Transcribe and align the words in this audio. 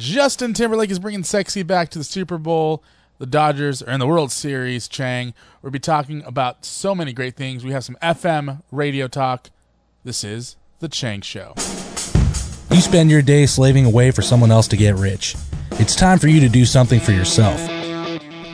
Justin 0.00 0.54
Timberlake 0.54 0.90
is 0.90 0.98
bringing 0.98 1.22
sexy 1.22 1.62
back 1.62 1.90
to 1.90 1.98
the 1.98 2.04
Super 2.04 2.38
Bowl. 2.38 2.82
The 3.18 3.26
Dodgers 3.26 3.82
are 3.82 3.92
in 3.92 4.00
the 4.00 4.06
World 4.06 4.32
Series. 4.32 4.88
Chang, 4.88 5.34
we'll 5.60 5.72
be 5.72 5.78
talking 5.78 6.24
about 6.24 6.64
so 6.64 6.94
many 6.94 7.12
great 7.12 7.36
things. 7.36 7.66
We 7.66 7.72
have 7.72 7.84
some 7.84 7.98
FM 8.00 8.62
radio 8.72 9.08
talk. 9.08 9.50
This 10.02 10.24
is 10.24 10.56
the 10.78 10.88
Chang 10.88 11.20
Show. 11.20 11.52
You 12.70 12.80
spend 12.80 13.10
your 13.10 13.20
day 13.20 13.44
slaving 13.44 13.84
away 13.84 14.10
for 14.10 14.22
someone 14.22 14.50
else 14.50 14.68
to 14.68 14.76
get 14.78 14.94
rich. 14.94 15.36
It's 15.72 15.94
time 15.94 16.18
for 16.18 16.28
you 16.28 16.40
to 16.40 16.48
do 16.48 16.64
something 16.64 16.98
for 16.98 17.12
yourself. 17.12 17.60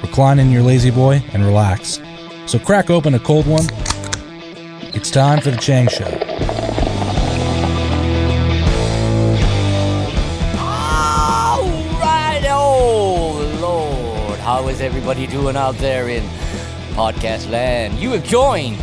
Recline 0.03 0.41
in 0.41 0.51
your 0.51 0.65
La-Z-Boy 0.65 1.23
and 1.33 1.45
relax. 1.45 2.01
So 2.47 2.59
crack 2.59 2.91
open 2.91 3.15
a 3.15 3.21
cold 3.21 3.47
one. 3.47 3.67
It's 4.97 5.13
time 5.13 5.41
for 5.41 5.53
the 5.53 5.59
Chang 5.59 5.87
Show. 5.87 6.66
Is 14.77 14.83
everybody 14.83 15.27
doing 15.27 15.57
out 15.57 15.75
there 15.77 16.11
in 16.11 16.23
podcast 16.93 17.49
land? 17.51 17.99
You 17.99 18.11
have 18.11 18.25
joined 18.25 18.77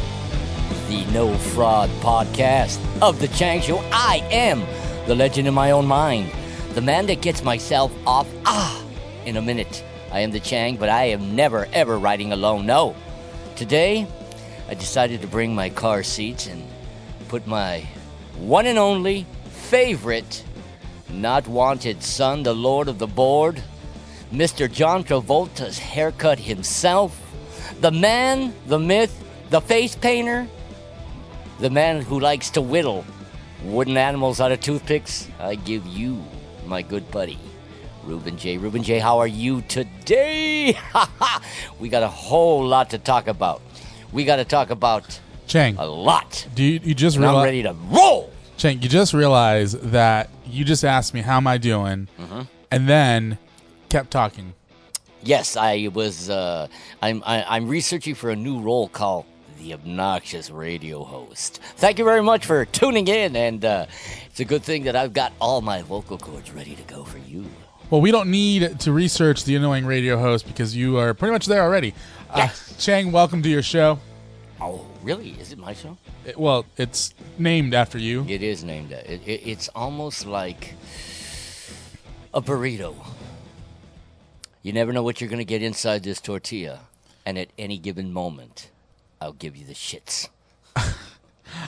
the 0.87 1.05
No 1.13 1.37
Fraud 1.37 1.87
podcast 2.01 2.79
of 2.99 3.19
the 3.19 3.27
Chang 3.27 3.61
Show. 3.61 3.77
I 3.91 4.27
am 4.31 4.61
the 5.05 5.13
legend 5.13 5.47
in 5.47 5.53
my 5.53 5.69
own 5.69 5.85
mind, 5.85 6.31
the 6.73 6.81
man 6.81 7.05
that 7.05 7.21
gets 7.21 7.43
myself 7.43 7.91
off 8.07 8.27
ah 8.43 8.83
in 9.27 9.37
a 9.37 9.41
minute. 9.41 9.83
I 10.11 10.21
am 10.21 10.31
the 10.31 10.39
Chang, 10.39 10.77
but 10.77 10.89
I 10.89 11.05
am 11.09 11.35
never 11.35 11.67
ever 11.73 11.99
riding 11.99 12.31
alone. 12.31 12.65
No, 12.65 12.95
today 13.55 14.07
I 14.67 14.73
decided 14.73 15.21
to 15.21 15.27
bring 15.27 15.53
my 15.53 15.69
car 15.69 16.01
seats 16.01 16.47
and 16.47 16.63
put 17.27 17.45
my 17.45 17.87
one 18.39 18.65
and 18.65 18.79
only 18.79 19.27
favorite 19.45 20.43
not 21.11 21.47
wanted 21.47 22.01
son, 22.01 22.41
the 22.41 22.55
lord 22.55 22.87
of 22.87 22.97
the 22.97 23.05
board, 23.05 23.61
Mr. 24.33 24.71
John 24.71 25.03
Travolta's 25.03 25.77
haircut 25.77 26.39
himself, 26.39 27.19
the 27.81 27.91
man, 27.91 28.53
the 28.65 28.79
myth, 28.79 29.23
the 29.51 29.61
face 29.61 29.95
painter, 29.95 30.47
the 31.59 31.69
man 31.69 32.01
who 32.01 32.19
likes 32.19 32.49
to 32.51 32.61
whittle 32.61 33.05
wooden 33.63 33.95
animals 33.95 34.41
out 34.41 34.51
of 34.51 34.59
toothpicks. 34.59 35.27
I 35.39 35.55
give 35.55 35.85
you 35.85 36.21
my 36.65 36.81
good 36.81 37.09
buddy, 37.11 37.37
Ruben 38.03 38.35
Jay. 38.37 38.57
Ruben 38.57 38.81
Jay, 38.81 38.97
how 38.99 39.19
are 39.19 39.27
you 39.27 39.61
today? 39.61 40.75
we 41.79 41.89
got 41.89 42.01
a 42.03 42.07
whole 42.07 42.65
lot 42.65 42.89
to 42.89 42.97
talk 42.97 43.27
about. 43.27 43.61
We 44.11 44.25
got 44.25 44.37
to 44.37 44.45
talk 44.45 44.69
about 44.71 45.19
Chang, 45.45 45.75
a 45.77 45.85
lot. 45.85 46.47
do 46.55 46.63
you, 46.63 46.79
you 46.83 46.95
just 46.95 47.17
And 47.17 47.25
I'm 47.25 47.43
ready 47.43 47.63
to 47.63 47.73
roll. 47.89 48.31
Chang, 48.57 48.81
you 48.81 48.89
just 48.89 49.13
realize 49.13 49.73
that 49.73 50.29
you 50.45 50.63
just 50.65 50.83
asked 50.83 51.13
me 51.13 51.21
how 51.21 51.37
am 51.37 51.45
I 51.47 51.57
doing, 51.59 52.07
Mm-hmm. 52.19 52.41
and 52.71 52.89
then 52.89 53.37
kept 53.93 54.09
talking. 54.09 54.55
Yes, 55.21 55.55
I 55.55 55.87
was. 55.93 56.27
Uh, 56.27 56.67
I'm. 56.99 57.21
I, 57.27 57.43
I'm 57.47 57.67
researching 57.67 58.15
for 58.15 58.31
a 58.31 58.35
new 58.35 58.59
role 58.59 58.89
called 58.89 59.25
the 59.59 59.71
obnoxious 59.75 60.49
radio 60.49 61.03
host. 61.03 61.59
Thank 61.75 61.99
you 61.99 62.03
very 62.03 62.23
much 62.23 62.43
for 62.47 62.65
tuning 62.65 63.07
in, 63.07 63.35
and 63.35 63.63
uh, 63.63 63.85
it's 64.25 64.39
a 64.39 64.45
good 64.45 64.63
thing 64.63 64.85
that 64.85 64.95
I've 64.95 65.13
got 65.13 65.31
all 65.39 65.61
my 65.61 65.83
vocal 65.83 66.17
cords 66.17 66.51
ready 66.51 66.75
to 66.75 66.81
go 66.83 67.03
for 67.03 67.19
you. 67.19 67.45
Well, 67.91 68.01
we 68.01 68.09
don't 68.09 68.31
need 68.31 68.79
to 68.79 68.91
research 68.91 69.45
the 69.45 69.55
annoying 69.55 69.85
radio 69.85 70.17
host 70.17 70.47
because 70.47 70.75
you 70.75 70.97
are 70.97 71.13
pretty 71.13 71.31
much 71.33 71.45
there 71.45 71.61
already. 71.61 71.93
Yes. 72.35 72.71
Uh, 72.71 72.81
Chang, 72.81 73.11
welcome 73.11 73.43
to 73.43 73.49
your 73.49 73.61
show. 73.61 73.99
Oh, 74.59 74.87
really? 75.03 75.35
Is 75.39 75.51
it 75.51 75.59
my 75.59 75.73
show? 75.73 75.95
It- 76.25 76.39
well, 76.39 76.65
it's 76.77 77.13
named 77.37 77.75
after 77.75 77.99
you. 77.99 78.25
It 78.27 78.41
is 78.41 78.63
named. 78.63 78.91
It, 78.91 79.21
it, 79.23 79.41
it's 79.47 79.67
almost 79.75 80.25
like 80.25 80.73
a 82.33 82.41
burrito. 82.41 82.95
You 84.63 84.71
never 84.73 84.91
know 84.93 85.03
what 85.03 85.19
you're 85.21 85.29
going 85.29 85.39
to 85.39 85.45
get 85.45 85.61
inside 85.61 86.03
this 86.03 86.19
tortilla, 86.21 86.79
and 87.25 87.37
at 87.37 87.49
any 87.57 87.77
given 87.77 88.11
moment, 88.13 88.69
I'll 89.21 89.33
give 89.33 89.55
you 89.57 89.65
the 89.65 89.73
shits. 89.73 90.29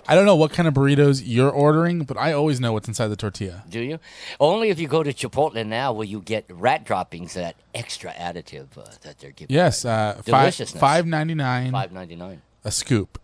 I 0.07 0.15
don't 0.15 0.25
know 0.25 0.35
what 0.35 0.51
kind 0.51 0.67
of 0.67 0.73
burritos 0.73 1.21
you're 1.23 1.49
ordering, 1.51 2.05
but 2.05 2.17
I 2.17 2.31
always 2.31 2.59
know 2.59 2.73
what's 2.73 2.87
inside 2.87 3.09
the 3.09 3.15
tortilla. 3.15 3.63
Do 3.69 3.81
you? 3.81 3.99
Only 4.39 4.69
if 4.69 4.79
you 4.79 4.87
go 4.87 5.03
to 5.03 5.13
Chipotle 5.13 5.63
now 5.65 5.93
will 5.93 6.05
you 6.05 6.21
get 6.21 6.45
rat 6.49 6.85
droppings, 6.85 7.33
that 7.35 7.55
extra 7.75 8.11
additive 8.13 8.77
uh, 8.77 8.85
that 9.01 9.19
they're 9.19 9.31
giving. 9.31 9.53
Yes, 9.53 9.85
uh, 9.85 10.13
five 10.25 10.25
Deliciousness. 10.25 10.79
five 10.79 11.05
ninety 11.05 11.35
nine 11.35 11.71
Five 11.71 11.91
ninety 11.91 12.15
nine. 12.15 12.41
a 12.63 12.71
scoop 12.71 13.19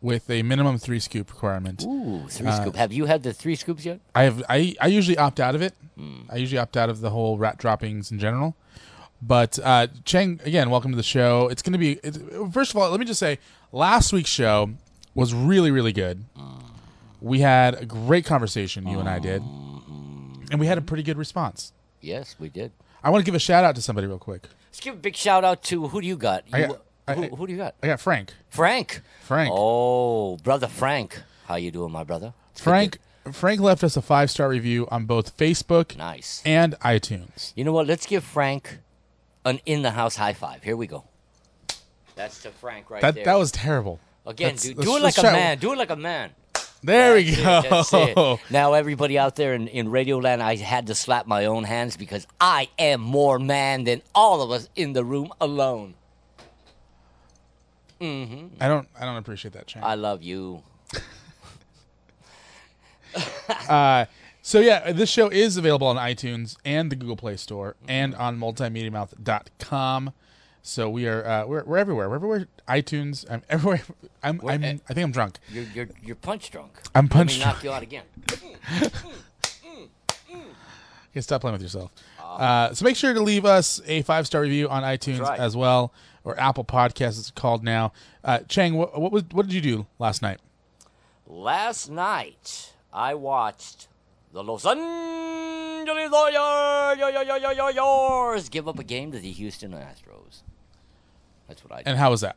with 0.00 0.30
a 0.30 0.42
minimum 0.42 0.78
three 0.78 1.00
scoop 1.00 1.30
requirement. 1.30 1.82
Ooh, 1.84 2.26
three 2.30 2.46
Uh, 2.46 2.60
scoop. 2.60 2.76
Have 2.76 2.92
you 2.92 3.04
had 3.06 3.22
the 3.24 3.34
three 3.34 3.56
scoops 3.56 3.84
yet? 3.84 4.00
I 4.14 4.22
have 4.22 4.42
I, 4.48 4.74
I 4.80 4.86
usually 4.86 5.18
opt 5.18 5.38
out 5.40 5.54
of 5.56 5.60
it. 5.62 5.74
Hmm. 5.98 6.20
I 6.30 6.36
usually 6.36 6.58
opt 6.58 6.76
out 6.78 6.88
of 6.88 7.00
the 7.00 7.10
whole 7.10 7.36
rat 7.36 7.58
droppings 7.58 8.10
in 8.12 8.18
general. 8.18 8.54
But 9.22 9.58
uh, 9.62 9.88
Chang, 10.04 10.40
again, 10.44 10.70
welcome 10.70 10.90
to 10.92 10.96
the 10.96 11.02
show. 11.02 11.48
It's 11.48 11.62
going 11.62 11.72
to 11.74 11.78
be 11.78 11.96
first 12.52 12.70
of 12.70 12.76
all, 12.76 12.90
let 12.90 12.98
me 13.00 13.06
just 13.06 13.20
say, 13.20 13.38
last 13.72 14.12
week's 14.12 14.30
show 14.30 14.70
was 15.14 15.34
really 15.34 15.70
really 15.70 15.92
good. 15.92 16.24
We 17.20 17.40
had 17.40 17.74
a 17.74 17.84
great 17.84 18.24
conversation, 18.24 18.86
you 18.86 18.98
and 18.98 19.08
I 19.08 19.18
did, 19.18 19.42
and 19.42 20.58
we 20.58 20.66
had 20.66 20.78
a 20.78 20.82
pretty 20.82 21.02
good 21.02 21.18
response. 21.18 21.72
Yes, 22.00 22.36
we 22.38 22.48
did. 22.48 22.72
I 23.04 23.10
want 23.10 23.22
to 23.22 23.26
give 23.26 23.34
a 23.34 23.38
shout 23.38 23.62
out 23.64 23.74
to 23.76 23.82
somebody 23.82 24.06
real 24.06 24.18
quick. 24.18 24.46
Let's 24.70 24.80
give 24.80 24.94
a 24.94 24.98
big 24.98 25.16
shout 25.16 25.44
out 25.44 25.62
to 25.64 25.88
who 25.88 26.00
do 26.00 26.06
you 26.06 26.16
got? 26.16 26.44
You, 26.48 26.54
I 26.54 26.66
got- 26.66 26.82
I- 27.08 27.14
who, 27.14 27.46
do 27.46 27.52
you 27.52 27.58
got? 27.58 27.74
I 27.82 27.88
got 27.88 27.98
Frank. 28.00 28.32
Frank. 28.50 29.00
Frank. 29.22 29.50
Oh, 29.52 30.36
brother 30.36 30.68
Frank. 30.68 31.20
How 31.46 31.56
you 31.56 31.72
doing, 31.72 31.90
my 31.90 32.04
brother? 32.04 32.32
It's 32.52 32.60
good 32.60 32.64
Frank. 32.70 32.98
Frank 33.32 33.60
left 33.60 33.82
us 33.84 33.96
a 33.96 34.02
five 34.02 34.30
star 34.30 34.48
review 34.48 34.86
on 34.90 35.04
both 35.06 35.36
Facebook 35.36 35.96
Nice. 35.96 36.40
and 36.46 36.78
iTunes. 36.80 37.52
You 37.56 37.64
know 37.64 37.72
what? 37.72 37.86
Let's 37.88 38.06
give 38.06 38.22
Frank 38.24 38.78
an 39.44 39.60
in 39.66 39.82
the 39.82 39.90
house 39.90 40.16
high 40.16 40.32
five. 40.34 40.62
Here 40.62 40.76
we 40.76 40.86
go. 40.86 41.04
That's 42.16 42.42
to 42.42 42.50
Frank 42.50 42.90
right 42.90 43.00
That 43.02 43.14
there. 43.14 43.24
that 43.24 43.38
was 43.38 43.50
terrible. 43.52 43.98
Again, 44.26 44.50
Let's- 44.50 44.62
dude, 44.64 44.80
do 44.80 44.96
it 44.96 45.02
like 45.02 45.16
a 45.18 45.20
try- 45.22 45.32
man. 45.32 45.58
Do 45.58 45.72
it 45.72 45.78
like 45.78 45.90
a 45.90 45.96
man. 45.96 46.30
There 46.82 47.14
we 47.14 47.34
go. 47.36 47.60
it, 47.64 47.70
that's 47.70 47.92
it. 47.92 48.40
Now, 48.50 48.72
everybody 48.72 49.18
out 49.18 49.36
there 49.36 49.52
in, 49.52 49.68
in 49.68 49.90
Radio 49.90 50.16
Land, 50.18 50.42
I 50.42 50.56
had 50.56 50.86
to 50.86 50.94
slap 50.94 51.26
my 51.26 51.44
own 51.44 51.64
hands 51.64 51.96
because 51.98 52.26
I 52.40 52.68
am 52.78 53.02
more 53.02 53.38
man 53.38 53.84
than 53.84 54.00
all 54.14 54.40
of 54.40 54.50
us 54.50 54.68
in 54.76 54.94
the 54.94 55.04
room 55.04 55.30
alone. 55.42 55.94
Mm-hmm. 58.00 58.62
I 58.62 58.68
don't 58.68 58.88
I 58.98 59.04
don't 59.04 59.16
appreciate 59.16 59.52
that, 59.52 59.66
Chang. 59.66 59.84
I 59.84 59.94
love 59.94 60.22
you. 60.22 60.62
Uh, 63.68 64.04
So 64.42 64.60
yeah, 64.60 64.92
this 64.92 65.10
show 65.10 65.28
is 65.28 65.56
available 65.56 65.86
on 65.86 65.96
iTunes 65.96 66.56
and 66.64 66.90
the 66.90 66.96
Google 66.96 67.16
Play 67.16 67.36
Store 67.36 67.76
and 67.86 68.14
on 68.14 68.38
multimediamouth.com. 68.38 70.12
So 70.62 70.90
we 70.90 71.06
are 71.06 71.26
uh, 71.26 71.46
we're, 71.46 71.64
we're 71.64 71.78
everywhere. 71.78 72.08
We're 72.08 72.16
everywhere. 72.16 72.46
iTunes. 72.68 73.24
I'm 73.30 73.42
everywhere. 73.48 73.82
I'm, 74.22 74.40
I'm 74.46 74.64
at- 74.64 74.80
I 74.88 74.94
think 74.94 75.04
I'm 75.04 75.12
drunk. 75.12 75.38
You're 75.50 75.64
you're 75.74 75.88
you're 76.02 76.16
punch 76.16 76.50
drunk. 76.50 76.72
I'm 76.94 77.08
punch 77.08 77.38
Let 77.38 77.38
me 77.38 77.42
drunk. 77.42 77.56
knock 77.56 77.64
you 77.64 77.72
out 77.72 77.82
again. 77.82 78.90
Okay, 81.12 81.22
stop 81.22 81.40
playing 81.40 81.54
with 81.54 81.62
yourself. 81.62 81.90
Uh, 82.20 82.72
so 82.72 82.84
make 82.84 82.94
sure 82.94 83.12
to 83.12 83.20
leave 83.20 83.44
us 83.44 83.80
a 83.86 84.02
five 84.02 84.26
star 84.28 84.42
review 84.42 84.68
on 84.68 84.84
iTunes 84.84 85.20
right. 85.20 85.40
as 85.40 85.56
well, 85.56 85.92
or 86.22 86.38
Apple 86.38 86.64
Podcasts. 86.64 87.18
It's 87.18 87.32
called 87.32 87.64
now. 87.64 87.92
Uh, 88.22 88.38
Chang, 88.48 88.74
what, 88.74 88.98
what 89.00 89.10
was 89.10 89.24
what 89.32 89.46
did 89.46 89.52
you 89.52 89.60
do 89.60 89.86
last 89.98 90.22
night? 90.22 90.38
Last 91.26 91.90
night, 91.90 92.74
I 92.92 93.14
watched 93.14 93.88
the 94.32 94.44
Los 94.44 94.64
Angeles 94.64 96.10
Dodgers 96.10 96.98
give 98.48 98.68
up 98.68 98.78
a 98.78 98.84
game 98.84 99.10
to 99.12 99.18
the 99.18 99.32
Houston 99.32 99.72
Astros. 99.72 100.42
That's 101.48 101.64
what 101.64 101.72
I 101.72 101.78
did. 101.78 101.88
And 101.88 101.98
how 101.98 102.10
was 102.10 102.20
that? 102.20 102.36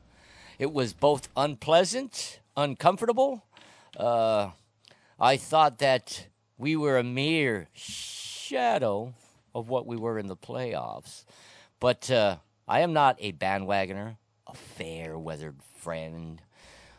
It 0.58 0.74
was 0.74 0.94
both 0.94 1.30
unpleasant, 1.38 2.40
uncomfortable. 2.58 3.46
Uh, 3.98 4.50
I 5.20 5.38
thought 5.38 5.78
that 5.80 6.28
we 6.58 6.76
were 6.76 6.98
a 6.98 7.04
mere 7.04 7.68
shadow 7.74 9.14
of 9.54 9.70
what 9.70 9.86
we 9.86 9.96
were 9.96 10.18
in 10.18 10.28
the 10.28 10.36
playoffs. 10.36 11.26
But 11.80 12.10
uh, 12.10 12.38
I 12.68 12.80
am 12.80 12.94
not 12.94 13.18
a 13.20 13.34
bandwagoner, 13.34 14.18
a 14.48 14.56
fair 14.56 15.18
weathered 15.18 15.58
friend. 15.80 16.42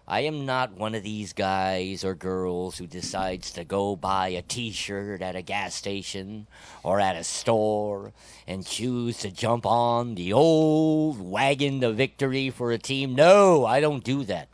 I 0.06 0.20
am 0.20 0.44
not 0.44 0.76
one 0.76 0.94
of 0.94 1.02
these 1.02 1.32
guys 1.32 2.04
or 2.04 2.14
girls 2.14 2.76
who 2.76 2.86
decides 2.86 3.50
to 3.52 3.64
go 3.64 3.96
buy 3.96 4.28
a 4.28 4.42
t 4.42 4.70
shirt 4.70 5.22
at 5.22 5.34
a 5.34 5.40
gas 5.40 5.74
station 5.74 6.46
or 6.82 7.00
at 7.00 7.16
a 7.16 7.24
store 7.24 8.12
and 8.46 8.66
choose 8.66 9.18
to 9.18 9.30
jump 9.30 9.64
on 9.64 10.14
the 10.14 10.34
old 10.34 11.18
wagon 11.18 11.80
to 11.80 11.92
victory 11.92 12.50
for 12.50 12.70
a 12.70 12.76
team. 12.78 13.14
No, 13.14 13.64
I 13.64 13.80
don't 13.80 14.04
do 14.04 14.24
that. 14.24 14.48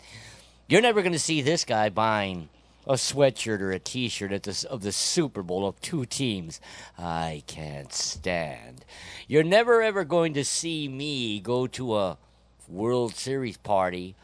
You're 0.69 0.83
never 0.83 1.03
going 1.03 1.15
to 1.15 1.19
see 1.19 1.43
this 1.43 1.65
guy 1.65 1.89
buying 1.89 2.49
a 2.87 2.95
sweatshirt 2.95 3.61
or 3.61 3.73
a 3.73 3.81
t-shirt 3.81 4.47
of 4.65 4.83
the 4.83 4.93
Super 4.93 5.43
Bowl 5.43 5.67
of 5.67 5.81
two 5.81 6.05
teams 6.07 6.61
I 6.97 7.43
can't 7.49 7.93
stand. 7.93 8.85
You're 9.27 9.43
never 9.43 9.83
ever 9.83 10.05
going 10.05 10.35
to 10.35 10.45
see 10.45 10.87
me 10.87 11.41
go 11.41 11.67
to 11.67 11.97
a 11.97 12.19
World 12.69 13.17
Series 13.17 13.57
party, 13.57 14.15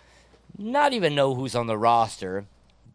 not 0.58 0.92
even 0.92 1.14
know 1.14 1.34
who's 1.34 1.54
on 1.54 1.66
the 1.66 1.78
roster, 1.78 2.46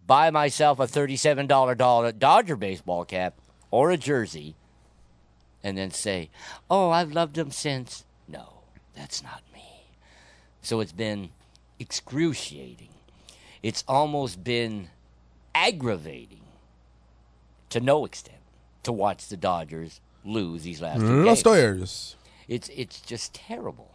buy 0.08 0.30
myself 0.30 0.80
a 0.80 0.88
$37 0.88 2.18
Dodger 2.18 2.56
baseball 2.56 3.06
cap 3.06 3.36
or 3.70 3.92
a 3.92 3.98
jersey, 3.98 4.56
and 5.64 5.78
then 5.78 5.92
say, 5.92 6.30
"Oh, 6.70 6.90
I've 6.90 7.12
loved 7.12 7.36
them 7.36 7.52
since." 7.52 8.04
No, 8.28 8.64
that's 8.96 9.24
not 9.24 9.44
me. 9.54 9.86
So 10.62 10.80
it's 10.80 10.92
been 10.92 11.30
excruciating. 11.80 12.90
It's 13.64 13.84
almost 13.88 14.44
been 14.44 14.90
aggravating 15.54 16.42
to 17.70 17.80
no 17.80 18.06
extent 18.06 18.38
to 18.84 18.92
watch 18.92 19.28
the 19.28 19.38
Dodgers 19.38 20.02
lose 20.26 20.64
these 20.64 20.82
last 20.82 21.00
two 21.00 21.24
Los 21.24 21.26
games. 21.26 21.44
Dodgers. 21.44 22.16
It's 22.48 22.70
it's 22.70 23.02
just 23.02 23.34
terrible. 23.34 23.91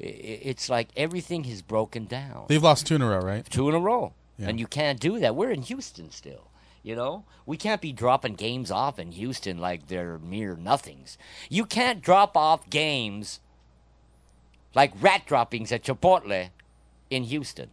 It's 0.00 0.68
like 0.68 0.88
everything 0.96 1.44
has 1.44 1.60
broken 1.62 2.04
down 2.04 2.44
They've 2.48 2.62
lost 2.62 2.86
two 2.86 2.94
in 2.94 3.02
a 3.02 3.08
row, 3.08 3.18
right? 3.20 3.44
two 3.50 3.68
in 3.68 3.74
a 3.74 3.80
row, 3.80 4.12
Yeah. 4.38 4.48
and 4.48 4.60
you 4.60 4.66
can't 4.68 5.00
do 5.00 5.18
that. 5.18 5.34
We're 5.34 5.50
in 5.50 5.62
Houston 5.62 6.10
still. 6.10 6.44
You 6.84 6.94
know, 6.94 7.24
we 7.44 7.56
can't 7.56 7.80
be 7.80 7.92
dropping 7.92 8.34
games 8.36 8.70
off 8.70 8.98
in 8.98 9.10
Houston 9.12 9.58
like 9.58 9.88
they're 9.88 10.18
mere 10.18 10.54
nothings. 10.56 11.18
You 11.50 11.64
can't 11.66 12.00
drop 12.00 12.36
off 12.36 12.70
games 12.70 13.40
like 14.74 14.92
rat 15.00 15.26
droppings 15.26 15.72
at 15.72 15.82
Chipotle 15.82 16.50
in 17.10 17.24
Houston 17.24 17.70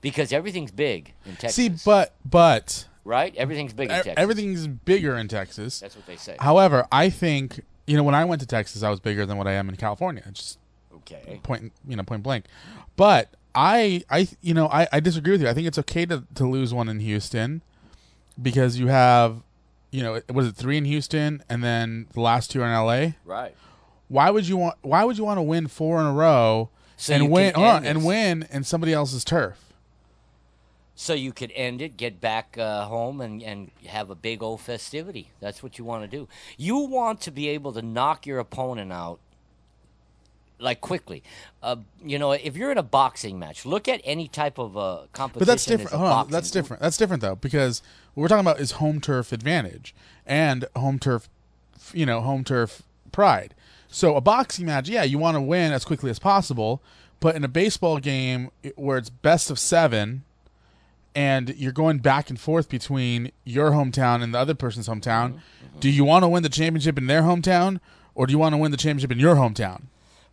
because 0.00 0.32
everything's 0.32 0.70
big 0.70 1.14
in 1.24 1.32
Texas. 1.36 1.54
See, 1.54 1.70
but 1.84 2.14
but 2.24 2.86
right? 3.04 3.34
Everything's 3.36 3.72
big 3.72 3.88
in 3.88 3.94
Texas. 3.94 4.14
everything's 4.16 4.66
bigger 4.66 5.16
in 5.16 5.28
Texas. 5.28 5.80
That's 5.80 5.96
what 5.96 6.06
they 6.06 6.16
say. 6.16 6.36
However, 6.38 6.86
I 6.92 7.08
think 7.10 7.60
you 7.86 7.96
know 7.96 8.02
when 8.02 8.14
I 8.14 8.24
went 8.26 8.40
to 8.42 8.46
Texas, 8.46 8.82
I 8.82 8.90
was 8.90 9.00
bigger 9.00 9.24
than 9.24 9.38
what 9.38 9.46
I 9.46 9.52
am 9.52 9.68
in 9.68 9.76
California. 9.76 10.22
Just 10.32 10.58
Okay. 10.96 11.40
point 11.42 11.72
you 11.86 11.96
know 11.96 12.02
point 12.02 12.22
blank. 12.22 12.46
But 12.96 13.34
I 13.54 14.02
I 14.10 14.28
you 14.42 14.54
know 14.54 14.68
I, 14.68 14.88
I 14.92 15.00
disagree 15.00 15.32
with 15.32 15.42
you. 15.42 15.48
I 15.48 15.54
think 15.54 15.66
it's 15.66 15.78
okay 15.78 16.06
to 16.06 16.24
to 16.34 16.46
lose 16.46 16.74
one 16.74 16.88
in 16.88 17.00
Houston 17.00 17.62
because 18.40 18.78
you 18.78 18.88
have 18.88 19.42
you 19.90 20.02
know 20.02 20.20
was 20.32 20.46
it 20.46 20.56
three 20.56 20.76
in 20.76 20.84
Houston 20.84 21.42
and 21.48 21.64
then 21.64 22.06
the 22.12 22.20
last 22.20 22.50
two 22.50 22.62
are 22.62 22.66
in 22.66 22.72
L.A. 22.72 23.16
Right. 23.24 23.54
Why 24.08 24.30
would 24.30 24.46
you 24.46 24.56
want 24.56 24.76
Why 24.82 25.04
would 25.04 25.18
you 25.18 25.24
want 25.24 25.38
to 25.38 25.42
win 25.42 25.66
four 25.66 26.00
in 26.00 26.06
a 26.06 26.12
row 26.12 26.70
So 26.96 27.14
and 27.14 27.30
win 27.30 27.54
on, 27.54 27.84
and 27.84 28.04
win 28.04 28.46
in 28.50 28.64
somebody 28.64 28.92
else's 28.92 29.24
turf? 29.24 29.66
So 30.98 31.12
you 31.12 31.34
could 31.34 31.52
end 31.54 31.82
it, 31.82 31.98
get 31.98 32.22
back 32.22 32.56
uh, 32.58 32.86
home, 32.86 33.20
and, 33.20 33.42
and 33.42 33.70
have 33.86 34.08
a 34.08 34.14
big 34.14 34.42
old 34.42 34.62
festivity. 34.62 35.30
That's 35.40 35.62
what 35.62 35.76
you 35.76 35.84
want 35.84 36.10
to 36.10 36.16
do. 36.16 36.26
You 36.56 36.78
want 36.78 37.20
to 37.22 37.30
be 37.30 37.48
able 37.48 37.74
to 37.74 37.82
knock 37.82 38.26
your 38.26 38.38
opponent 38.38 38.90
out 38.90 39.20
like 40.58 40.80
quickly. 40.80 41.22
Uh, 41.62 41.76
you 42.04 42.18
know, 42.18 42.32
if 42.32 42.56
you're 42.56 42.72
in 42.72 42.78
a 42.78 42.82
boxing 42.82 43.38
match, 43.38 43.66
look 43.66 43.88
at 43.88 44.00
any 44.04 44.28
type 44.28 44.58
of 44.58 44.76
uh, 44.76 45.02
competition. 45.12 45.38
But 45.40 45.46
that's 45.46 45.64
different. 45.64 45.90
Hold 45.92 46.12
on, 46.12 46.30
that's 46.30 46.50
different. 46.50 46.82
That's 46.82 46.96
different 46.96 47.22
though 47.22 47.36
because 47.36 47.82
what 48.14 48.22
we're 48.22 48.28
talking 48.28 48.46
about 48.46 48.60
is 48.60 48.72
home 48.72 49.00
turf 49.00 49.32
advantage 49.32 49.94
and 50.26 50.66
home 50.76 50.98
turf, 50.98 51.28
you 51.92 52.06
know, 52.06 52.20
home 52.20 52.44
turf 52.44 52.82
pride. 53.12 53.54
So 53.88 54.16
a 54.16 54.20
boxing 54.20 54.66
match, 54.66 54.88
yeah, 54.88 55.04
you 55.04 55.18
want 55.18 55.36
to 55.36 55.40
win 55.40 55.72
as 55.72 55.84
quickly 55.84 56.10
as 56.10 56.18
possible. 56.18 56.82
But 57.18 57.34
in 57.34 57.44
a 57.44 57.48
baseball 57.48 57.98
game 57.98 58.50
where 58.74 58.98
it's 58.98 59.08
best 59.08 59.50
of 59.50 59.58
seven, 59.58 60.24
and 61.14 61.54
you're 61.56 61.72
going 61.72 61.98
back 61.98 62.28
and 62.28 62.38
forth 62.38 62.68
between 62.68 63.32
your 63.44 63.70
hometown 63.70 64.22
and 64.22 64.34
the 64.34 64.38
other 64.38 64.54
person's 64.54 64.86
hometown, 64.86 65.40
do 65.80 65.88
you 65.88 66.04
want 66.04 66.24
to 66.24 66.28
win 66.28 66.42
the 66.42 66.50
championship 66.50 66.98
in 66.98 67.06
their 67.06 67.22
hometown 67.22 67.80
or 68.14 68.26
do 68.26 68.32
you 68.32 68.38
want 68.38 68.52
to 68.52 68.58
win 68.58 68.70
the 68.70 68.76
championship 68.76 69.10
in 69.10 69.18
your 69.18 69.36
hometown? 69.36 69.84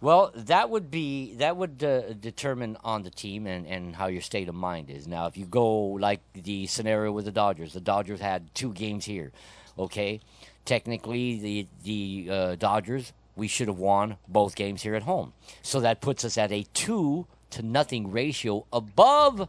Well, 0.03 0.33
that 0.35 0.69
would 0.69 0.91
be 0.91 1.33
that 1.35 1.55
would 1.55 1.81
uh, 1.81 2.11
determine 2.11 2.75
on 2.83 3.03
the 3.03 3.09
team 3.09 3.47
and, 3.47 3.65
and 3.65 3.95
how 3.95 4.07
your 4.07 4.21
state 4.21 4.49
of 4.49 4.53
mind 4.53 4.89
is. 4.89 5.07
Now, 5.07 5.27
if 5.27 5.37
you 5.37 5.45
go 5.45 5.71
like 5.79 6.19
the 6.33 6.67
scenario 6.67 7.13
with 7.13 7.23
the 7.23 7.31
Dodgers, 7.31 7.71
the 7.71 7.79
Dodgers 7.79 8.19
had 8.19 8.53
two 8.53 8.73
games 8.73 9.05
here. 9.05 9.31
Okay, 9.79 10.19
technically 10.65 11.39
the 11.39 11.67
the 11.85 12.27
uh, 12.29 12.55
Dodgers 12.55 13.13
we 13.37 13.47
should 13.47 13.69
have 13.69 13.77
won 13.77 14.17
both 14.27 14.55
games 14.55 14.81
here 14.81 14.93
at 14.93 15.03
home, 15.03 15.31
so 15.61 15.79
that 15.79 16.01
puts 16.01 16.25
us 16.25 16.37
at 16.37 16.51
a 16.51 16.65
two 16.73 17.25
to 17.51 17.61
nothing 17.61 18.11
ratio 18.11 18.65
above 18.73 19.47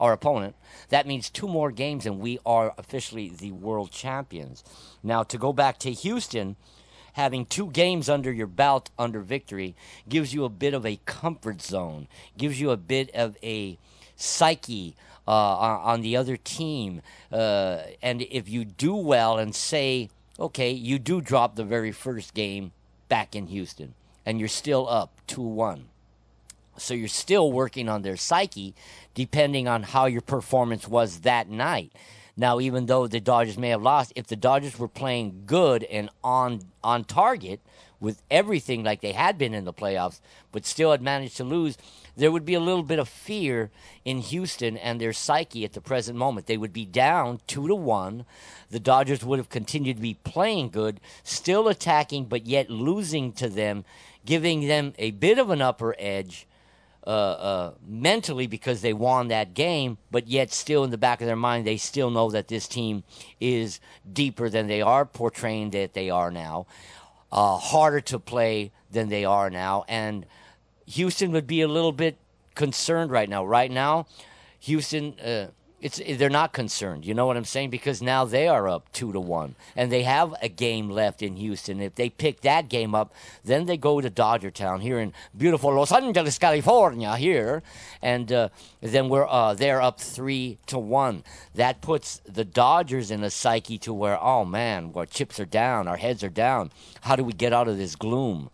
our 0.00 0.14
opponent. 0.14 0.56
That 0.88 1.06
means 1.06 1.28
two 1.28 1.46
more 1.46 1.70
games 1.70 2.06
and 2.06 2.18
we 2.18 2.38
are 2.46 2.72
officially 2.78 3.28
the 3.28 3.52
world 3.52 3.90
champions. 3.90 4.64
Now, 5.02 5.22
to 5.24 5.36
go 5.36 5.52
back 5.52 5.76
to 5.80 5.92
Houston, 5.92 6.56
having 7.20 7.44
two 7.44 7.70
games 7.70 8.08
under 8.08 8.32
your 8.32 8.46
belt 8.46 8.88
under 8.98 9.20
victory 9.20 9.74
gives 10.08 10.32
you 10.32 10.44
a 10.44 10.48
bit 10.48 10.72
of 10.72 10.86
a 10.86 10.98
comfort 11.04 11.60
zone, 11.60 12.08
gives 12.38 12.58
you 12.58 12.70
a 12.70 12.78
bit 12.78 13.14
of 13.14 13.36
a 13.42 13.76
psyche 14.16 14.96
uh, 15.28 15.30
on, 15.30 16.00
the 16.00 16.16
other 16.16 16.38
team. 16.38 17.02
Uh, 17.30 17.82
and 18.00 18.22
if 18.22 18.48
you 18.48 18.64
do 18.64 18.96
well 18.96 19.36
and 19.36 19.54
say, 19.54 20.08
okay, 20.38 20.70
you 20.70 20.98
do 20.98 21.20
drop 21.20 21.56
the 21.56 21.64
very 21.64 21.92
first 21.92 22.32
game 22.32 22.72
back 23.10 23.36
in 23.36 23.48
Houston 23.48 23.92
and 24.24 24.38
you're 24.38 24.48
still 24.48 24.88
up 24.88 25.12
2 25.26 25.42
1 25.42 25.88
so 26.76 26.94
you're 26.94 27.08
still 27.08 27.52
working 27.52 27.88
on 27.88 28.02
their 28.02 28.16
psyche 28.16 28.74
depending 29.14 29.68
on 29.68 29.82
how 29.82 30.06
your 30.06 30.20
performance 30.20 30.86
was 30.86 31.20
that 31.20 31.48
night 31.50 31.92
now 32.40 32.58
even 32.58 32.86
though 32.86 33.06
the 33.06 33.20
dodgers 33.20 33.58
may 33.58 33.68
have 33.68 33.82
lost 33.82 34.12
if 34.16 34.26
the 34.26 34.36
dodgers 34.36 34.78
were 34.78 34.88
playing 34.88 35.42
good 35.46 35.84
and 35.84 36.10
on 36.24 36.60
on 36.82 37.04
target 37.04 37.60
with 38.00 38.22
everything 38.30 38.82
like 38.82 39.02
they 39.02 39.12
had 39.12 39.36
been 39.36 39.54
in 39.54 39.64
the 39.64 39.72
playoffs 39.72 40.20
but 40.50 40.66
still 40.66 40.90
had 40.90 41.02
managed 41.02 41.36
to 41.36 41.44
lose 41.44 41.76
there 42.16 42.32
would 42.32 42.44
be 42.44 42.54
a 42.54 42.60
little 42.60 42.82
bit 42.82 42.98
of 42.98 43.08
fear 43.08 43.70
in 44.04 44.18
Houston 44.18 44.76
and 44.76 45.00
their 45.00 45.12
psyche 45.12 45.64
at 45.64 45.72
the 45.72 45.80
present 45.80 46.18
moment. 46.18 46.46
They 46.46 46.58
would 46.58 46.72
be 46.72 46.84
down 46.84 47.40
two 47.46 47.66
to 47.66 47.74
one. 47.74 48.26
The 48.70 48.80
Dodgers 48.80 49.24
would 49.24 49.38
have 49.38 49.48
continued 49.48 49.96
to 49.96 50.02
be 50.02 50.18
playing 50.22 50.68
good, 50.68 51.00
still 51.22 51.66
attacking, 51.68 52.26
but 52.26 52.46
yet 52.46 52.68
losing 52.68 53.32
to 53.34 53.48
them, 53.48 53.84
giving 54.26 54.68
them 54.68 54.92
a 54.98 55.12
bit 55.12 55.38
of 55.38 55.48
an 55.48 55.62
upper 55.62 55.94
edge 55.98 56.46
uh, 57.06 57.10
uh, 57.10 57.74
mentally 57.86 58.46
because 58.46 58.82
they 58.82 58.92
won 58.92 59.28
that 59.28 59.54
game, 59.54 59.98
but 60.10 60.28
yet 60.28 60.52
still 60.52 60.84
in 60.84 60.90
the 60.90 60.98
back 60.98 61.20
of 61.20 61.26
their 61.26 61.36
mind, 61.36 61.66
they 61.66 61.76
still 61.76 62.10
know 62.10 62.30
that 62.30 62.48
this 62.48 62.68
team 62.68 63.04
is 63.40 63.80
deeper 64.12 64.48
than 64.48 64.66
they 64.66 64.82
are 64.82 65.06
portraying 65.06 65.70
that 65.70 65.94
they 65.94 66.10
are 66.10 66.30
now, 66.30 66.66
uh, 67.32 67.56
harder 67.56 68.00
to 68.00 68.18
play 68.18 68.72
than 68.90 69.08
they 69.08 69.24
are 69.24 69.50
now, 69.50 69.84
and 69.88 70.26
Houston 70.86 71.32
would 71.32 71.46
be 71.46 71.62
a 71.62 71.68
little 71.68 71.92
bit 71.92 72.18
concerned 72.54 73.10
right 73.10 73.28
now. 73.28 73.44
Right 73.44 73.70
now, 73.70 74.06
Houston, 74.60 75.18
uh, 75.20 75.46
it's 75.80 76.00
they're 76.18 76.30
not 76.30 76.52
concerned. 76.52 77.04
You 77.06 77.14
know 77.14 77.26
what 77.26 77.36
I'm 77.36 77.44
saying? 77.44 77.70
Because 77.70 78.02
now 78.02 78.24
they 78.24 78.48
are 78.48 78.68
up 78.68 78.90
two 78.92 79.12
to 79.12 79.20
one, 79.20 79.54
and 79.74 79.90
they 79.90 80.02
have 80.02 80.34
a 80.42 80.48
game 80.48 80.90
left 80.90 81.22
in 81.22 81.36
Houston. 81.36 81.80
If 81.80 81.94
they 81.94 82.10
pick 82.10 82.42
that 82.42 82.68
game 82.68 82.94
up, 82.94 83.14
then 83.44 83.66
they 83.66 83.76
go 83.76 84.00
to 84.00 84.10
Dodger 84.10 84.50
Town 84.50 84.80
here 84.80 84.98
in 84.98 85.12
beautiful 85.36 85.72
Los 85.74 85.92
Angeles, 85.92 86.38
California. 86.38 87.16
Here, 87.16 87.62
and 88.02 88.30
uh, 88.32 88.48
then 88.80 89.08
we're 89.08 89.26
uh, 89.26 89.54
they're 89.54 89.82
up 89.82 90.00
three 90.00 90.58
to 90.66 90.78
one. 90.78 91.24
That 91.54 91.80
puts 91.80 92.20
the 92.26 92.44
Dodgers 92.44 93.10
in 93.10 93.24
a 93.24 93.30
psyche 93.30 93.78
to 93.78 93.92
where, 93.92 94.22
oh 94.22 94.44
man, 94.44 94.92
our 94.94 95.06
chips 95.06 95.40
are 95.40 95.46
down, 95.46 95.88
our 95.88 95.96
heads 95.96 96.22
are 96.22 96.28
down. 96.28 96.70
How 97.02 97.16
do 97.16 97.24
we 97.24 97.32
get 97.32 97.52
out 97.52 97.68
of 97.68 97.78
this 97.78 97.96
gloom? 97.96 98.50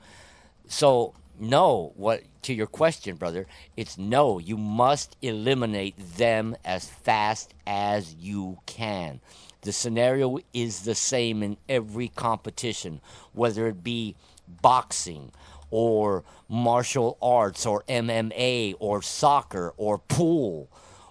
So 0.69 1.15
no, 1.39 1.93
what 1.97 2.23
to 2.43 2.55
your 2.55 2.67
question, 2.67 3.17
brother? 3.17 3.47
It's 3.77 3.99
no. 3.99 4.39
You 4.39 4.57
must 4.57 5.17
eliminate 5.21 5.95
them 6.17 6.57
as 6.65 6.89
fast 6.89 7.55
as 7.67 8.15
you 8.15 8.59
can. 8.67 9.21
The 9.63 9.73
scenario 9.73 10.39
is 10.55 10.83
the 10.83 10.95
same 10.95 11.43
in 11.43 11.57
every 11.69 12.09
competition, 12.09 13.01
whether 13.33 13.67
it 13.67 13.83
be 13.83 14.15
boxing 14.63 15.33
or 15.71 16.23
martial 16.49 17.19
arts 17.21 17.67
or 17.67 17.83
MMA 17.89 18.75
or 18.79 19.03
soccer 19.03 19.75
or 19.77 19.99
pool 19.99 20.69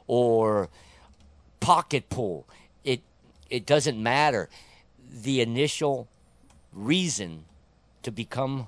or 0.07 0.69
pocket 1.59 2.09
pool. 2.09 2.47
It 2.83 3.01
it 3.49 3.65
doesn't 3.65 4.01
matter. 4.01 4.49
The 5.11 5.41
initial 5.41 6.07
reason 6.71 7.45
to 8.03 8.11
become 8.11 8.67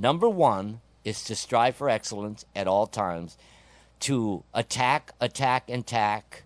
number 0.00 0.28
one 0.28 0.80
is 1.04 1.24
to 1.24 1.34
strive 1.34 1.76
for 1.76 1.88
excellence 1.88 2.44
at 2.54 2.66
all 2.66 2.86
times, 2.86 3.36
to 4.00 4.44
attack, 4.54 5.12
attack, 5.20 5.64
and 5.68 5.82
attack 5.82 6.44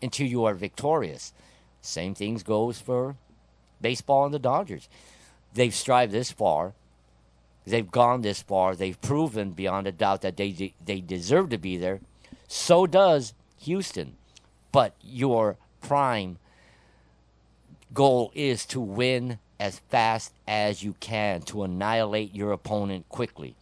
until 0.00 0.26
you 0.26 0.44
are 0.44 0.54
victorious. 0.54 1.32
Same 1.80 2.14
things 2.14 2.42
goes 2.42 2.80
for 2.80 3.16
baseball 3.80 4.24
and 4.24 4.34
the 4.34 4.38
Dodgers. 4.38 4.88
They've 5.54 5.74
strived 5.74 6.12
this 6.12 6.30
far. 6.30 6.74
They've 7.64 7.90
gone 7.90 8.22
this 8.22 8.42
far. 8.42 8.74
They've 8.74 9.00
proven 9.00 9.52
beyond 9.52 9.86
a 9.86 9.92
doubt 9.92 10.22
that 10.22 10.36
they 10.36 10.50
de- 10.50 10.74
they 10.84 11.00
deserve 11.00 11.50
to 11.50 11.58
be 11.58 11.76
there. 11.76 12.00
So 12.48 12.86
does 12.86 13.34
Houston. 13.60 14.16
But 14.72 14.94
your 15.02 15.58
prime 15.80 16.38
goal 17.92 18.32
is 18.34 18.64
to 18.66 18.80
win 18.80 19.38
as 19.62 19.78
fast 19.90 20.32
as 20.48 20.82
you 20.82 20.96
can 20.98 21.40
to 21.40 21.62
annihilate 21.62 22.34
your 22.34 22.50
opponent 22.50 23.08
quickly. 23.08 23.54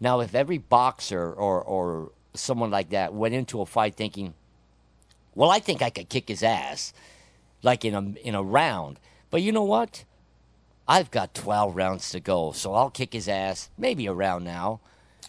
Now, 0.00 0.20
if 0.20 0.34
every 0.34 0.56
boxer 0.56 1.30
or, 1.30 1.60
or 1.60 2.10
someone 2.32 2.70
like 2.70 2.88
that 2.88 3.12
went 3.12 3.34
into 3.34 3.60
a 3.60 3.66
fight 3.66 3.94
thinking, 3.94 4.32
well, 5.34 5.50
I 5.50 5.58
think 5.58 5.82
I 5.82 5.90
could 5.90 6.08
kick 6.08 6.28
his 6.28 6.42
ass, 6.42 6.94
like 7.62 7.84
in 7.84 7.94
a, 7.94 8.26
in 8.26 8.34
a 8.34 8.42
round, 8.42 8.98
But 9.30 9.42
you 9.42 9.52
know 9.52 9.62
what? 9.62 10.04
I've 10.88 11.10
got 11.10 11.34
12 11.34 11.76
rounds 11.76 12.08
to 12.10 12.20
go, 12.20 12.52
so 12.52 12.72
I'll 12.72 12.90
kick 12.90 13.12
his 13.12 13.28
ass 13.28 13.68
maybe 13.76 14.06
a 14.06 14.14
round 14.14 14.46
now, 14.46 14.80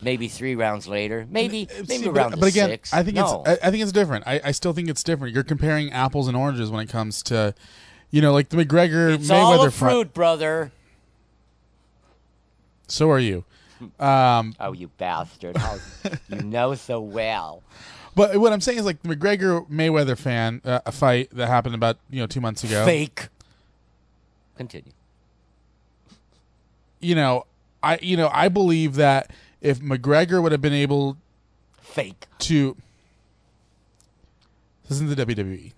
maybe 0.01 0.29
three 0.29 0.55
rounds 0.55 0.87
later, 0.87 1.27
maybe 1.29 1.67
maybe 1.89 2.05
See, 2.05 2.09
around 2.09 2.31
but, 2.31 2.35
the 2.35 2.37
but 2.37 2.49
again, 2.49 2.69
six. 2.69 2.93
I 2.93 3.03
think 3.03 3.17
no. 3.17 3.43
it's 3.45 3.61
I, 3.61 3.67
I 3.67 3.71
think 3.71 3.83
it's 3.83 3.91
different. 3.91 4.25
I, 4.25 4.39
I 4.41 4.51
still 4.51 4.71
think 4.71 4.89
it's 4.89 5.03
different. 5.03 5.33
You're 5.33 5.43
comparing 5.43 5.91
apples 5.91 6.29
and 6.29 6.37
oranges 6.37 6.71
when 6.71 6.81
it 6.81 6.89
comes 6.89 7.21
to, 7.23 7.53
you 8.13 8.21
know, 8.21 8.31
like 8.31 8.49
the 8.49 8.57
McGregor 8.57 9.15
it's 9.15 9.29
all 9.31 9.57
Mayweather 9.57 9.67
a 9.69 9.71
fight. 9.71 9.89
fruit, 9.89 10.13
brother. 10.13 10.71
So 12.87 13.09
are 13.09 13.17
you. 13.19 13.43
Um, 13.99 14.53
Oh, 14.59 14.71
you 14.73 14.89
bastard! 14.99 15.57
How, 15.57 15.77
you 16.29 16.43
know 16.43 16.75
so 16.75 17.01
well. 17.01 17.63
but 18.15 18.37
what 18.37 18.53
I'm 18.53 18.61
saying 18.61 18.77
is 18.77 18.85
like 18.85 19.01
the 19.01 19.15
McGregor 19.15 19.67
Mayweather 19.67 20.15
fan 20.15 20.61
uh, 20.63 20.79
a 20.85 20.91
fight 20.91 21.29
that 21.31 21.47
happened 21.47 21.73
about 21.73 21.97
you 22.11 22.19
know 22.21 22.27
two 22.27 22.39
months 22.39 22.63
ago. 22.63 22.85
Fake. 22.85 23.29
Continue. 24.57 24.91
You 26.99 27.15
know, 27.15 27.45
I 27.81 27.97
you 28.01 28.15
know 28.15 28.29
I 28.31 28.47
believe 28.47 28.93
that 28.95 29.31
if 29.59 29.79
McGregor 29.79 30.41
would 30.43 30.51
have 30.51 30.61
been 30.61 30.71
able 30.71 31.17
Fake. 31.81 32.27
to 32.39 32.77
this 34.87 35.01
isn't 35.01 35.09
the 35.15 35.25
WWE. 35.25 35.71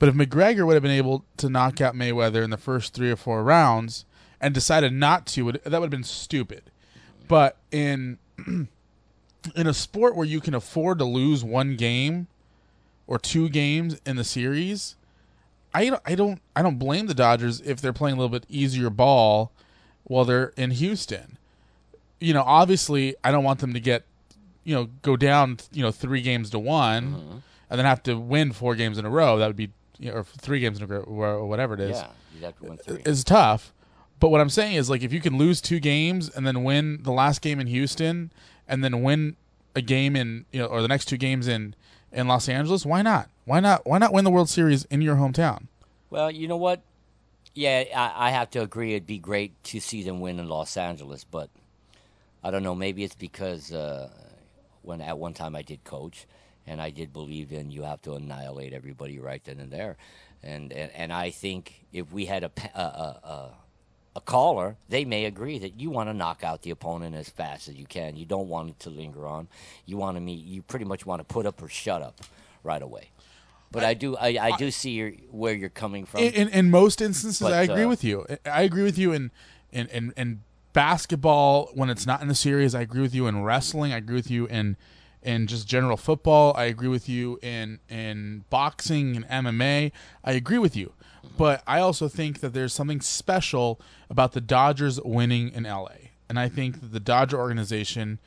But 0.00 0.08
if 0.08 0.14
McGregor 0.14 0.66
would 0.66 0.72
have 0.74 0.82
been 0.82 0.90
able 0.90 1.26
to 1.36 1.50
knock 1.50 1.80
out 1.80 1.94
Mayweather 1.94 2.42
in 2.42 2.50
the 2.50 2.56
first 2.56 2.94
three 2.94 3.10
or 3.10 3.16
four 3.16 3.44
rounds 3.44 4.06
and 4.40 4.54
decided 4.54 4.94
not 4.94 5.26
to, 5.26 5.52
that 5.52 5.64
would 5.70 5.82
have 5.82 5.90
been 5.90 6.02
stupid. 6.02 6.62
But 7.28 7.58
in 7.70 8.18
in 8.48 8.68
a 9.66 9.74
sport 9.74 10.16
where 10.16 10.26
you 10.26 10.40
can 10.40 10.54
afford 10.54 10.98
to 10.98 11.04
lose 11.04 11.44
one 11.44 11.76
game 11.76 12.28
or 13.06 13.18
two 13.18 13.50
games 13.50 14.00
in 14.06 14.16
the 14.16 14.24
series, 14.24 14.96
I 15.74 15.90
don't, 15.90 16.02
I 16.06 16.14
don't 16.14 16.40
I 16.56 16.62
don't 16.62 16.78
blame 16.78 17.06
the 17.06 17.14
Dodgers 17.14 17.60
if 17.60 17.82
they're 17.82 17.92
playing 17.92 18.16
a 18.16 18.18
little 18.18 18.30
bit 18.30 18.46
easier 18.48 18.88
ball 18.88 19.52
while 20.04 20.24
they're 20.24 20.54
in 20.56 20.70
Houston. 20.70 21.36
You 22.20 22.32
know, 22.32 22.42
obviously, 22.46 23.16
I 23.22 23.30
don't 23.30 23.44
want 23.44 23.60
them 23.60 23.74
to 23.74 23.80
get 23.80 24.04
you 24.64 24.74
know 24.74 24.88
go 25.02 25.14
down 25.18 25.58
you 25.72 25.82
know 25.82 25.92
three 25.92 26.22
games 26.22 26.48
to 26.50 26.58
one 26.58 27.12
mm-hmm. 27.12 27.38
and 27.68 27.78
then 27.78 27.84
have 27.84 28.02
to 28.04 28.18
win 28.18 28.52
four 28.52 28.74
games 28.74 28.96
in 28.96 29.04
a 29.04 29.10
row. 29.10 29.36
That 29.36 29.46
would 29.46 29.56
be 29.56 29.72
you 30.00 30.10
know, 30.10 30.16
or 30.18 30.24
three 30.24 30.58
games 30.60 30.78
in 30.78 30.84
a 30.84 30.86
row 30.86 31.02
or 31.06 31.46
whatever 31.46 31.74
it 31.74 31.80
is 31.80 31.96
Yeah, 31.98 32.08
you'd 32.34 32.44
have 32.44 32.58
to 32.58 32.64
win 32.64 32.78
three. 32.78 33.02
is 33.04 33.22
tough. 33.22 33.72
But 34.18 34.30
what 34.30 34.40
I'm 34.40 34.50
saying 34.50 34.74
is 34.74 34.90
like 34.90 35.02
if 35.02 35.12
you 35.12 35.20
can 35.20 35.38
lose 35.38 35.60
two 35.60 35.78
games 35.80 36.28
and 36.28 36.46
then 36.46 36.64
win 36.64 37.02
the 37.02 37.12
last 37.12 37.40
game 37.42 37.60
in 37.60 37.66
Houston 37.68 38.32
and 38.66 38.82
then 38.82 39.02
win 39.02 39.36
a 39.76 39.80
game 39.82 40.16
in 40.16 40.46
you 40.52 40.60
know 40.60 40.66
or 40.66 40.82
the 40.82 40.88
next 40.88 41.04
two 41.04 41.16
games 41.16 41.46
in 41.46 41.74
in 42.12 42.26
Los 42.26 42.48
Angeles, 42.48 42.84
why 42.84 43.02
not? 43.02 43.28
Why 43.44 43.60
not? 43.60 43.86
Why 43.86 43.98
not 43.98 44.12
win 44.12 44.24
the 44.24 44.30
World 44.30 44.48
Series 44.48 44.84
in 44.86 45.00
your 45.00 45.16
hometown? 45.16 45.66
Well, 46.10 46.30
you 46.30 46.48
know 46.48 46.56
what? 46.56 46.82
Yeah, 47.54 47.84
I, 47.94 48.28
I 48.28 48.30
have 48.30 48.50
to 48.50 48.62
agree. 48.62 48.92
It'd 48.94 49.06
be 49.06 49.18
great 49.18 49.52
to 49.64 49.80
see 49.80 50.02
them 50.02 50.20
win 50.20 50.38
in 50.40 50.48
Los 50.48 50.76
Angeles, 50.76 51.24
but 51.24 51.50
I 52.42 52.50
don't 52.50 52.62
know. 52.62 52.74
Maybe 52.74 53.04
it's 53.04 53.14
because 53.14 53.72
uh, 53.72 54.10
when 54.82 55.00
at 55.00 55.18
one 55.18 55.34
time 55.34 55.54
I 55.56 55.62
did 55.62 55.82
coach, 55.84 56.26
and 56.66 56.80
I 56.80 56.90
did 56.90 57.12
believe 57.12 57.52
in 57.52 57.70
you 57.70 57.82
have 57.82 58.02
to 58.02 58.14
annihilate 58.14 58.72
everybody 58.72 59.18
right 59.18 59.42
then 59.44 59.60
and 59.60 59.72
there, 59.72 59.96
and 60.42 60.72
and, 60.72 60.90
and 60.92 61.12
I 61.12 61.30
think 61.30 61.86
if 61.92 62.12
we 62.12 62.26
had 62.26 62.44
a 62.44 62.50
a, 62.74 62.80
a, 62.80 63.50
a 64.16 64.20
caller, 64.20 64.76
they 64.88 65.04
may 65.04 65.24
agree 65.24 65.58
that 65.58 65.80
you 65.80 65.90
want 65.90 66.08
to 66.08 66.14
knock 66.14 66.42
out 66.44 66.62
the 66.62 66.70
opponent 66.70 67.14
as 67.14 67.28
fast 67.28 67.68
as 67.68 67.74
you 67.74 67.86
can. 67.86 68.16
You 68.16 68.26
don't 68.26 68.48
want 68.48 68.70
it 68.70 68.78
to 68.80 68.90
linger 68.90 69.26
on. 69.26 69.48
You 69.86 69.96
want 69.96 70.16
to 70.16 70.20
meet. 70.20 70.44
You 70.44 70.62
pretty 70.62 70.84
much 70.84 71.06
want 71.06 71.20
to 71.20 71.24
put 71.24 71.46
up 71.46 71.62
or 71.62 71.68
shut 71.68 72.02
up 72.02 72.20
right 72.62 72.82
away. 72.82 73.10
But 73.72 73.84
I, 73.84 73.94
do. 73.94 74.16
I, 74.16 74.36
I 74.40 74.56
do 74.56 74.72
see 74.72 74.90
your, 74.90 75.10
where 75.30 75.54
you're 75.54 75.68
coming 75.68 76.04
from. 76.04 76.22
In, 76.22 76.34
in, 76.34 76.48
in 76.48 76.70
most 76.70 77.00
instances, 77.00 77.40
But, 77.40 77.52
I 77.52 77.62
agree 77.62 77.84
uh, 77.84 77.88
with 77.88 78.02
you. 78.02 78.26
I 78.44 78.62
agree 78.62 78.82
with 78.82 78.98
you 78.98 79.12
in 79.12 79.30
in, 79.70 79.86
in 79.88 80.12
in 80.16 80.40
basketball 80.72 81.70
when 81.74 81.88
it's 81.88 82.06
not 82.06 82.20
in 82.20 82.28
the 82.28 82.34
series. 82.34 82.74
I 82.74 82.80
agree 82.80 83.00
with 83.00 83.14
you 83.14 83.28
in 83.28 83.44
wrestling. 83.44 83.92
I 83.92 83.98
agree 83.98 84.16
with 84.16 84.30
you 84.30 84.46
in 84.46 84.76
in 85.22 85.46
just 85.46 85.66
general 85.68 85.96
football. 85.96 86.54
I 86.56 86.64
agree 86.64 86.88
with 86.88 87.08
you 87.08 87.38
in 87.42 87.78
in 87.88 88.44
boxing 88.50 89.16
and 89.16 89.46
MMA. 89.46 89.92
I 90.24 90.32
agree 90.32 90.58
with 90.58 90.76
you. 90.76 90.92
But 91.36 91.62
I 91.66 91.80
also 91.80 92.08
think 92.08 92.40
that 92.40 92.52
there's 92.52 92.72
something 92.72 93.00
special 93.00 93.80
about 94.08 94.32
the 94.32 94.40
Dodgers 94.40 95.00
winning 95.00 95.50
in 95.50 95.64
LA. 95.64 96.10
And 96.28 96.38
I 96.38 96.48
think 96.48 96.80
that 96.80 96.92
the 96.92 97.00
Dodger 97.00 97.38
organization 97.38 98.18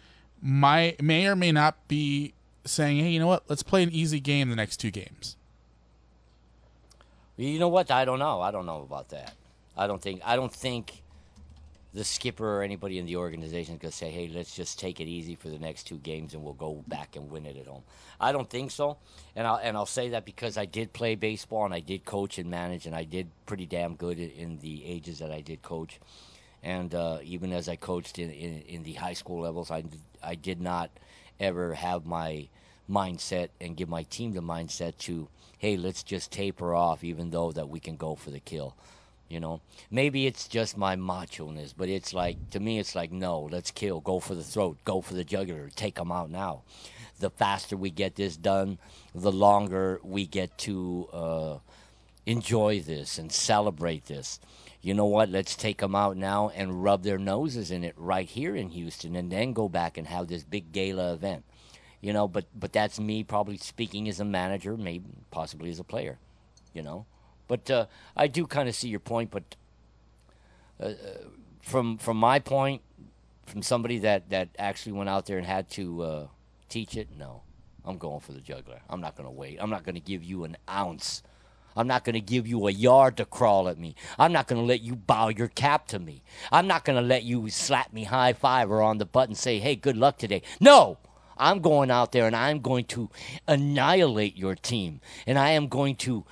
might 0.42 1.02
may 1.02 1.28
or 1.28 1.36
may 1.36 1.52
not 1.52 1.88
be 1.88 2.34
saying, 2.66 2.98
"Hey, 2.98 3.10
you 3.10 3.20
know 3.20 3.28
what? 3.28 3.44
Let's 3.48 3.64
play 3.64 3.84
an 3.84 3.92
easy 3.92 4.20
game 4.20 4.50
the 4.50 4.56
next 4.56 4.78
two 4.78 4.92
games." 4.92 5.38
You 7.38 7.60
know 7.60 7.68
what? 7.68 7.90
I 7.92 8.06
don't 8.06 8.20
know. 8.20 8.42
I 8.42 8.52
don't 8.52 8.66
know 8.66 8.82
about 8.82 9.10
that. 9.10 9.34
I 9.76 9.88
don't 9.88 10.02
think. 10.02 10.22
I 10.24 10.36
don't 10.36 10.54
think 10.54 11.03
the 11.94 12.04
skipper 12.04 12.58
or 12.58 12.64
anybody 12.64 12.98
in 12.98 13.06
the 13.06 13.18
organization 13.18 13.76
is 13.76 13.82
going 13.82 13.92
to 13.92 13.98
say, 13.98 14.10
"Hey, 14.10 14.28
let's 14.34 14.56
just 14.56 14.80
take 14.80 15.00
it 15.00 15.06
easy 15.06 15.36
for 15.36 15.50
the 15.50 15.60
next 15.60 15.84
two 15.84 15.98
games 15.98 16.34
and 16.34 16.44
we'll 16.44 16.54
go 16.54 16.84
back 16.88 17.16
and 17.16 17.30
win 17.30 17.46
it 17.46 17.58
at 17.58 17.68
home." 17.68 17.84
I 18.20 18.32
don't 18.32 18.50
think 18.50 18.72
so, 18.72 18.98
and 19.36 19.46
I'll 19.46 19.58
and 19.58 19.78
I'll 19.78 19.86
say 19.86 20.10
that 20.10 20.26
because 20.26 20.58
I 20.58 20.66
did 20.66 20.94
play 20.94 21.16
baseball 21.16 21.66
and 21.66 21.74
I 21.74 21.80
did 21.80 22.06
coach 22.06 22.38
and 22.38 22.50
manage 22.50 22.86
and 22.86 22.96
I 22.96 23.04
did 23.04 23.28
pretty 23.46 23.66
damn 23.66 23.96
good 23.96 24.20
in, 24.20 24.60
the 24.60 24.86
ages 24.86 25.20
that 25.20 25.32
I 25.32 25.42
did 25.42 25.62
coach, 25.62 26.00
and 26.64 26.94
uh, 26.96 27.20
even 27.24 27.54
as 27.54 27.70
I 27.70 27.76
coached 27.76 28.18
in, 28.20 28.32
in 28.32 28.62
in 28.62 28.84
the 28.84 28.94
high 28.94 29.14
school 29.14 29.42
levels, 29.42 29.70
I 29.70 29.84
I 30.24 30.36
did 30.36 30.62
not 30.62 30.90
ever 31.40 31.74
have 31.74 32.06
my 32.06 32.48
mindset 32.90 33.50
and 33.62 33.78
give 33.78 33.90
my 33.90 34.04
team 34.04 34.34
the 34.34 34.42
mindset 34.42 34.98
to, 34.98 35.28
hey, 35.58 35.78
let's 35.78 36.04
just 36.04 36.32
taper 36.32 36.76
off, 36.76 37.04
even 37.04 37.30
though 37.30 37.52
that 37.52 37.70
we 37.70 37.80
can 37.80 37.96
go 37.96 38.16
for 38.16 38.30
the 38.32 38.40
kill. 38.40 38.76
You 39.34 39.40
know, 39.40 39.62
maybe 39.90 40.28
it's 40.28 40.48
just 40.48 40.78
my 40.78 40.96
macho-ness, 40.96 41.74
but 41.74 41.90
it's 41.90 42.14
like 42.14 42.52
to 42.52 42.60
me, 42.60 42.78
it's 42.78 42.94
like 42.94 43.12
no, 43.12 43.50
let's 43.52 43.72
kill, 43.72 44.00
go 44.00 44.20
for 44.20 44.36
the 44.36 44.44
throat, 44.44 44.78
go 44.86 45.02
for 45.02 45.16
the 45.16 45.24
jugular, 45.24 45.72
take 45.76 45.96
them 45.96 46.12
out 46.12 46.30
now. 46.30 46.62
The 47.20 47.32
faster 47.32 47.76
we 47.76 47.90
get 47.90 48.16
this 48.16 48.38
done, 48.38 48.78
the 49.16 49.32
longer 49.32 50.00
we 50.04 50.28
get 50.28 50.56
to 50.60 51.10
uh, 51.12 51.58
enjoy 52.28 52.82
this 52.82 53.18
and 53.18 53.32
celebrate 53.32 54.06
this. 54.06 54.40
You 54.84 54.94
know 54.94 55.06
what? 55.06 55.30
Let's 55.30 55.56
take 55.56 55.80
them 55.80 55.96
out 55.96 56.16
now 56.16 56.50
and 56.50 56.84
rub 56.84 57.02
their 57.02 57.18
noses 57.18 57.72
in 57.72 57.84
it 57.84 57.96
right 57.98 58.30
here 58.30 58.56
in 58.56 58.70
Houston, 58.70 59.16
and 59.16 59.32
then 59.32 59.54
go 59.54 59.68
back 59.68 59.98
and 59.98 60.06
have 60.06 60.28
this 60.28 60.44
big 60.44 60.72
gala 60.72 61.12
event. 61.14 61.44
You 62.02 62.14
know, 62.14 62.28
but 62.28 62.46
but 62.54 62.72
that's 62.72 63.00
me 63.00 63.24
probably 63.24 63.58
speaking 63.58 64.08
as 64.10 64.20
a 64.20 64.26
manager, 64.26 64.78
maybe 64.78 65.10
possibly 65.32 65.72
as 65.72 65.80
a 65.80 65.84
player. 65.84 66.20
You 66.72 66.84
know, 66.84 67.08
but 67.54 67.70
uh, 67.70 67.86
I 68.18 68.26
do 68.26 68.48
kind 68.48 68.68
of 68.68 68.74
see 68.74 68.88
your 68.88 69.00
point. 69.00 69.30
But 69.30 69.44
uh, 70.80 70.86
uh, 70.86 70.94
from 71.62 72.00
from 72.00 72.18
my 72.18 72.40
point, 72.40 72.82
from 73.46 73.62
somebody 73.62 74.00
that 74.00 74.32
that 74.32 74.50
actually 74.58 74.94
went 74.94 75.08
out 75.08 75.28
there 75.28 75.38
and 75.38 75.46
had 75.46 75.70
to 75.72 76.02
uh, 76.02 76.28
teach 76.68 76.98
it, 76.98 77.10
no, 77.16 77.44
I'm 77.86 78.00
going 78.00 78.22
for 78.22 78.32
the 78.32 78.42
juggler. 78.42 78.80
I'm 78.90 79.02
not 79.02 79.16
going 79.16 79.28
to 79.28 79.32
wait. 79.32 79.60
I'm 79.62 79.70
not 79.70 79.84
going 79.84 79.94
to 79.94 80.02
give 80.02 80.24
you 80.24 80.46
an 80.46 80.58
ounce. 80.68 81.22
I'm 81.76 81.86
not 81.86 82.04
going 82.04 82.16
to 82.16 82.22
give 82.22 82.48
you 82.48 82.68
a 82.68 82.72
yard 82.72 83.18
to 83.18 83.26
crawl 83.26 83.70
at 83.70 83.78
me. 83.78 83.94
I'm 84.18 84.34
not 84.34 84.48
going 84.48 84.60
to 84.60 84.66
let 84.66 84.82
you 84.82 84.96
bow 84.96 85.28
your 85.28 85.48
cap 85.48 85.88
to 85.90 86.00
me. 86.00 86.24
I'm 86.52 86.66
not 86.66 86.86
going 86.86 87.00
to 87.00 87.08
let 87.08 87.22
you 87.22 87.52
slap 87.52 87.94
me 87.94 88.06
high 88.06 88.34
five 88.34 88.72
or 88.72 88.82
on 88.82 88.98
the 88.98 89.06
butt 89.06 89.28
and 89.30 89.38
say, 89.38 89.60
hey, 89.60 89.76
good 89.76 89.98
luck 89.98 90.18
today. 90.18 90.42
No! 90.60 90.98
I'm 91.38 91.62
going 91.62 91.90
out 91.90 92.12
there 92.12 92.28
and 92.28 92.36
I'm 92.36 92.62
going 92.62 92.86
to 92.86 93.10
annihilate 93.48 94.38
your 94.38 94.56
team. 94.56 95.02
And 95.26 95.38
I 95.38 95.52
am 95.52 95.68
going 95.68 95.96
to 95.98 96.26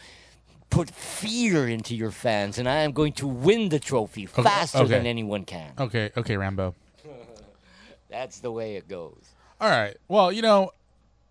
put 0.71 0.89
fear 0.89 1.67
into 1.67 1.95
your 1.95 2.09
fans. 2.09 2.57
And 2.57 2.67
I 2.67 2.77
am 2.77 2.91
going 2.93 3.13
to 3.13 3.27
win 3.27 3.69
the 3.69 3.79
trophy 3.79 4.25
faster 4.25 4.79
okay. 4.79 4.87
than 4.87 5.05
anyone 5.05 5.45
can. 5.45 5.73
Okay, 5.77 6.09
okay, 6.17 6.35
Rambo. 6.37 6.73
That's 8.09 8.39
the 8.39 8.51
way 8.51 8.75
it 8.77 8.87
goes. 8.87 9.21
All 9.59 9.69
right. 9.69 9.95
Well, 10.07 10.31
you 10.31 10.41
know, 10.41 10.71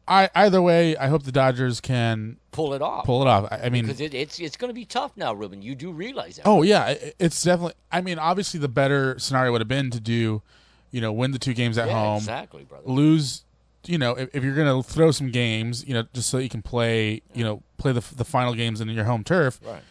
I 0.06 0.30
either 0.34 0.62
way, 0.62 0.96
I 0.96 1.08
hope 1.08 1.24
the 1.24 1.32
Dodgers 1.32 1.80
can 1.80 2.36
Pull 2.52 2.74
it 2.74 2.82
off. 2.82 3.04
pull 3.04 3.22
it 3.22 3.28
off. 3.28 3.48
I, 3.50 3.66
I 3.66 3.68
mean, 3.70 3.84
because 3.84 4.00
it, 4.00 4.14
it's 4.14 4.40
it's 4.40 4.56
going 4.56 4.70
to 4.70 4.74
be 4.74 4.84
tough 4.84 5.16
now, 5.16 5.32
Ruben. 5.32 5.62
You 5.62 5.74
do 5.74 5.92
realize 5.92 6.36
that. 6.36 6.46
oh 6.46 6.62
yeah, 6.62 6.88
it- 6.88 7.14
it's 7.18 7.42
definitely. 7.42 7.74
I 7.92 8.00
mean, 8.00 8.18
obviously, 8.18 8.58
the 8.58 8.68
better 8.68 9.18
scenario 9.18 9.52
would 9.52 9.60
have 9.60 9.68
been 9.68 9.90
to 9.90 10.00
do, 10.00 10.42
you 10.90 11.00
know, 11.00 11.12
win 11.12 11.30
the 11.30 11.38
two 11.38 11.54
games 11.54 11.78
at 11.78 11.86
yeah, 11.88 11.92
home, 11.94 12.16
exactly, 12.18 12.64
brother. 12.64 12.88
lose. 12.88 13.44
You 13.86 13.98
know, 13.98 14.12
if, 14.12 14.34
if 14.34 14.44
you're 14.44 14.54
going 14.54 14.82
to 14.82 14.88
throw 14.88 15.10
some 15.10 15.30
games, 15.30 15.86
you 15.86 15.94
know, 15.94 16.04
just 16.12 16.28
so 16.28 16.38
you 16.38 16.48
can 16.48 16.62
play, 16.62 17.22
you 17.34 17.42
know, 17.44 17.62
play 17.78 17.92
the 17.92 18.04
the 18.14 18.24
final 18.24 18.54
games 18.54 18.80
in 18.80 18.88
your 18.88 19.04
home 19.04 19.24
turf. 19.24 19.60
Right. 19.64 19.82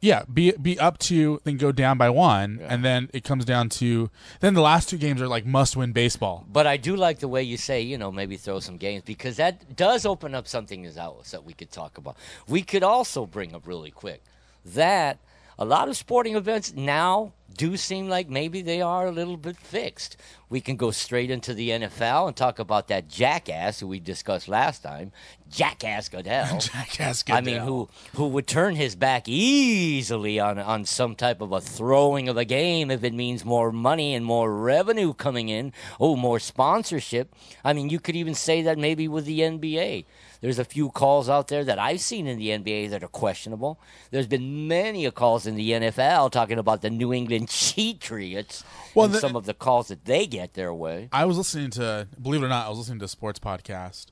Yeah, 0.00 0.24
be 0.24 0.50
be 0.60 0.80
up 0.80 0.98
to 0.98 1.40
then 1.44 1.58
go 1.58 1.70
down 1.70 1.96
by 1.96 2.10
one, 2.10 2.60
and 2.60 2.84
then 2.84 3.08
it 3.14 3.22
comes 3.22 3.44
down 3.44 3.68
to 3.68 4.10
then 4.40 4.54
the 4.54 4.60
last 4.60 4.88
two 4.88 4.98
games 4.98 5.22
are 5.22 5.28
like 5.28 5.46
must 5.46 5.76
win 5.76 5.92
baseball. 5.92 6.44
But 6.50 6.66
I 6.66 6.76
do 6.76 6.96
like 6.96 7.20
the 7.20 7.28
way 7.28 7.44
you 7.44 7.56
say, 7.56 7.80
you 7.82 7.96
know, 7.96 8.10
maybe 8.10 8.36
throw 8.36 8.58
some 8.58 8.78
games 8.78 9.04
because 9.06 9.36
that 9.36 9.76
does 9.76 10.04
open 10.04 10.34
up 10.34 10.48
something 10.48 10.84
else 10.84 11.30
that 11.30 11.44
we 11.44 11.52
could 11.52 11.70
talk 11.70 11.98
about. 11.98 12.16
We 12.48 12.62
could 12.62 12.82
also 12.82 13.26
bring 13.26 13.54
up 13.54 13.64
really 13.64 13.92
quick 13.92 14.24
that 14.64 15.18
a 15.56 15.64
lot 15.64 15.88
of 15.88 15.96
sporting 15.96 16.34
events 16.34 16.74
now 16.74 17.32
do 17.54 17.76
seem 17.76 18.08
like 18.08 18.28
maybe 18.28 18.62
they 18.62 18.80
are 18.80 19.06
a 19.06 19.12
little 19.12 19.36
bit 19.36 19.56
fixed. 19.56 20.16
We 20.48 20.60
can 20.60 20.76
go 20.76 20.90
straight 20.90 21.30
into 21.30 21.54
the 21.54 21.70
NFL 21.70 22.28
and 22.28 22.36
talk 22.36 22.58
about 22.58 22.88
that 22.88 23.08
jackass 23.08 23.80
who 23.80 23.88
we 23.88 24.00
discussed 24.00 24.48
last 24.48 24.82
time, 24.82 25.12
Jackass 25.48 26.08
Goodell. 26.08 26.58
Jackass 26.60 27.22
Goodell. 27.22 27.38
I 27.38 27.40
mean, 27.40 27.60
who 27.60 27.88
who 28.14 28.28
would 28.28 28.46
turn 28.46 28.76
his 28.76 28.96
back 28.96 29.28
easily 29.28 30.40
on 30.40 30.58
on 30.58 30.84
some 30.84 31.14
type 31.14 31.40
of 31.40 31.52
a 31.52 31.60
throwing 31.60 32.28
of 32.28 32.36
a 32.36 32.44
game 32.44 32.90
if 32.90 33.04
it 33.04 33.14
means 33.14 33.44
more 33.44 33.72
money 33.72 34.14
and 34.14 34.24
more 34.24 34.54
revenue 34.54 35.12
coming 35.14 35.48
in, 35.48 35.72
oh, 36.00 36.16
more 36.16 36.40
sponsorship. 36.40 37.34
I 37.64 37.72
mean, 37.72 37.90
you 37.90 38.00
could 38.00 38.16
even 38.16 38.34
say 38.34 38.62
that 38.62 38.78
maybe 38.78 39.08
with 39.08 39.24
the 39.24 39.40
NBA. 39.40 40.04
There's 40.42 40.58
a 40.58 40.64
few 40.64 40.90
calls 40.90 41.30
out 41.30 41.48
there 41.48 41.64
that 41.64 41.78
I've 41.78 42.00
seen 42.00 42.26
in 42.26 42.36
the 42.36 42.48
NBA 42.48 42.90
that 42.90 43.02
are 43.02 43.08
questionable. 43.08 43.78
There's 44.10 44.26
been 44.26 44.68
many 44.68 45.06
a 45.06 45.10
calls 45.12 45.46
in 45.46 45.54
the 45.54 45.70
NFL 45.70 46.30
talking 46.32 46.58
about 46.58 46.82
the 46.82 46.90
New 46.90 47.12
England 47.14 47.48
Cheatriots 47.48 48.62
Well, 48.94 49.06
and 49.06 49.14
the- 49.14 49.20
some 49.20 49.36
of 49.36 49.46
the 49.46 49.54
calls 49.54 49.88
that 49.88 50.04
they 50.04 50.26
get 50.26 50.52
their 50.52 50.74
way. 50.74 51.08
I 51.12 51.24
was 51.24 51.38
listening 51.38 51.70
to, 51.70 52.08
believe 52.20 52.42
it 52.42 52.46
or 52.46 52.48
not, 52.50 52.66
I 52.66 52.68
was 52.68 52.78
listening 52.78 52.98
to 52.98 53.04
a 53.06 53.08
sports 53.08 53.38
podcast, 53.38 54.06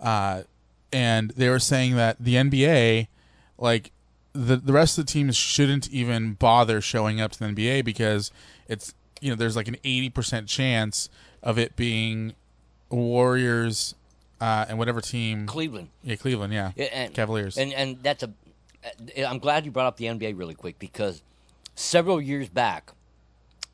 uh, 0.00 0.42
and 0.92 1.30
they 1.30 1.48
were 1.48 1.58
saying 1.60 1.94
that 1.96 2.16
the 2.18 2.34
NBA, 2.34 3.06
like 3.56 3.92
the 4.32 4.56
the 4.56 4.72
rest 4.72 4.98
of 4.98 5.06
the 5.06 5.12
teams, 5.12 5.36
shouldn't 5.36 5.88
even 5.90 6.34
bother 6.34 6.80
showing 6.80 7.20
up 7.20 7.32
to 7.32 7.38
the 7.38 7.46
NBA 7.46 7.84
because 7.84 8.30
it's 8.68 8.94
you 9.20 9.30
know 9.30 9.36
there's 9.36 9.54
like 9.56 9.68
an 9.68 9.76
eighty 9.84 10.10
percent 10.10 10.48
chance 10.48 11.08
of 11.42 11.58
it 11.58 11.76
being 11.76 12.34
Warriors 12.90 13.94
uh, 14.40 14.66
and 14.68 14.78
whatever 14.78 15.00
team, 15.00 15.46
Cleveland. 15.46 15.88
yeah, 16.02 16.16
Cleveland, 16.16 16.52
yeah, 16.52 16.72
Yeah, 16.76 16.86
and, 16.86 17.14
Cavaliers. 17.14 17.58
And 17.58 17.72
and 17.72 18.02
that's 18.02 18.22
a. 18.22 18.32
I'm 19.26 19.38
glad 19.38 19.64
you 19.64 19.70
brought 19.70 19.86
up 19.86 19.96
the 19.96 20.06
NBA 20.06 20.38
really 20.38 20.54
quick 20.54 20.78
because 20.78 21.22
several 21.74 22.20
years 22.20 22.48
back, 22.48 22.92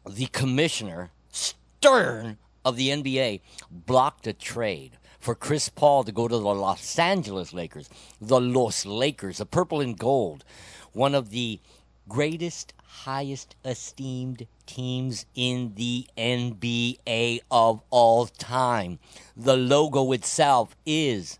the 0.09 0.27
commissioner 0.27 1.11
Stern 1.31 2.39
of 2.65 2.77
the 2.77 2.89
NBA 2.89 3.41
blocked 3.71 4.27
a 4.27 4.33
trade 4.33 4.93
for 5.21 5.35
Chris 5.35 5.69
Paul 5.69 6.05
to 6.05 6.13
go 6.13 6.29
to 6.29 6.37
the 6.37 6.55
Los 6.55 6.99
Angeles 6.99 7.53
Lakers, 7.53 7.89
the 8.21 8.41
Los 8.41 8.87
Lakers, 8.87 9.39
the 9.39 9.47
purple 9.47 9.81
and 9.81 9.99
gold, 9.99 10.45
one 10.93 11.15
of 11.15 11.31
the 11.31 11.61
greatest, 12.09 12.73
highest 13.03 13.57
esteemed 13.65 14.47
teams 14.67 15.27
in 15.35 15.73
the 15.75 16.07
NBA 16.17 17.41
of 17.51 17.83
all 17.91 18.27
time. 18.27 18.99
The 19.37 19.57
logo 19.57 20.13
itself 20.13 20.77
is 20.87 21.39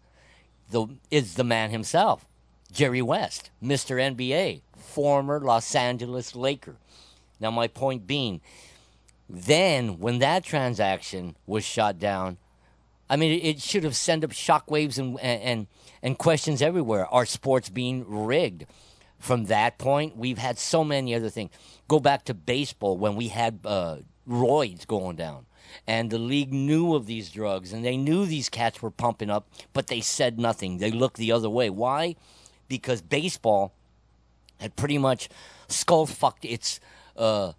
the 0.71 0.87
is 1.11 1.35
the 1.35 1.45
man 1.45 1.71
himself, 1.71 2.27
Jerry 2.73 3.03
West, 3.03 3.51
Mr. 3.63 3.97
NBA, 3.97 4.63
former 4.77 5.41
Los 5.41 5.75
Angeles 5.75 6.35
Laker. 6.35 6.77
Now, 7.41 7.51
my 7.51 7.69
point 7.69 8.07
being, 8.07 8.41
then 9.29 9.99
when 9.99 10.19
that 10.19 10.45
transaction 10.45 11.37
was 11.47 11.65
shot 11.65 11.99
down, 11.99 12.39
I 13.09 13.17
mean, 13.17 13.41
it, 13.43 13.61
should 13.61 13.85
have 13.85 13.97
sent 13.97 14.25
up 14.25 14.31
shockwaves 14.31 14.99
and, 14.99 15.21
and 15.21 15.67
and 16.03 16.19
questions 16.19 16.61
everywhere. 16.61 17.07
Are 17.07 17.27
sports 17.27 17.69
being 17.69 18.05
rigged? 18.07 18.67
From 19.25 19.47
that 19.47 19.79
point, 19.79 20.19
we've 20.19 20.37
had 20.37 20.59
so 20.59 20.85
many 20.85 21.15
other 21.15 21.31
things. 21.31 21.51
Go 21.89 21.99
back 21.99 22.27
to 22.27 22.35
baseball 22.35 22.99
when 22.99 23.17
we 23.17 23.29
had 23.29 23.61
uh, 23.65 23.97
roids 24.29 24.87
going 24.87 25.17
down, 25.17 25.47
and 25.87 26.11
the 26.11 26.19
league 26.19 26.53
knew 26.53 26.95
of 26.95 27.07
these 27.07 27.31
drugs, 27.31 27.73
and 27.73 27.83
they 27.83 27.97
knew 27.97 28.27
these 28.27 28.51
cats 28.51 28.83
were 28.83 28.91
pumping 28.91 29.31
up, 29.31 29.49
but 29.73 29.87
they 29.87 30.03
said 30.03 30.39
nothing. 30.39 30.77
They 30.77 30.91
looked 30.91 31.17
the 31.17 31.33
other 31.33 31.49
way. 31.49 31.71
Why? 31.71 32.17
Because 32.69 33.01
baseball 33.01 33.73
had 34.61 34.77
pretty 34.77 34.99
much 34.99 35.31
skull 35.69 36.05
fucked 36.05 36.45
its 36.45 36.79
uh, 37.17 37.53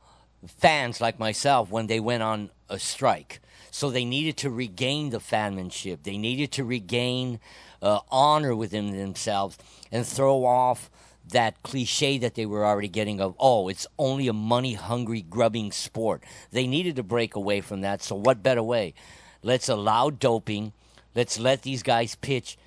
fans 0.46 1.02
like 1.02 1.18
myself 1.18 1.72
when 1.72 1.88
they 1.88 2.00
went 2.00 2.22
on 2.22 2.52
a 2.70 2.78
strike. 2.78 3.40
So 3.72 3.90
they 3.90 4.06
needed 4.06 4.38
to 4.38 4.52
regain 4.52 5.10
the 5.10 5.18
fanmanship. 5.18 6.04
They 6.04 6.20
needed 6.20 6.52
to 6.52 6.64
regain 6.64 7.40
uh, 7.82 8.02
honor 8.12 8.56
within 8.56 8.96
themselves 8.96 9.58
and 9.92 10.06
throw 10.06 10.46
off 10.46 10.92
that 11.30 11.62
cliche 11.64 12.18
that 12.20 12.36
they 12.36 12.46
were 12.46 12.66
already 12.66 12.88
getting 12.88 13.20
of, 13.20 13.36
oh, 13.40 13.68
it's 13.68 13.88
only 13.98 14.28
a 14.28 14.34
money 14.34 14.74
hungry, 14.74 15.22
grubbing 15.22 15.72
sport. 15.72 16.24
They 16.52 16.68
needed 16.68 16.96
to 16.98 17.04
break 17.04 17.36
away 17.36 17.62
from 17.62 17.82
that. 17.82 18.02
So, 18.04 18.16
what 18.16 18.44
better 18.44 18.64
way? 18.64 18.94
Let's 19.42 19.70
allow 19.70 20.10
doping. 20.10 20.74
Let's 21.14 21.40
let 21.40 21.62
these 21.62 21.84
guys 21.84 22.16
pitch 22.16 22.58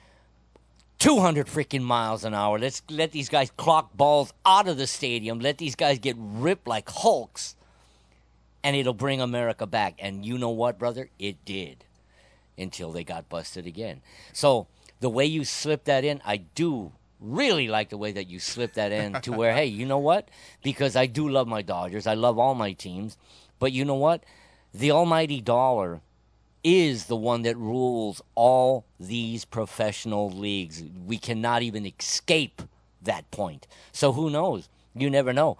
200 0.99 1.47
freaking 1.47 1.83
miles 1.83 2.25
an 2.25 2.35
hour. 2.35 2.59
Let's 2.59 2.83
let 2.91 3.13
these 3.13 3.29
guys 3.29 3.51
clock 3.57 3.97
balls 3.97 4.33
out 4.45 4.69
of 4.69 4.77
the 4.77 4.87
stadium. 4.87 5.39
Let 5.39 5.59
these 5.59 5.77
guys 5.77 5.99
get 5.99 6.17
ripped 6.19 6.67
like 6.67 6.89
hulks. 6.89 7.55
And 8.65 8.75
it'll 8.75 8.95
bring 8.95 9.21
America 9.21 9.67
back. 9.67 9.95
And 9.99 10.25
you 10.25 10.39
know 10.39 10.51
what, 10.51 10.79
brother? 10.79 11.11
It 11.19 11.45
did. 11.45 11.85
Until 12.57 12.91
they 12.91 13.05
got 13.05 13.29
busted 13.29 13.67
again. 13.67 14.03
So 14.33 14.67
the 14.99 15.09
way 15.09 15.25
you 15.27 15.45
slip 15.45 15.85
that 15.85 16.05
in, 16.05 16.21
I 16.25 16.39
do 16.39 16.93
really 17.21 17.69
like 17.69 17.89
the 17.89 17.99
way 17.99 18.13
that 18.13 18.29
you 18.29 18.39
slip 18.39 18.75
that 18.75 18.93
in 18.93 19.15
to 19.23 19.33
where, 19.33 19.53
hey, 19.53 19.67
you 19.67 19.87
know 19.87 19.99
what? 19.99 20.29
Because 20.63 20.97
I 20.97 21.07
do 21.07 21.29
love 21.29 21.49
my 21.49 21.63
Dodgers. 21.63 22.07
I 22.07 22.15
love 22.15 22.39
all 22.39 22.55
my 22.55 22.73
teams. 22.73 23.17
But 23.59 23.73
you 23.73 23.85
know 23.85 23.95
what? 23.95 24.25
The 24.73 24.93
almighty 24.93 25.41
dollar 25.41 26.01
is 26.63 27.07
the 27.07 27.17
one 27.17 27.43
that 27.43 27.57
rules 27.57 28.21
all 28.35 28.85
these 29.01 29.45
professional 29.45 30.31
leagues. 30.31 30.83
We 31.07 31.19
cannot 31.19 31.63
even 31.63 31.87
escape 31.87 32.63
that 33.03 33.31
point. 33.31 33.67
So 33.93 34.13
who 34.13 34.31
knows? 34.31 34.69
You 34.95 35.11
never 35.11 35.33
know. 35.33 35.57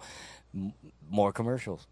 M- 0.53 0.73
more 1.09 1.31
commercials. 1.31 1.87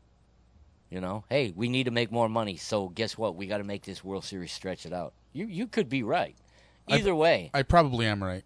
You 0.89 1.01
know, 1.01 1.25
hey, 1.29 1.51
we 1.55 1.67
need 1.67 1.83
to 1.83 1.91
make 1.91 2.11
more 2.13 2.29
money. 2.29 2.55
So 2.55 2.87
guess 2.89 3.17
what? 3.17 3.35
We 3.35 3.45
got 3.45 3.57
to 3.57 3.65
make 3.65 3.83
this 3.83 4.05
World 4.05 4.23
Series 4.23 4.53
stretch 4.53 4.85
it 4.85 4.93
out. 4.93 5.13
You 5.33 5.45
you 5.45 5.67
could 5.67 5.89
be 5.89 6.01
right. 6.01 6.35
Either 6.87 7.13
way. 7.13 7.51
I 7.53 7.63
probably 7.63 8.05
am 8.05 8.23
right. 8.23 8.43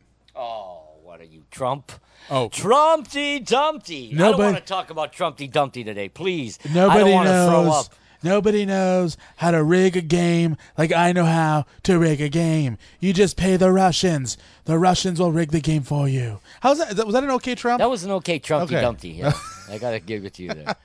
What 1.11 1.19
are 1.19 1.25
you, 1.25 1.43
Trump? 1.51 1.91
Oh. 2.29 2.47
Trumpty 2.47 3.41
Dumpty. 3.41 4.13
I 4.13 4.17
don't 4.17 4.37
want 4.37 4.55
to 4.55 4.63
talk 4.63 4.91
about 4.91 5.11
Trumpty 5.11 5.45
Dumpty 5.45 5.83
today, 5.83 6.07
please. 6.07 6.57
I 6.63 6.73
Nobody 6.73 6.99
don't 7.01 7.11
want 7.11 7.27
to 7.27 7.33
throw 7.49 7.63
knows. 7.65 7.87
up. 7.87 7.95
Nobody 8.23 8.65
knows 8.65 9.17
how 9.37 9.51
to 9.51 9.63
rig 9.63 9.97
a 9.97 10.01
game 10.01 10.57
like 10.77 10.91
I 10.91 11.11
know 11.11 11.25
how 11.25 11.65
to 11.83 11.97
rig 11.97 12.21
a 12.21 12.29
game. 12.29 12.77
You 12.99 13.13
just 13.13 13.35
pay 13.37 13.57
the 13.57 13.71
Russians. 13.71 14.37
The 14.65 14.77
Russians 14.77 15.19
will 15.19 15.31
rig 15.31 15.51
the 15.51 15.59
game 15.61 15.81
for 15.83 16.07
you. 16.07 16.39
How's 16.61 16.77
that? 16.77 17.05
Was 17.05 17.13
that 17.13 17.23
an 17.23 17.31
okay 17.31 17.55
Trump? 17.55 17.79
That 17.79 17.89
was 17.89 18.03
an 18.03 18.11
okay 18.11 18.37
Trumpty 18.39 18.75
Okay. 18.75 18.81
Dumpty. 18.81 19.09
Yeah. 19.09 19.33
I 19.69 19.77
gotta 19.77 19.99
give 19.99 20.25
it 20.25 20.33
to 20.35 20.43
you 20.43 20.53
there. 20.53 20.75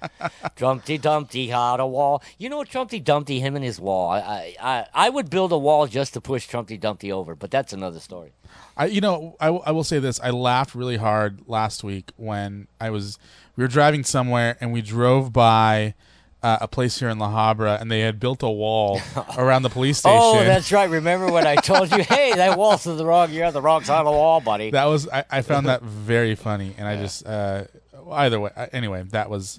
Trumpty 0.54 0.96
Dumpty 0.96 1.48
had 1.48 1.80
a 1.80 1.86
wall. 1.86 2.22
You 2.38 2.48
know 2.48 2.64
Trumpty 2.64 3.00
Dumpty, 3.00 3.40
him 3.40 3.56
and 3.56 3.64
his 3.64 3.80
wall. 3.80 4.10
I, 4.10 4.18
I, 4.18 4.56
I, 4.60 4.86
I 4.94 5.10
would 5.10 5.28
build 5.28 5.52
a 5.52 5.58
wall 5.58 5.86
just 5.86 6.14
to 6.14 6.20
push 6.20 6.46
Trumpty 6.46 6.78
Dumpty 6.78 7.10
over, 7.12 7.34
but 7.34 7.50
that's 7.50 7.72
another 7.72 8.00
story. 8.00 8.32
I, 8.76 8.86
you 8.86 9.00
know, 9.00 9.36
I, 9.40 9.48
I 9.48 9.72
will 9.72 9.84
say 9.84 9.98
this. 9.98 10.20
I 10.20 10.30
laughed 10.30 10.74
really 10.74 10.96
hard 10.96 11.42
last 11.48 11.82
week 11.82 12.12
when 12.16 12.68
I 12.80 12.90
was 12.90 13.18
we 13.56 13.64
were 13.64 13.68
driving 13.68 14.04
somewhere 14.04 14.56
and 14.60 14.72
we 14.72 14.82
drove 14.82 15.32
by 15.32 15.94
uh, 16.46 16.58
a 16.60 16.68
place 16.68 16.98
here 16.98 17.08
in 17.08 17.18
La 17.18 17.28
Habra 17.28 17.80
and 17.80 17.90
they 17.90 18.00
had 18.00 18.20
built 18.20 18.42
a 18.44 18.48
wall 18.48 19.00
around 19.36 19.62
the 19.62 19.70
police 19.70 19.98
station. 19.98 20.18
Oh, 20.20 20.44
that's 20.44 20.70
right. 20.70 20.88
Remember 20.88 21.30
when 21.30 21.44
I 21.46 21.56
told 21.56 21.90
you, 21.90 22.04
hey, 22.04 22.34
that 22.34 22.56
wall's 22.56 22.84
to 22.84 22.92
the 22.92 23.04
wrong, 23.04 23.32
you're 23.32 23.46
on 23.46 23.52
the 23.52 23.60
wrong 23.60 23.82
side 23.82 23.98
of 23.98 24.06
the 24.06 24.12
wall, 24.12 24.40
buddy. 24.40 24.70
that 24.70 24.84
was 24.84 25.08
I, 25.08 25.24
I 25.30 25.42
found 25.42 25.66
that 25.72 25.82
very 25.82 26.36
funny 26.36 26.72
and 26.78 26.86
I 26.86 26.96
just 26.96 27.26
uh, 27.26 27.64
either 28.12 28.38
way 28.38 28.50
anyway 28.72 29.02
that 29.10 29.28
was 29.28 29.58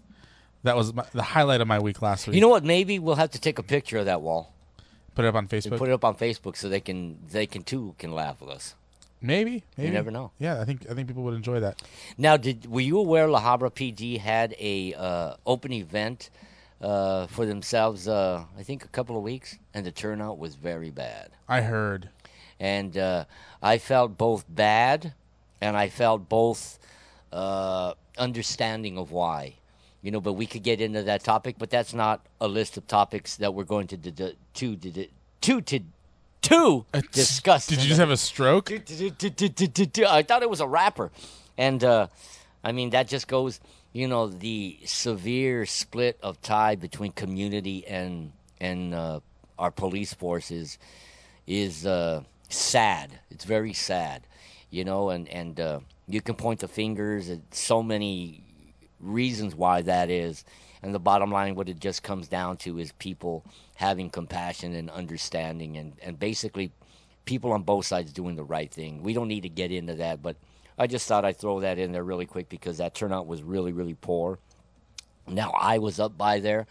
that 0.64 0.78
was 0.78 0.94
my, 0.94 1.06
the 1.14 1.24
highlight 1.24 1.60
of 1.60 1.68
my 1.68 1.80
week 1.80 2.02
last 2.02 2.26
week. 2.26 2.36
you 2.36 2.42
know 2.42 2.50
what? 2.50 2.64
Maybe 2.64 3.00
we'll 3.00 3.16
have 3.16 3.32
to 3.32 3.40
take 3.40 3.60
a 3.60 3.64
picture 3.64 3.98
of 3.98 4.06
that 4.06 4.22
wall 4.22 4.54
put 5.14 5.26
it 5.26 5.28
up 5.28 5.36
on 5.36 5.40
and 5.40 5.50
Facebook. 5.50 5.78
put 5.78 5.90
it 5.90 5.94
up 5.94 6.06
on 6.06 6.16
Facebook 6.16 6.56
so 6.56 6.70
they 6.70 6.80
can, 6.80 7.18
they 7.32 7.48
can 7.48 7.64
too 7.64 7.96
can 7.98 8.12
laugh 8.12 8.40
with 8.40 8.52
us. 8.52 8.76
maybe, 9.20 9.64
maybe 9.76 9.88
you 9.88 9.94
never 9.94 10.12
know. 10.12 10.32
Yeah, 10.38 10.62
I 10.62 10.66
think 10.66 10.86
I 10.90 10.94
think 10.94 11.08
people 11.08 11.24
would 11.24 11.34
enjoy 11.34 11.60
that. 11.60 11.82
Now, 12.18 12.38
did 12.38 12.68
were 12.68 12.82
you 12.82 13.00
aware 13.00 13.28
La 13.28 13.42
Habra 13.42 13.72
PD 13.72 14.20
had 14.20 14.56
a 14.60 14.94
uh, 14.94 15.34
open 15.46 15.74
event 15.74 16.30
uh, 16.82 17.28
for 17.28 17.46
themselves? 17.46 18.08
Uh, 18.08 18.44
I 18.58 18.64
think 18.64 18.86
a 18.86 18.90
couple 18.90 19.18
of 19.18 19.24
weeks, 19.24 19.58
and 19.74 19.86
the 19.86 19.92
turnout 19.92 20.38
was 20.38 20.56
very 20.56 20.90
bad. 20.92 21.30
I 21.48 21.62
heard. 21.62 22.10
And 22.60 22.98
uh, 22.98 23.26
I 23.62 23.78
felt 23.78 24.18
both 24.18 24.46
bad, 24.50 25.14
and 25.62 25.78
I 25.78 25.90
felt 25.90 26.28
both 26.28 26.80
uh, 27.32 27.94
understanding 28.18 28.98
of 28.98 29.12
why. 29.12 29.56
You 30.02 30.12
know, 30.12 30.22
but 30.22 30.34
we 30.34 30.46
could 30.46 30.64
get 30.64 30.80
into 30.80 31.04
that 31.04 31.24
topic, 31.24 31.56
but 31.58 31.70
that's 31.70 31.94
not 31.94 32.26
a 32.40 32.48
list 32.48 32.78
of 32.78 32.88
topics 32.88 33.36
that 33.38 33.54
we're 33.54 33.64
going 33.64 33.88
to 33.88 33.98
d- 33.98 34.36
to 34.54 34.76
d- 34.76 35.10
to 35.42 35.62
to 35.62 35.80
to 36.44 36.86
discuss. 37.12 37.68
Did 37.68 37.82
you 37.82 37.88
just 37.90 38.00
have 38.00 38.12
a 38.12 38.18
stroke? 38.18 38.72
I 38.72 38.78
thought 40.24 40.44
it 40.44 40.50
was 40.50 40.62
a 40.62 40.68
rapper, 40.68 41.12
and 41.58 41.84
uh, 41.84 42.08
I 42.64 42.72
mean 42.72 42.92
that 42.92 43.08
just 43.08 43.28
goes, 43.28 43.60
you 43.98 44.08
know, 44.08 44.28
the 44.28 44.78
severe 44.86 45.66
split 45.66 46.20
of 46.22 46.40
tie 46.44 46.76
between 46.76 47.12
community 47.14 47.84
and 47.88 48.32
and 48.62 48.94
uh, 48.94 49.22
our 49.58 49.72
police 49.72 50.14
forces 50.14 50.78
is 51.48 51.84
uh, 51.84 52.22
sad. 52.48 53.20
It's 53.32 53.44
very 53.44 53.74
sad, 53.74 54.28
you 54.70 54.86
know, 54.86 55.10
and 55.10 55.28
and 55.30 55.60
uh, 55.60 55.80
you 56.08 56.22
can 56.22 56.36
point 56.36 56.60
the 56.60 56.68
fingers 56.68 57.32
at 57.32 57.40
so 57.50 57.82
many 57.82 58.44
reasons 59.00 59.56
why 59.56 59.82
that 59.82 60.12
is. 60.12 60.46
And 60.84 60.94
the 60.94 61.00
bottom 61.00 61.32
line, 61.32 61.56
what 61.56 61.68
it 61.68 61.80
just 61.80 62.04
comes 62.04 62.28
down 62.28 62.58
to 62.58 62.78
is 62.78 62.92
people 63.00 63.44
having 63.78 64.12
compassion 64.12 64.76
and 64.76 64.92
understanding, 64.92 65.76
and, 65.76 65.94
and 66.04 66.20
basically 66.20 66.72
people 67.26 67.52
on 67.52 67.64
both 67.64 67.88
sides 67.88 68.14
doing 68.14 68.36
the 68.36 68.44
right 68.44 68.72
thing. 68.72 69.02
We 69.02 69.16
don't 69.16 69.28
need 69.28 69.42
to 69.42 69.50
get 69.50 69.72
into 69.72 69.96
that, 69.96 70.22
but 70.22 70.36
I 70.78 70.88
just 70.88 71.08
thought 71.08 71.26
I'd 71.26 71.38
throw 71.38 71.60
that 71.62 71.80
in 71.80 71.92
there 71.92 72.04
really 72.04 72.26
quick 72.26 72.50
because 72.50 72.78
that 72.78 72.94
turnout 72.94 73.28
was 73.28 73.42
really, 73.42 73.72
really 73.72 73.96
poor. 73.96 74.40
Now, 75.28 75.52
I 75.60 75.80
was 75.80 76.00
up 76.00 76.18
by 76.18 76.40
there 76.40 76.68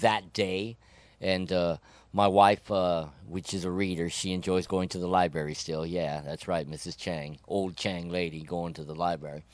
that 0.00 0.32
day, 0.32 0.76
and 1.20 1.52
uh, 1.52 1.76
my 2.12 2.26
wife, 2.26 2.70
uh, 2.70 3.06
which 3.28 3.54
is 3.54 3.64
a 3.64 3.70
reader, 3.70 4.10
she 4.10 4.32
enjoys 4.32 4.66
going 4.66 4.88
to 4.90 4.98
the 4.98 5.06
library 5.06 5.54
still. 5.54 5.86
Yeah, 5.86 6.20
that's 6.24 6.48
right, 6.48 6.68
Mrs. 6.68 6.96
Chang, 6.96 7.38
old 7.46 7.76
Chang 7.76 8.08
lady 8.08 8.42
going 8.42 8.74
to 8.74 8.84
the 8.84 8.94
library. 8.94 9.44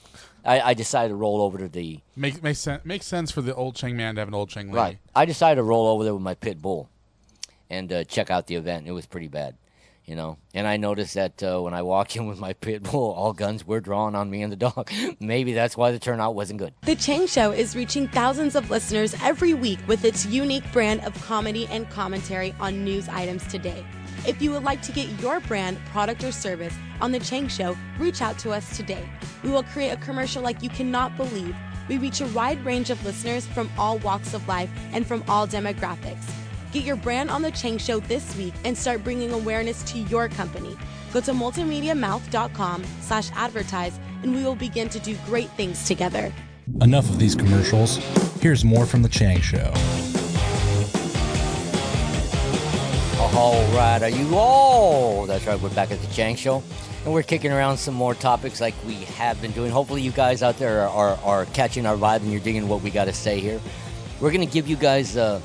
I, 0.44 0.60
I 0.60 0.74
decided 0.74 1.10
to 1.10 1.14
roll 1.16 1.42
over 1.42 1.58
to 1.58 1.68
the 1.68 2.00
Make, 2.16 2.42
makes 2.42 2.60
sense. 2.60 2.84
Makes 2.84 3.06
sense 3.06 3.30
for 3.30 3.42
the 3.42 3.54
old 3.54 3.74
Chang 3.74 3.96
man 3.96 4.14
to 4.14 4.20
have 4.20 4.28
an 4.28 4.34
old 4.34 4.48
Chang 4.48 4.68
lady. 4.68 4.76
right. 4.76 4.98
I 5.14 5.24
decided 5.24 5.56
to 5.56 5.62
roll 5.64 5.88
over 5.88 6.04
there 6.04 6.14
with 6.14 6.22
my 6.22 6.34
pit 6.34 6.62
bull 6.62 6.88
and 7.68 7.92
uh, 7.92 8.04
check 8.04 8.30
out 8.30 8.46
the 8.46 8.54
event. 8.54 8.86
It 8.86 8.92
was 8.92 9.06
pretty 9.06 9.28
bad, 9.28 9.56
you 10.08 10.16
know. 10.16 10.38
And 10.54 10.66
I 10.66 10.78
noticed 10.78 11.14
that 11.14 11.42
uh, 11.42 11.60
when 11.60 11.74
I 11.74 11.82
walked 11.82 12.16
in 12.16 12.26
with 12.26 12.38
my 12.38 12.54
pit 12.54 12.82
bull, 12.82 13.12
all 13.12 13.32
guns 13.32 13.66
were 13.66 13.80
drawn 13.80 14.14
on 14.14 14.30
me 14.30 14.42
and 14.42 14.50
the 14.50 14.56
dog. 14.56 14.90
Maybe 15.20 15.52
that's 15.52 15.76
why 15.76 15.92
the 15.92 15.98
turnout 15.98 16.34
wasn't 16.34 16.58
good. 16.58 16.72
The 16.82 16.96
Chang 16.96 17.26
Show 17.26 17.52
is 17.52 17.76
reaching 17.76 18.08
thousands 18.08 18.56
of 18.56 18.70
listeners 18.70 19.14
every 19.22 19.54
week 19.54 19.78
with 19.86 20.04
its 20.04 20.26
unique 20.26 20.70
brand 20.72 21.02
of 21.02 21.14
comedy 21.24 21.66
and 21.70 21.88
commentary 21.90 22.54
on 22.58 22.82
news 22.82 23.08
items 23.08 23.46
today. 23.46 23.84
If 24.26 24.42
you 24.42 24.50
would 24.50 24.64
like 24.64 24.82
to 24.82 24.92
get 24.92 25.08
your 25.20 25.40
brand, 25.40 25.78
product, 25.86 26.24
or 26.24 26.32
service 26.32 26.74
on 27.00 27.12
The 27.12 27.20
Chang 27.20 27.46
Show, 27.48 27.76
reach 27.98 28.20
out 28.20 28.38
to 28.40 28.50
us 28.50 28.76
today. 28.76 29.08
We 29.44 29.50
will 29.50 29.62
create 29.62 29.90
a 29.90 29.96
commercial 29.98 30.42
like 30.42 30.62
you 30.62 30.70
cannot 30.70 31.16
believe. 31.16 31.54
We 31.88 31.98
reach 31.98 32.20
a 32.20 32.26
wide 32.28 32.62
range 32.64 32.90
of 32.90 33.02
listeners 33.04 33.46
from 33.46 33.70
all 33.78 33.98
walks 33.98 34.34
of 34.34 34.46
life 34.48 34.70
and 34.92 35.06
from 35.06 35.22
all 35.28 35.46
demographics. 35.46 36.24
Get 36.70 36.84
your 36.84 36.96
brand 36.96 37.30
on 37.30 37.40
The 37.40 37.50
Chang 37.50 37.78
Show 37.78 37.98
this 38.00 38.36
week 38.36 38.52
and 38.64 38.76
start 38.76 39.02
bringing 39.02 39.32
awareness 39.32 39.82
to 39.84 39.98
your 40.00 40.28
company. 40.28 40.76
Go 41.14 41.20
to 41.20 41.32
multimediamouth.com 41.32 42.84
slash 43.00 43.30
advertise 43.34 43.98
and 44.22 44.34
we 44.34 44.44
will 44.44 44.54
begin 44.54 44.90
to 44.90 44.98
do 44.98 45.16
great 45.24 45.48
things 45.50 45.86
together. 45.86 46.30
Enough 46.82 47.08
of 47.08 47.18
these 47.18 47.34
commercials. 47.34 47.96
Here's 48.42 48.66
more 48.66 48.84
from 48.84 49.02
The 49.02 49.08
Chang 49.08 49.40
Show. 49.40 49.72
All 53.34 53.62
right, 53.72 54.02
are 54.02 54.10
you 54.10 54.36
all? 54.36 55.24
That's 55.24 55.46
right, 55.46 55.58
we're 55.60 55.70
back 55.70 55.90
at 55.90 56.00
the 56.00 56.12
Chang 56.12 56.36
Show. 56.36 56.62
And 57.04 57.14
we're 57.14 57.22
kicking 57.22 57.52
around 57.52 57.78
some 57.78 57.94
more 57.94 58.14
topics 58.14 58.60
like 58.60 58.74
we 58.86 58.94
have 58.94 59.40
been 59.40 59.52
doing. 59.52 59.70
Hopefully, 59.70 60.02
you 60.02 60.10
guys 60.10 60.42
out 60.42 60.58
there 60.58 60.82
are, 60.82 60.88
are, 60.88 61.18
are 61.22 61.44
catching 61.46 61.86
our 61.86 61.96
vibe 61.96 62.16
and 62.20 62.30
you're 62.30 62.40
digging 62.40 62.68
what 62.68 62.82
we 62.82 62.90
got 62.90 63.04
to 63.04 63.12
say 63.12 63.40
here. 63.40 63.60
We're 64.20 64.32
going 64.32 64.46
to 64.46 64.52
give 64.52 64.68
you 64.68 64.76
guys 64.76 65.16
uh, 65.16 65.40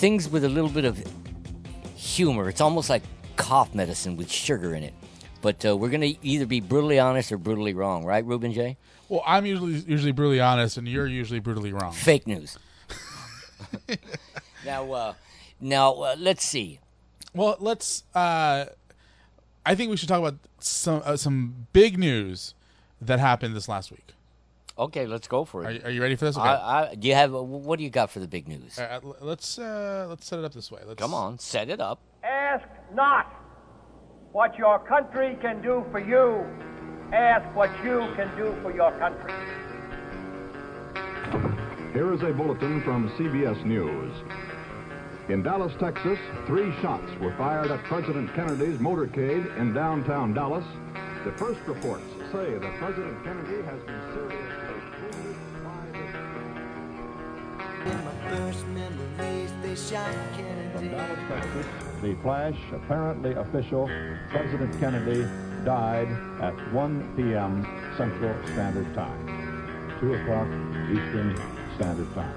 things 0.00 0.30
with 0.30 0.44
a 0.44 0.48
little 0.48 0.70
bit 0.70 0.86
of 0.86 0.98
humor. 1.94 2.48
It's 2.48 2.62
almost 2.62 2.88
like 2.88 3.02
cough 3.36 3.74
medicine 3.74 4.16
with 4.16 4.32
sugar 4.32 4.74
in 4.74 4.82
it. 4.82 4.94
But 5.42 5.64
uh, 5.64 5.76
we're 5.76 5.90
going 5.90 6.00
to 6.00 6.26
either 6.26 6.46
be 6.46 6.60
brutally 6.60 6.98
honest 6.98 7.30
or 7.30 7.36
brutally 7.36 7.74
wrong, 7.74 8.06
right, 8.06 8.24
Ruben 8.24 8.54
Jay? 8.54 8.78
Well, 9.10 9.22
I'm 9.26 9.44
usually 9.44 9.74
usually 9.74 10.12
brutally 10.12 10.40
honest, 10.40 10.78
and 10.78 10.88
you're 10.88 11.06
usually 11.06 11.40
brutally 11.40 11.72
wrong. 11.72 11.92
Fake 11.92 12.26
news. 12.26 12.58
now, 14.64 14.90
uh, 14.92 15.14
now 15.60 15.92
uh, 15.92 16.16
let's 16.18 16.44
see. 16.44 16.80
Well, 17.34 17.56
let's. 17.58 18.04
Uh, 18.14 18.66
I 19.66 19.74
think 19.74 19.90
we 19.90 19.96
should 19.96 20.08
talk 20.08 20.20
about 20.20 20.38
some 20.60 21.02
uh, 21.04 21.16
some 21.16 21.66
big 21.72 21.98
news 21.98 22.54
that 23.00 23.18
happened 23.18 23.54
this 23.54 23.68
last 23.68 23.90
week. 23.90 24.14
Okay, 24.80 25.06
let's 25.06 25.28
go 25.28 25.44
for 25.44 25.66
Are, 25.66 25.70
it. 25.70 25.84
are 25.84 25.90
you 25.90 26.00
ready 26.00 26.16
for 26.16 26.24
this? 26.24 26.38
Okay. 26.38 26.48
I, 26.48 26.90
I, 26.90 26.94
do 26.94 27.06
you 27.06 27.14
have 27.14 27.32
what 27.32 27.76
do 27.78 27.84
you 27.84 27.90
got 27.90 28.10
for 28.10 28.18
the 28.18 28.26
big 28.26 28.48
news? 28.48 28.78
All 28.78 28.86
right, 28.86 29.04
l- 29.04 29.16
let's 29.20 29.58
uh, 29.58 30.06
let's 30.08 30.26
set 30.26 30.38
it 30.38 30.44
up 30.46 30.54
this 30.54 30.72
way. 30.72 30.80
Let's, 30.86 30.98
Come 30.98 31.12
on, 31.12 31.38
set 31.38 31.68
it 31.68 31.80
up. 31.80 32.00
Ask 32.24 32.66
not 32.94 33.26
what 34.32 34.56
your 34.56 34.78
country 34.78 35.36
can 35.42 35.60
do 35.60 35.84
for 35.90 36.00
you. 36.00 36.46
Ask 37.12 37.44
what 37.54 37.68
you 37.84 38.08
can 38.16 38.34
do 38.38 38.56
for 38.62 38.74
your 38.74 38.90
country. 38.98 39.34
Here 41.92 42.14
is 42.14 42.22
a 42.22 42.32
bulletin 42.32 42.82
from 42.82 43.10
CBS 43.18 43.62
News. 43.66 44.14
In 45.28 45.42
Dallas, 45.42 45.72
Texas, 45.78 46.18
three 46.46 46.72
shots 46.80 47.12
were 47.20 47.36
fired 47.36 47.70
at 47.70 47.82
President 47.84 48.34
Kennedy's 48.34 48.78
motorcade 48.78 49.56
in 49.58 49.74
downtown 49.74 50.32
Dallas. 50.32 50.64
The 51.24 51.32
first 51.32 51.60
reports 51.66 52.04
say 52.32 52.54
that 52.58 52.74
President 52.78 53.22
Kennedy 53.24 53.62
has 53.62 53.82
been 53.82 54.00
seriously 54.14 54.49
Texas, 61.28 61.66
the 62.02 62.14
flash, 62.22 62.56
apparently 62.74 63.32
official, 63.32 63.88
President 64.28 64.78
Kennedy 64.78 65.26
died 65.64 66.08
at 66.42 66.54
1 66.72 67.16
p.m. 67.16 67.64
Central 67.96 68.34
Standard 68.48 68.92
Time, 68.94 69.96
2 70.00 70.12
o'clock 70.12 70.46
Eastern 70.90 71.36
Standard 71.76 72.12
Time, 72.14 72.34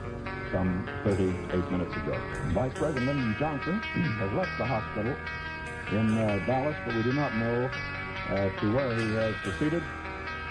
some 0.53 0.87
38 1.03 1.71
minutes 1.71 1.93
ago. 1.97 2.17
Vice 2.53 2.73
President 2.75 3.05
Lyndon 3.05 3.35
Johnson 3.37 3.79
has 3.83 4.31
left 4.31 4.57
the 4.57 4.65
hospital 4.65 5.13
in 5.91 6.17
uh, 6.17 6.41
Dallas, 6.45 6.77
but 6.85 6.95
we 6.95 7.03
do 7.03 7.11
not 7.11 7.35
know 7.35 7.69
uh, 8.29 8.49
to 8.61 8.73
where 8.73 8.95
he 8.95 9.13
has 9.15 9.35
proceeded. 9.43 9.83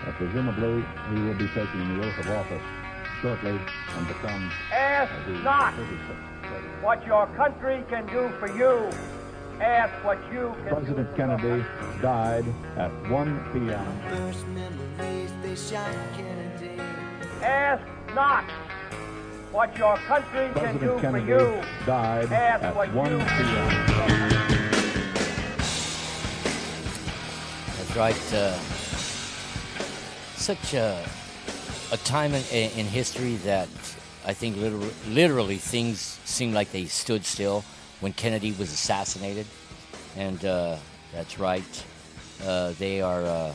Uh, 0.06 0.12
presumably, 0.12 0.84
he 1.14 1.22
will 1.22 1.34
be 1.34 1.48
taking 1.48 1.96
the 1.96 2.06
oath 2.06 2.18
of 2.18 2.30
office 2.30 2.81
shortly 3.22 3.52
and 3.96 4.08
become 4.08 4.50
Ask 4.72 5.12
not 5.44 5.72
what 6.82 7.06
your 7.06 7.26
country 7.28 7.84
can 7.88 8.04
do 8.06 8.30
for 8.40 8.48
you. 8.58 8.90
Ask 9.60 9.92
what 10.04 10.18
you 10.32 10.52
can 10.64 10.74
President 10.74 11.06
do 11.06 11.12
for 11.12 11.16
Kennedy 11.16 11.48
your 11.48 11.64
country. 11.64 11.64
President 12.00 12.02
Kennedy 12.02 12.02
died 12.02 12.44
at 12.76 13.10
1 13.10 13.52
p.m. 13.52 14.00
First 14.10 14.46
memories, 14.48 15.30
they 15.42 15.54
shot 15.54 15.94
Kennedy. 16.16 16.82
Ask 17.40 17.84
not 18.12 18.44
what 19.52 19.76
your 19.78 19.96
country 19.98 20.50
can 20.54 20.78
do 20.78 20.88
President 20.88 20.94
for 20.94 21.00
Kennedy 21.00 21.26
you. 21.26 21.62
died 21.86 22.32
Ask 22.32 22.64
at 22.64 22.74
what 22.74 22.92
1 22.92 23.10
you 23.12 23.18
p.m. 23.18 23.68
That's 27.76 27.96
right. 27.96 28.34
Uh, 28.34 28.58
such 30.34 30.74
a, 30.74 31.06
a 31.92 31.98
time 31.98 32.32
in, 32.32 32.42
in 32.70 32.86
history 32.86 33.36
that 33.36 33.68
I 34.24 34.32
think 34.32 34.56
literally, 34.56 34.94
literally 35.08 35.56
things 35.58 36.18
seem 36.24 36.54
like 36.54 36.72
they 36.72 36.86
stood 36.86 37.24
still 37.26 37.64
when 38.00 38.14
Kennedy 38.14 38.52
was 38.52 38.72
assassinated. 38.72 39.46
And 40.16 40.42
uh, 40.44 40.76
that's 41.12 41.38
right. 41.38 41.84
Uh, 42.42 42.72
they 42.78 43.02
are 43.02 43.22
uh, 43.22 43.52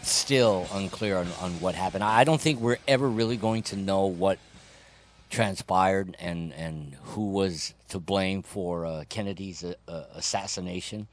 still 0.00 0.66
unclear 0.72 1.18
on, 1.18 1.28
on 1.40 1.52
what 1.60 1.74
happened. 1.74 2.02
I 2.02 2.24
don't 2.24 2.40
think 2.40 2.60
we're 2.60 2.78
ever 2.88 3.08
really 3.08 3.36
going 3.36 3.62
to 3.64 3.76
know 3.76 4.06
what 4.06 4.38
transpired 5.28 6.16
and, 6.18 6.52
and 6.54 6.96
who 7.02 7.30
was 7.30 7.74
to 7.90 7.98
blame 7.98 8.42
for 8.42 8.86
uh, 8.86 9.04
Kennedy's 9.10 9.62
uh, 9.62 9.74
uh, 9.86 10.04
assassination. 10.14 11.08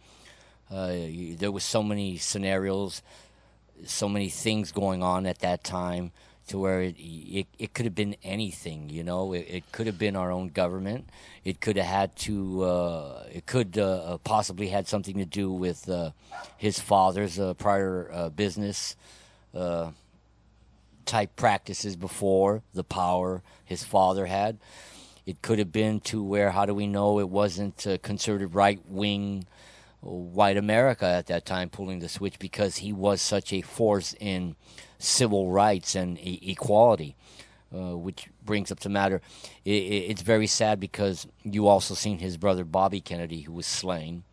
There 0.70 1.52
was 1.52 1.66
so 1.66 1.84
many 1.84 2.18
scenarios, 2.18 3.02
so 3.86 4.08
many 4.08 4.30
things 4.30 4.72
going 4.72 5.04
on 5.04 5.26
at 5.26 5.40
that 5.40 5.64
time, 5.64 6.12
to 6.48 6.60
where 6.60 6.82
it 6.82 6.96
it, 6.98 7.48
it 7.58 7.74
could 7.74 7.86
have 7.86 7.96
been 7.96 8.16
anything. 8.24 8.90
You 8.90 9.04
know, 9.04 9.34
it, 9.34 9.46
it 9.50 9.72
could 9.72 9.88
have 9.88 9.98
been 9.98 10.16
our 10.16 10.32
own 10.32 10.50
government. 10.50 11.10
It 11.44 11.62
could 11.62 11.78
have 11.78 11.86
had 11.86 12.16
to. 12.18 12.64
Uh, 12.64 13.24
it 13.32 13.46
could 13.46 13.78
uh, 13.78 14.18
possibly 14.24 14.68
had 14.68 14.88
something 14.88 15.18
to 15.18 15.26
do 15.26 15.52
with 15.52 15.90
uh, 15.90 16.12
his 16.58 16.80
father's 16.80 17.40
uh, 17.40 17.54
prior 17.54 18.10
uh, 18.12 18.30
business. 18.30 18.96
Uh, 19.54 19.92
type 21.06 21.36
practices 21.36 21.96
before 21.96 22.64
the 22.74 22.84
power 22.84 23.42
his 23.66 23.84
father 23.84 24.26
had. 24.28 24.58
It 25.26 25.42
could 25.42 25.60
have 25.60 25.72
been 25.72 26.00
to 26.02 26.24
where, 26.24 26.52
how 26.52 26.66
do 26.66 26.74
we 26.74 26.88
know 26.88 27.20
it 27.20 27.30
wasn't 27.30 27.86
uh, 27.86 27.98
conservative 28.00 28.56
right 28.56 28.80
wing 28.88 29.46
white 30.02 30.58
America 30.58 31.06
at 31.06 31.28
that 31.28 31.46
time 31.46 31.70
pulling 31.70 32.00
the 32.00 32.10
switch 32.10 32.40
because 32.40 32.78
he 32.78 32.92
was 32.92 33.22
such 33.22 33.54
a 33.54 33.62
force 33.62 34.16
in 34.20 34.56
civil 34.98 35.52
rights 35.52 35.96
and 35.96 36.18
e- 36.20 36.40
equality. 36.44 37.16
Uh, 37.74 37.96
which 37.96 38.28
brings 38.44 38.70
up 38.70 38.82
the 38.82 38.90
matter. 38.90 39.22
I 39.66 39.70
i 39.70 39.72
it's 40.10 40.24
very 40.24 40.48
sad 40.48 40.78
because 40.82 41.26
you 41.44 41.68
also 41.68 41.94
seen 41.94 42.20
his 42.20 42.36
brother 42.36 42.66
Bobby 42.66 43.00
Kennedy, 43.00 43.44
who 43.44 43.54
was 43.54 43.66
slain. 43.66 44.24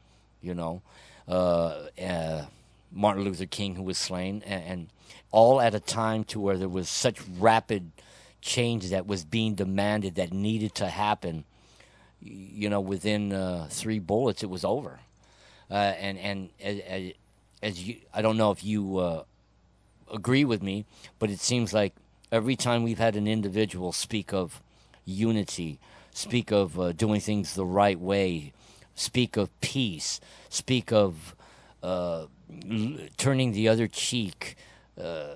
You 0.42 0.54
know, 0.54 0.82
uh, 1.28 1.86
uh, 2.02 2.46
Martin 2.90 3.22
Luther 3.22 3.46
King, 3.46 3.76
who 3.76 3.84
was 3.84 3.96
slain, 3.96 4.42
and, 4.44 4.64
and 4.64 4.88
all 5.30 5.60
at 5.60 5.72
a 5.72 5.78
time 5.78 6.24
to 6.24 6.40
where 6.40 6.56
there 6.56 6.68
was 6.68 6.88
such 6.88 7.20
rapid 7.38 7.92
change 8.40 8.90
that 8.90 9.06
was 9.06 9.24
being 9.24 9.54
demanded 9.54 10.16
that 10.16 10.32
needed 10.32 10.74
to 10.74 10.88
happen. 10.88 11.44
You 12.20 12.68
know, 12.68 12.80
within 12.80 13.32
uh, 13.32 13.68
three 13.70 14.00
bullets, 14.00 14.42
it 14.42 14.50
was 14.50 14.64
over. 14.64 14.98
Uh, 15.70 15.74
and 15.74 16.18
and 16.18 16.48
as, 16.62 17.12
as, 17.62 17.86
you, 17.86 17.96
I 18.14 18.22
don't 18.22 18.36
know 18.36 18.50
if 18.50 18.64
you 18.64 18.98
uh, 18.98 19.24
agree 20.12 20.44
with 20.44 20.62
me, 20.62 20.84
but 21.18 21.30
it 21.30 21.40
seems 21.40 21.72
like 21.72 21.94
every 22.32 22.56
time 22.56 22.82
we've 22.82 22.98
had 22.98 23.16
an 23.16 23.26
individual 23.26 23.92
speak 23.92 24.32
of 24.32 24.62
unity, 25.04 25.78
speak 26.12 26.50
of 26.50 26.78
uh, 26.78 26.92
doing 26.92 27.20
things 27.20 27.54
the 27.54 27.66
right 27.66 27.98
way, 27.98 28.52
speak 28.94 29.36
of 29.36 29.48
peace, 29.60 30.20
speak 30.48 30.92
of 30.92 31.34
uh, 31.82 32.26
l- 32.70 32.98
turning 33.16 33.52
the 33.52 33.68
other 33.68 33.86
cheek, 33.86 34.56
uh, 35.00 35.34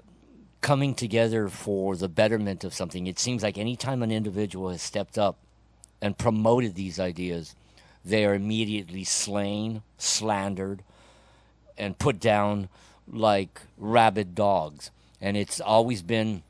coming 0.60 0.94
together 0.94 1.48
for 1.48 1.96
the 1.96 2.08
betterment 2.08 2.64
of 2.64 2.72
something. 2.72 3.06
It 3.06 3.18
seems 3.18 3.42
like 3.42 3.58
anytime 3.58 4.02
an 4.02 4.10
individual 4.10 4.70
has 4.70 4.80
stepped 4.80 5.18
up 5.18 5.36
and 6.00 6.16
promoted 6.16 6.74
these 6.74 6.98
ideas, 6.98 7.54
they 8.04 8.24
are 8.24 8.34
immediately 8.34 9.04
slain, 9.04 9.82
slandered, 9.98 10.82
and 11.78 11.98
put 11.98 12.20
down 12.20 12.68
like 13.06 13.62
rabid 13.76 14.34
dogs. 14.34 14.90
And 15.20 15.36
it's 15.36 15.60
always 15.60 16.02
been 16.02 16.42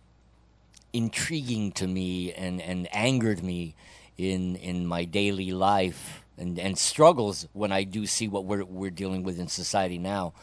intriguing 0.93 1.73
to 1.73 1.87
me 1.87 2.33
and, 2.33 2.61
and 2.61 2.89
angered 2.95 3.43
me 3.43 3.75
in 4.19 4.57
in 4.57 4.87
my 4.87 5.05
daily 5.05 5.51
life 5.53 6.23
and, 6.37 6.59
and 6.59 6.77
struggles 6.77 7.49
when 7.53 7.73
I 7.73 7.85
do 7.85 8.07
see 8.07 8.29
what 8.29 8.45
we're 8.45 8.65
we're 8.65 8.91
dealing 8.91 9.23
with 9.23 9.39
in 9.39 9.49
society 9.49 9.99
now 9.99 10.35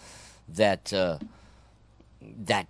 that 0.48 0.92
uh, 0.92 1.20
that 2.22 2.68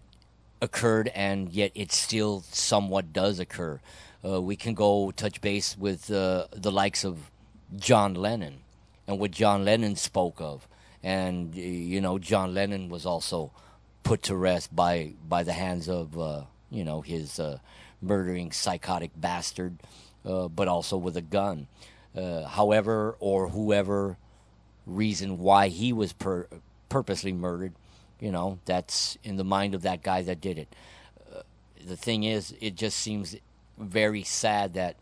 occurred 0.61 1.07
and 1.09 1.49
yet 1.49 1.71
it 1.73 1.91
still 1.91 2.43
somewhat 2.51 3.13
does 3.13 3.39
occur. 3.39 3.79
Uh, 4.23 4.41
we 4.41 4.57
can 4.57 4.73
go 4.73 5.11
touch 5.11 5.39
base 5.39 5.77
with 5.77 6.11
uh, 6.11 6.47
the 6.51 6.71
likes 6.71 7.05
of 7.05 7.31
John 7.75 8.13
Lennon 8.13 8.59
and 9.07 9.19
what 9.19 9.31
John 9.31 9.65
Lennon 9.65 9.95
spoke 9.95 10.39
of, 10.39 10.67
and 11.03 11.55
you 11.55 12.01
know 12.01 12.19
John 12.19 12.53
Lennon 12.53 12.89
was 12.89 13.05
also 13.05 13.51
put 14.03 14.23
to 14.23 14.35
rest 14.35 14.75
by 14.75 15.13
by 15.27 15.43
the 15.43 15.53
hands 15.53 15.89
of 15.89 16.17
uh, 16.19 16.43
you 16.69 16.83
know 16.83 17.01
his 17.01 17.39
uh, 17.39 17.59
murdering 18.01 18.51
psychotic 18.51 19.11
bastard, 19.15 19.77
uh, 20.25 20.47
but 20.47 20.67
also 20.67 20.97
with 20.97 21.17
a 21.17 21.21
gun. 21.21 21.67
Uh, 22.15 22.43
however, 22.45 23.15
or 23.19 23.49
whoever 23.49 24.17
reason 24.85 25.37
why 25.37 25.67
he 25.67 25.93
was 25.93 26.13
per- 26.13 26.47
purposely 26.89 27.31
murdered, 27.31 27.73
you 28.19 28.31
know, 28.31 28.59
that's 28.65 29.17
in 29.23 29.37
the 29.37 29.43
mind 29.43 29.75
of 29.75 29.83
that 29.83 30.01
guy 30.01 30.21
that 30.23 30.41
did 30.41 30.57
it. 30.57 30.75
Uh, 31.33 31.41
the 31.85 31.95
thing 31.95 32.23
is, 32.23 32.55
it 32.59 32.75
just 32.75 32.97
seems 32.97 33.35
very 33.77 34.23
sad 34.23 34.73
that 34.73 34.95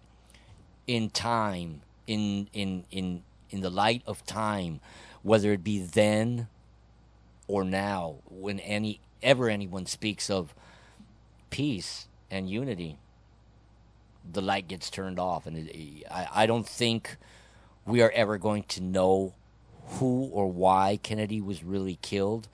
in 0.86 1.10
time, 1.10 1.82
in 2.08 2.50
in 2.54 2.86
in 2.90 3.24
in 3.50 3.62
the 3.62 3.70
light 3.70 4.02
of 4.08 4.26
time, 4.26 4.80
whether 5.22 5.52
it 5.52 5.64
be 5.64 5.80
then 5.80 6.48
or 7.48 7.64
now, 7.64 8.16
when 8.30 8.60
any 8.60 9.00
ever 9.22 9.50
anyone 9.50 9.86
speaks 9.86 10.30
of 10.30 10.54
peace 11.50 12.08
and 12.30 12.50
unity, 12.50 12.98
the 14.30 14.42
light 14.42 14.68
gets 14.68 14.90
turned 14.90 15.20
off, 15.20 15.46
and 15.46 15.58
it, 15.58 16.06
I, 16.12 16.28
I 16.44 16.46
don't 16.46 16.68
think 16.68 17.18
we 17.86 18.02
are 18.02 18.12
ever 18.12 18.38
going 18.38 18.64
to 18.64 18.82
know 18.82 19.34
who 19.92 20.30
or 20.34 20.52
why 20.52 21.00
Kennedy 21.02 21.40
was 21.40 21.64
really 21.64 21.98
killed. 22.02 22.50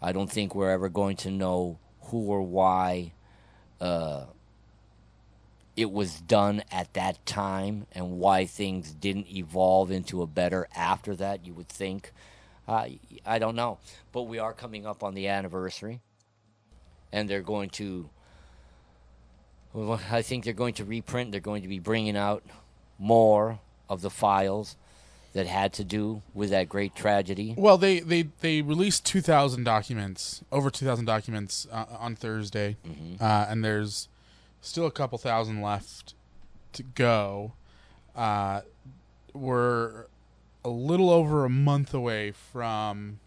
I 0.00 0.12
don't 0.12 0.30
think 0.30 0.54
we're 0.54 0.70
ever 0.70 0.88
going 0.88 1.16
to 1.18 1.30
know 1.30 1.78
who 2.02 2.18
or 2.28 2.42
why 2.42 3.12
uh, 3.80 4.26
it 5.76 5.90
was 5.90 6.20
done 6.20 6.62
at 6.70 6.92
that 6.94 7.24
time 7.24 7.86
and 7.92 8.18
why 8.18 8.46
things 8.46 8.92
didn't 8.92 9.30
evolve 9.30 9.90
into 9.90 10.22
a 10.22 10.26
better 10.26 10.68
after 10.74 11.14
that. 11.16 11.46
You 11.46 11.54
would 11.54 11.68
think. 11.68 12.12
Uh, 12.68 12.88
I 13.26 13.38
don't 13.38 13.56
know, 13.56 13.78
but 14.12 14.22
we 14.22 14.38
are 14.38 14.52
coming 14.52 14.86
up 14.86 15.02
on 15.02 15.14
the 15.14 15.28
anniversary, 15.28 16.00
and 17.12 17.28
they're 17.28 17.42
going 17.42 17.70
to. 17.70 18.10
Well, 19.72 20.00
I 20.10 20.22
think 20.22 20.44
they're 20.44 20.52
going 20.52 20.74
to 20.74 20.84
reprint. 20.84 21.32
They're 21.32 21.40
going 21.40 21.62
to 21.62 21.68
be 21.68 21.78
bringing 21.78 22.16
out 22.16 22.44
more 22.98 23.58
of 23.88 24.02
the 24.02 24.10
files 24.10 24.76
that 25.32 25.46
had 25.46 25.72
to 25.74 25.84
do 25.84 26.22
with 26.34 26.50
that 26.50 26.68
great 26.68 26.94
tragedy. 26.94 27.54
Well, 27.56 27.78
they 27.78 28.00
they 28.00 28.28
they 28.40 28.62
released 28.62 29.04
two 29.04 29.20
thousand 29.20 29.64
documents, 29.64 30.42
over 30.52 30.70
two 30.70 30.84
thousand 30.84 31.06
documents 31.06 31.66
uh, 31.72 31.86
on 31.98 32.16
Thursday, 32.16 32.76
uh, 33.20 33.46
and 33.48 33.64
there's 33.64 34.08
still 34.60 34.86
a 34.86 34.90
couple 34.90 35.18
thousand 35.18 35.62
left 35.62 36.14
to 36.72 36.82
go. 36.82 37.52
Uh, 38.14 38.62
we're 39.32 40.06
a 40.64 40.68
little 40.68 41.10
over 41.10 41.44
a 41.44 41.50
month 41.50 41.94
away 41.94 42.32
from 42.32 43.20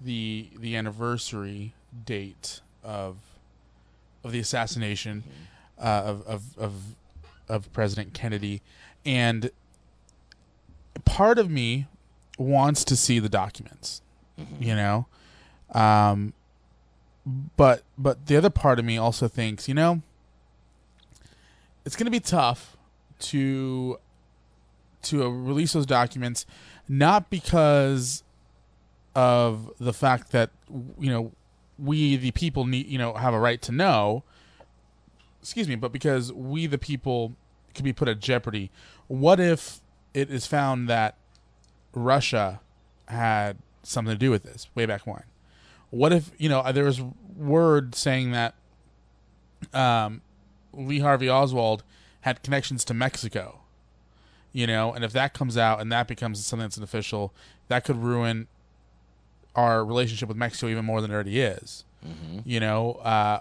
the 0.00 0.48
the 0.58 0.76
anniversary 0.76 1.74
date 2.04 2.60
of 2.82 3.16
of 4.24 4.32
the 4.32 4.38
assassination 4.38 5.24
uh, 5.78 6.02
of, 6.04 6.26
of 6.26 6.58
of 6.58 6.74
of 7.48 7.72
President 7.72 8.14
Kennedy, 8.14 8.62
and 9.04 9.50
part 11.04 11.38
of 11.38 11.50
me 11.50 11.86
wants 12.38 12.84
to 12.84 12.96
see 12.96 13.18
the 13.18 13.28
documents, 13.28 14.00
you 14.60 14.74
know, 14.74 15.06
um, 15.72 16.32
but 17.56 17.82
but 17.98 18.26
the 18.26 18.36
other 18.36 18.50
part 18.50 18.78
of 18.78 18.84
me 18.84 18.96
also 18.96 19.28
thinks, 19.28 19.68
you 19.68 19.74
know, 19.74 20.02
it's 21.84 21.96
going 21.96 22.06
to 22.06 22.10
be 22.10 22.20
tough 22.20 22.76
to 23.20 23.98
to 25.02 25.28
release 25.28 25.72
those 25.72 25.86
documents, 25.86 26.46
not 26.88 27.28
because 27.28 28.22
of 29.14 29.70
the 29.78 29.92
fact 29.92 30.32
that 30.32 30.50
you 30.98 31.10
know 31.10 31.32
we 31.78 32.16
the 32.16 32.30
people 32.30 32.66
need 32.66 32.86
you 32.86 32.98
know 32.98 33.14
have 33.14 33.34
a 33.34 33.38
right 33.38 33.60
to 33.60 33.72
know 33.72 34.22
excuse 35.42 35.68
me 35.68 35.74
but 35.74 35.92
because 35.92 36.32
we 36.32 36.66
the 36.66 36.78
people 36.78 37.34
could 37.74 37.84
be 37.84 37.92
put 37.92 38.08
at 38.08 38.20
jeopardy. 38.20 38.70
What 39.08 39.40
if 39.40 39.80
it 40.14 40.30
is 40.30 40.46
found 40.46 40.88
that 40.88 41.16
russia 41.94 42.60
had 43.08 43.58
something 43.82 44.14
to 44.14 44.18
do 44.18 44.30
with 44.30 44.44
this 44.44 44.68
way 44.74 44.86
back 44.86 45.06
when? 45.06 45.24
What 45.90 46.12
if 46.12 46.30
you 46.38 46.48
know 46.48 46.70
there 46.72 46.84
was 46.84 47.00
word 47.36 47.94
saying 47.94 48.32
that 48.32 48.54
um, 49.72 50.22
lee 50.72 51.00
harvey 51.00 51.28
oswald 51.28 51.82
had 52.22 52.42
connections 52.42 52.84
to 52.84 52.94
mexico 52.94 53.60
you 54.52 54.66
know 54.66 54.92
and 54.92 55.04
if 55.04 55.12
that 55.12 55.34
comes 55.34 55.56
out 55.56 55.80
and 55.80 55.90
that 55.92 56.06
becomes 56.08 56.44
something 56.44 56.64
that's 56.64 56.76
an 56.76 56.82
official 56.82 57.32
that 57.68 57.84
could 57.84 57.96
ruin 57.96 58.46
our 59.54 59.84
relationship 59.84 60.28
with 60.28 60.36
mexico 60.36 60.70
even 60.70 60.84
more 60.84 61.00
than 61.00 61.10
it 61.10 61.14
already 61.14 61.40
is 61.40 61.84
you 62.44 62.58
know 62.58 62.94
uh, 62.94 63.38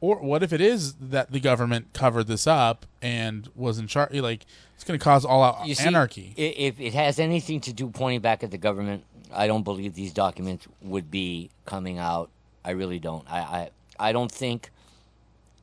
or 0.00 0.16
what 0.18 0.42
if 0.42 0.52
it 0.52 0.60
is 0.60 0.94
that 0.94 1.32
the 1.32 1.40
government 1.40 1.92
covered 1.92 2.28
this 2.28 2.46
up 2.46 2.86
and 3.02 3.48
was 3.56 3.78
in 3.78 3.86
charge 3.88 4.12
like 4.14 4.44
it's 4.74 4.84
going 4.84 4.98
to 4.98 5.02
cause 5.02 5.24
all 5.24 5.42
out 5.42 5.66
You 5.66 5.74
see, 5.74 5.86
anarchy 5.86 6.34
If 6.36 6.78
it 6.78 6.94
has 6.94 7.18
anything 7.18 7.60
to 7.62 7.72
do 7.72 7.88
pointing 7.88 8.20
back 8.20 8.42
at 8.44 8.50
the 8.50 8.58
government, 8.58 9.04
I 9.32 9.46
don't 9.46 9.62
believe 9.62 9.94
these 9.94 10.12
documents 10.12 10.66
would 10.82 11.10
be 11.10 11.50
coming 11.64 11.98
out. 11.98 12.30
I 12.64 12.72
really 12.72 12.98
don't. 12.98 13.24
I, 13.30 13.38
I, 13.38 13.70
I 13.98 14.12
don't 14.12 14.30
think 14.30 14.70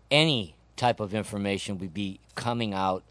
any 0.10 0.55
type 0.82 1.00
of 1.00 1.13
information 1.13 1.78
would 1.78 1.94
be 1.94 2.20
coming 2.34 2.74
out 2.74 3.04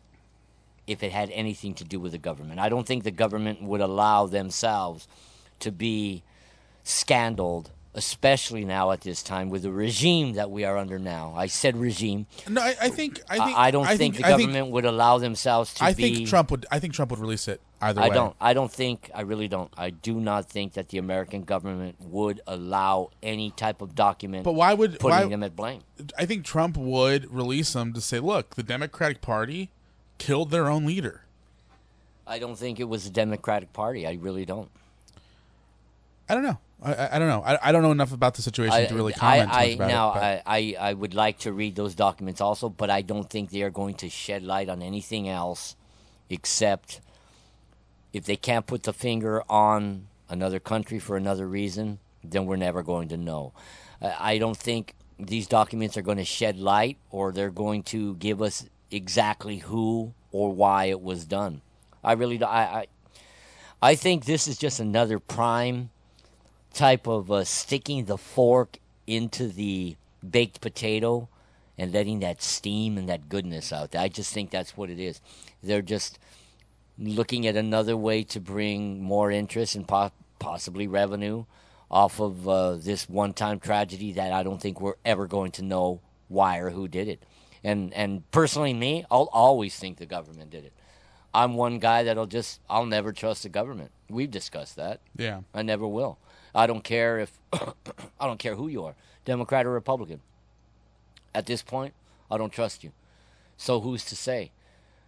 if 0.88 1.04
it 1.04 1.12
had 1.12 1.30
anything 1.30 1.72
to 1.74 1.84
do 1.84 2.00
with 2.00 2.10
the 2.10 2.18
government. 2.18 2.58
I 2.58 2.68
don't 2.68 2.84
think 2.84 3.04
the 3.04 3.12
government 3.12 3.62
would 3.62 3.80
allow 3.80 4.26
themselves 4.26 5.06
to 5.60 5.70
be 5.70 6.24
scandaled, 6.82 7.70
especially 7.94 8.64
now 8.64 8.90
at 8.90 9.02
this 9.02 9.22
time 9.22 9.50
with 9.50 9.62
the 9.62 9.70
regime 9.70 10.32
that 10.32 10.50
we 10.50 10.64
are 10.64 10.76
under 10.76 10.98
now. 10.98 11.32
I 11.36 11.46
said 11.46 11.76
regime. 11.76 12.26
no 12.48 12.60
I, 12.60 12.74
I 12.80 12.88
think 12.88 13.20
i 13.28 13.36
think 13.36 13.56
I, 13.56 13.68
I 13.68 13.70
don't 13.70 13.86
think, 13.86 14.16
the 14.16 14.24
I 14.24 14.30
government 14.30 14.72
would 14.72 14.84
allow 14.84 15.18
themselves 15.18 15.72
to 15.74 15.84
I 15.84 15.94
be. 15.94 16.14
think 16.16 16.28
Trump 16.28 16.50
would. 16.50 16.66
I 16.72 16.80
think 16.80 16.92
Trump 16.92 17.12
would 17.12 17.20
release 17.20 17.46
it 17.46 17.60
either 17.80 18.00
I 18.00 18.08
way. 18.08 18.14
don't. 18.14 18.36
I 18.40 18.52
don't 18.52 18.70
think. 18.70 19.10
I 19.14 19.22
really 19.22 19.48
don't. 19.48 19.72
I 19.76 19.90
do 19.90 20.14
not 20.14 20.48
think 20.48 20.74
that 20.74 20.88
the 20.88 20.98
American 20.98 21.42
government 21.42 21.96
would 22.00 22.40
allow 22.46 23.10
any 23.22 23.50
type 23.50 23.80
of 23.82 23.94
document. 23.94 24.44
But 24.44 24.52
why 24.52 24.74
would 24.74 24.98
putting 24.98 25.18
why? 25.18 25.26
them 25.26 25.42
at 25.42 25.56
blame? 25.56 25.82
I 26.18 26.26
think 26.26 26.44
Trump 26.44 26.76
would 26.76 27.32
release 27.32 27.72
them 27.72 27.92
to 27.94 28.00
say, 28.00 28.18
"Look, 28.20 28.54
the 28.56 28.62
Democratic 28.62 29.20
Party 29.20 29.70
killed 30.18 30.50
their 30.50 30.68
own 30.68 30.84
leader." 30.84 31.22
I 32.26 32.38
don't 32.38 32.56
think 32.56 32.78
it 32.78 32.84
was 32.84 33.04
the 33.04 33.10
Democratic 33.10 33.72
Party. 33.72 34.06
I 34.06 34.12
really 34.12 34.44
don't. 34.44 34.70
I 36.28 36.34
don't 36.34 36.44
know. 36.44 36.58
I, 36.82 36.94
I, 36.94 37.16
I 37.16 37.18
don't 37.18 37.28
know. 37.28 37.42
I, 37.44 37.58
I 37.68 37.72
don't 37.72 37.82
know 37.82 37.90
enough 37.90 38.12
about 38.12 38.34
the 38.34 38.42
situation 38.42 38.78
I, 38.78 38.86
to 38.86 38.94
really 38.94 39.12
comment 39.12 39.50
I, 39.52 39.66
much 39.66 39.74
about 39.74 39.88
now 39.88 40.14
it. 40.14 40.18
I, 40.18 40.42
I, 40.46 40.90
I 40.90 40.94
would 40.94 41.14
like 41.14 41.38
to 41.40 41.52
read 41.52 41.74
those 41.74 41.94
documents 41.94 42.40
also, 42.40 42.68
but 42.68 42.88
I 42.88 43.02
don't 43.02 43.28
think 43.28 43.50
they 43.50 43.62
are 43.62 43.70
going 43.70 43.94
to 43.96 44.08
shed 44.08 44.42
light 44.44 44.68
on 44.68 44.80
anything 44.80 45.28
else 45.28 45.74
except 46.30 47.00
if 48.12 48.24
they 48.24 48.36
can't 48.36 48.66
put 48.66 48.82
the 48.84 48.92
finger 48.92 49.42
on 49.48 50.06
another 50.28 50.60
country 50.60 50.98
for 50.98 51.16
another 51.16 51.46
reason, 51.46 51.98
then 52.22 52.46
we're 52.46 52.56
never 52.56 52.82
going 52.82 53.08
to 53.08 53.16
know. 53.16 53.52
I 54.00 54.38
don't 54.38 54.56
think 54.56 54.94
these 55.18 55.46
documents 55.46 55.96
are 55.96 56.02
going 56.02 56.18
to 56.18 56.24
shed 56.24 56.58
light 56.58 56.96
or 57.10 57.32
they're 57.32 57.50
going 57.50 57.82
to 57.84 58.14
give 58.16 58.40
us 58.40 58.66
exactly 58.90 59.58
who 59.58 60.14
or 60.32 60.52
why 60.52 60.86
it 60.86 61.00
was 61.00 61.24
done. 61.24 61.60
I 62.02 62.12
really. 62.12 62.42
I, 62.42 62.80
I, 62.80 62.86
I 63.82 63.94
think 63.94 64.24
this 64.24 64.48
is 64.48 64.58
just 64.58 64.80
another 64.80 65.18
prime 65.18 65.90
type 66.72 67.06
of 67.06 67.30
uh, 67.30 67.44
sticking 67.44 68.04
the 68.04 68.18
fork 68.18 68.78
into 69.06 69.48
the 69.48 69.96
baked 70.28 70.60
potato 70.60 71.28
and 71.76 71.92
letting 71.92 72.20
that 72.20 72.42
steam 72.42 72.96
and 72.98 73.08
that 73.08 73.28
goodness 73.28 73.72
out. 73.72 73.94
I 73.96 74.08
just 74.08 74.32
think 74.32 74.50
that's 74.50 74.76
what 74.76 74.90
it 74.90 74.98
is. 74.98 75.20
They're 75.62 75.82
just 75.82 76.18
looking 77.00 77.46
at 77.46 77.56
another 77.56 77.96
way 77.96 78.22
to 78.24 78.40
bring 78.40 79.02
more 79.02 79.30
interest 79.30 79.74
and 79.74 79.88
po- 79.88 80.12
possibly 80.38 80.86
revenue 80.86 81.44
off 81.90 82.20
of 82.20 82.48
uh, 82.48 82.74
this 82.76 83.08
one-time 83.08 83.58
tragedy 83.58 84.12
that 84.12 84.32
I 84.32 84.42
don't 84.42 84.60
think 84.60 84.80
we're 84.80 84.94
ever 85.04 85.26
going 85.26 85.50
to 85.52 85.62
know 85.62 86.00
why 86.28 86.58
or 86.58 86.70
who 86.70 86.86
did 86.86 87.08
it. 87.08 87.22
And 87.64 87.92
and 87.92 88.30
personally, 88.30 88.72
me, 88.72 89.04
I'll 89.10 89.28
always 89.32 89.76
think 89.76 89.98
the 89.98 90.06
government 90.06 90.50
did 90.50 90.64
it. 90.64 90.72
I'm 91.34 91.54
one 91.54 91.78
guy 91.78 92.04
that'll 92.04 92.26
just 92.26 92.60
I'll 92.70 92.86
never 92.86 93.12
trust 93.12 93.42
the 93.42 93.48
government. 93.48 93.90
We've 94.08 94.30
discussed 94.30 94.76
that. 94.76 95.00
Yeah. 95.16 95.40
I 95.54 95.62
never 95.62 95.86
will. 95.86 96.18
I 96.54 96.66
don't 96.66 96.82
care 96.82 97.18
if 97.18 97.38
I 97.52 98.26
don't 98.26 98.38
care 98.38 98.54
who 98.54 98.68
you 98.68 98.84
are, 98.84 98.94
Democrat 99.24 99.66
or 99.66 99.70
Republican. 99.70 100.20
At 101.34 101.46
this 101.46 101.62
point, 101.62 101.94
I 102.30 102.38
don't 102.38 102.52
trust 102.52 102.82
you. 102.82 102.92
So 103.56 103.80
who's 103.80 104.04
to 104.06 104.16
say? 104.16 104.52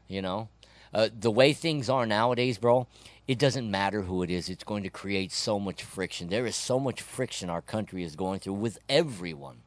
You 0.09 0.21
know, 0.21 0.49
uh, 0.93 1.09
the 1.19 1.31
way 1.31 1.53
things 1.53 1.89
are 1.89 2.07
nowadays, 2.07 2.59
bro. 2.59 2.87
It 3.29 3.39
doesn't 3.39 3.71
matter 3.71 4.03
who 4.03 4.23
it 4.23 4.31
is. 4.31 4.49
It's 4.49 4.65
going 4.65 4.83
to 4.83 4.91
create 4.91 5.33
so 5.33 5.61
much 5.61 5.83
friction. 5.83 6.29
There 6.29 6.45
is 6.45 6.57
so 6.57 6.81
much 6.81 7.01
friction 7.01 7.49
our 7.49 7.63
country 7.63 8.03
is 8.03 8.17
going 8.17 8.41
through 8.41 8.55
with 8.55 8.79
everyone. 8.89 9.59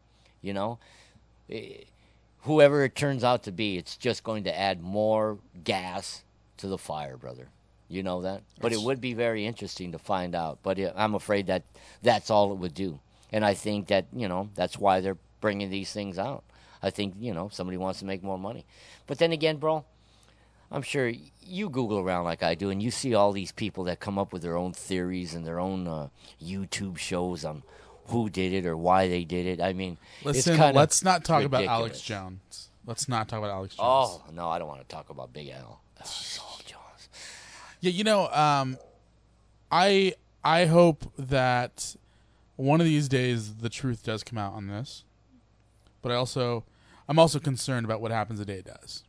You 0.41 0.53
know, 0.53 0.77
Eh, 1.49 1.83
whoever 2.41 2.83
it 2.83 2.95
turns 2.95 3.23
out 3.23 3.43
to 3.43 3.51
be, 3.51 3.77
it's 3.77 3.97
just 3.97 4.23
going 4.23 4.43
to 4.43 4.59
add 4.59 4.81
more 4.81 5.37
gas 5.63 6.23
to 6.57 6.67
the 6.67 6.77
fire, 6.77 7.17
brother. 7.17 7.49
You 7.87 8.01
know 8.01 8.21
that? 8.23 8.41
But 8.59 8.73
it 8.73 8.81
would 8.81 8.99
be 8.99 9.13
very 9.13 9.45
interesting 9.45 9.91
to 9.91 9.99
find 9.99 10.33
out. 10.33 10.59
But 10.63 10.79
uh, 10.79 10.91
I'm 10.95 11.13
afraid 11.13 11.47
that 11.47 11.63
that's 12.01 12.31
all 12.31 12.51
it 12.51 12.57
would 12.57 12.73
do. 12.73 12.99
And 13.31 13.45
I 13.45 13.53
think 13.53 13.87
that, 13.87 14.05
you 14.13 14.27
know, 14.27 14.49
that's 14.55 14.77
why 14.79 15.01
they're 15.01 15.17
bringing 15.41 15.69
these 15.69 15.91
things 15.91 16.17
out. 16.17 16.43
I 16.81 16.89
think, 16.89 17.15
you 17.19 17.33
know, 17.33 17.49
somebody 17.49 17.77
wants 17.77 17.99
to 17.99 18.05
make 18.05 18.23
more 18.23 18.37
money. 18.39 18.65
But 19.07 19.19
then 19.19 19.31
again, 19.31 19.57
bro, 19.57 19.85
I'm 20.75 20.81
sure 20.81 21.09
you 21.41 21.69
Google 21.69 21.99
around 21.99 22.25
like 22.25 22.43
I 22.43 22.53
do, 22.53 22.69
and 22.69 22.83
you 22.83 22.91
see 22.91 23.15
all 23.15 23.31
these 23.31 23.53
people 23.53 23.85
that 23.85 24.01
come 24.01 24.19
up 24.19 24.33
with 24.33 24.41
their 24.41 24.57
own 24.57 24.73
theories 24.73 25.33
and 25.33 25.47
their 25.47 25.57
own 25.57 25.87
uh, 25.87 26.09
YouTube 26.43 26.97
shows 26.97 27.45
on 27.45 27.63
who 28.07 28.29
did 28.29 28.51
it 28.51 28.65
or 28.65 28.75
why 28.75 29.07
they 29.07 29.23
did 29.23 29.45
it. 29.45 29.61
I 29.61 29.71
mean, 29.71 29.97
Listen, 30.25 30.57
let's 30.73 31.01
not 31.01 31.23
talk 31.23 31.45
about 31.45 31.63
Alex. 31.63 32.01
Jones. 32.01 32.67
Let's 32.85 33.07
not 33.07 33.29
talk 33.29 33.39
about 33.39 33.51
Alex 33.51 33.75
Jones. 33.75 33.87
Oh 33.87 34.23
no, 34.33 34.49
I 34.49 34.59
don't 34.59 34.67
want 34.67 34.81
to 34.81 34.93
talk 34.93 35.09
about 35.09 35.31
Big 35.31 35.47
Al. 35.47 35.79
Oh, 36.01 36.59
Jones. 36.65 37.09
Yeah, 37.79 37.91
you 37.91 38.03
know, 38.03 38.27
um, 38.27 38.77
I 39.71 40.15
I 40.43 40.65
hope 40.65 41.09
that 41.17 41.95
one 42.57 42.81
of 42.81 42.85
these 42.85 43.07
days 43.07 43.55
the 43.55 43.69
truth 43.69 44.03
does 44.03 44.25
come 44.25 44.37
out 44.37 44.53
on 44.53 44.67
this, 44.67 45.05
but 46.01 46.11
I 46.11 46.15
also 46.15 46.65
I'm 47.07 47.17
also 47.17 47.39
concerned 47.39 47.85
about 47.85 48.01
what 48.01 48.11
happens 48.11 48.39
the 48.39 48.45
day 48.45 48.55
it 48.57 48.65
does. 48.65 49.03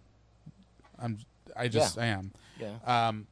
I'm 0.96 1.18
I 1.56 1.68
just 1.68 1.96
Yeah. 1.96 2.02
I 2.02 2.06
am. 2.06 2.32
Yeah. 2.60 3.08
Um, 3.08 3.26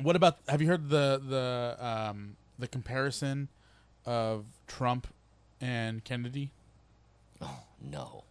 what 0.00 0.16
about? 0.16 0.38
Have 0.48 0.62
you 0.62 0.68
heard 0.68 0.88
the 0.88 1.20
the 1.26 1.84
um, 1.84 2.36
the 2.58 2.66
comparison 2.66 3.48
of 4.06 4.44
Trump 4.66 5.06
and 5.60 6.02
Kennedy? 6.04 6.50
Oh 7.40 7.60
no. 7.80 8.24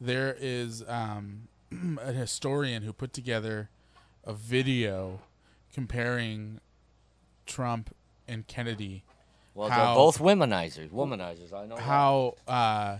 There 0.00 0.36
is 0.38 0.82
um, 0.88 1.48
a 2.00 2.12
historian 2.12 2.82
who 2.82 2.92
put 2.92 3.12
together 3.12 3.68
a 4.24 4.32
video 4.32 5.20
comparing 5.74 6.60
Trump 7.46 7.94
and 8.28 8.46
Kennedy. 8.46 9.02
Well, 9.54 9.68
How- 9.68 9.86
they're 9.86 9.94
both 9.94 10.18
womanizers. 10.18 10.90
Womanizers. 10.90 11.52
I 11.52 11.66
know. 11.66 11.76
How 11.76 12.34
uh, 12.46 12.98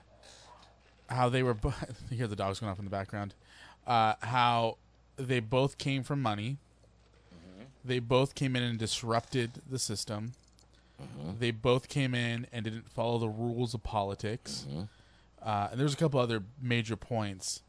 how 1.08 1.28
they 1.28 1.42
were. 1.42 1.56
you 2.10 2.16
hear 2.16 2.26
the 2.26 2.36
dogs 2.36 2.60
going 2.60 2.70
off 2.72 2.78
in 2.78 2.84
the 2.84 2.90
background. 2.90 3.34
Uh, 3.86 4.14
how 4.20 4.76
they 5.26 5.40
both 5.40 5.78
came 5.78 6.02
from 6.02 6.20
money. 6.22 6.58
They 7.84 7.98
both 7.98 8.34
came 8.34 8.56
in 8.56 8.62
and 8.62 8.78
disrupted 8.78 9.62
the 9.68 9.78
system. 9.78 10.32
They 11.38 11.50
both 11.50 11.88
came 11.88 12.14
in 12.14 12.46
and 12.52 12.64
didn't 12.64 12.90
follow 12.90 13.18
the 13.18 13.28
rules 13.28 13.72
of 13.72 13.82
politics. 13.82 14.66
Uh, 15.42 15.68
and 15.70 15.80
there's 15.80 15.94
a 15.94 15.96
couple 15.96 16.20
other 16.20 16.42
major 16.60 16.96
points 16.96 17.62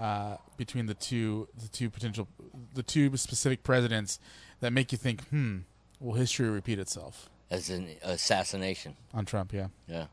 uh, 0.00 0.36
between 0.56 0.86
the 0.86 0.94
two, 0.94 1.46
the 1.56 1.68
two 1.68 1.88
potential, 1.90 2.26
the 2.74 2.82
two 2.82 3.16
specific 3.16 3.62
presidents 3.62 4.18
that 4.60 4.72
make 4.72 4.90
you 4.90 4.98
think, 4.98 5.22
hmm, 5.28 5.58
will 6.00 6.14
history 6.14 6.48
repeat 6.50 6.80
itself 6.80 7.30
As 7.50 7.70
an 7.70 7.86
assassination. 8.02 8.96
on 9.14 9.24
Trump? 9.26 9.52
Yeah. 9.52 9.68
Yeah. 9.86 10.06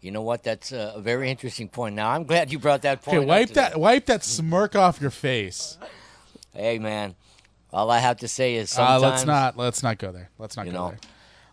You 0.00 0.10
know 0.12 0.22
what? 0.22 0.44
That's 0.44 0.72
a, 0.72 0.94
very 0.98 1.30
interesting 1.30 1.68
point. 1.68 1.96
Now, 1.96 2.10
I'm 2.10 2.24
glad 2.24 2.52
you 2.52 2.58
brought 2.58 2.82
that 2.82 3.02
point. 3.02 3.18
Okay, 3.18 3.26
wipe 3.26 3.50
that, 3.50 3.78
wipe 3.80 4.06
that 4.06 4.22
smirk 4.24 4.76
off 4.76 5.00
your 5.00 5.10
face. 5.10 5.76
Hey, 6.54 6.78
man. 6.78 7.14
All 7.72 7.90
I 7.90 7.98
have 7.98 8.18
to 8.18 8.28
say 8.28 8.54
is 8.54 8.72
Uh, 8.72 8.76
sometimes. 8.76 9.02
let's 9.02 9.24
not, 9.26 9.56
let's 9.56 9.82
not 9.82 9.98
go 9.98 10.12
there. 10.12 10.30
Let's 10.38 10.56
not 10.56 10.66
go 10.66 10.72
know, 10.72 10.88
there. 10.88 10.98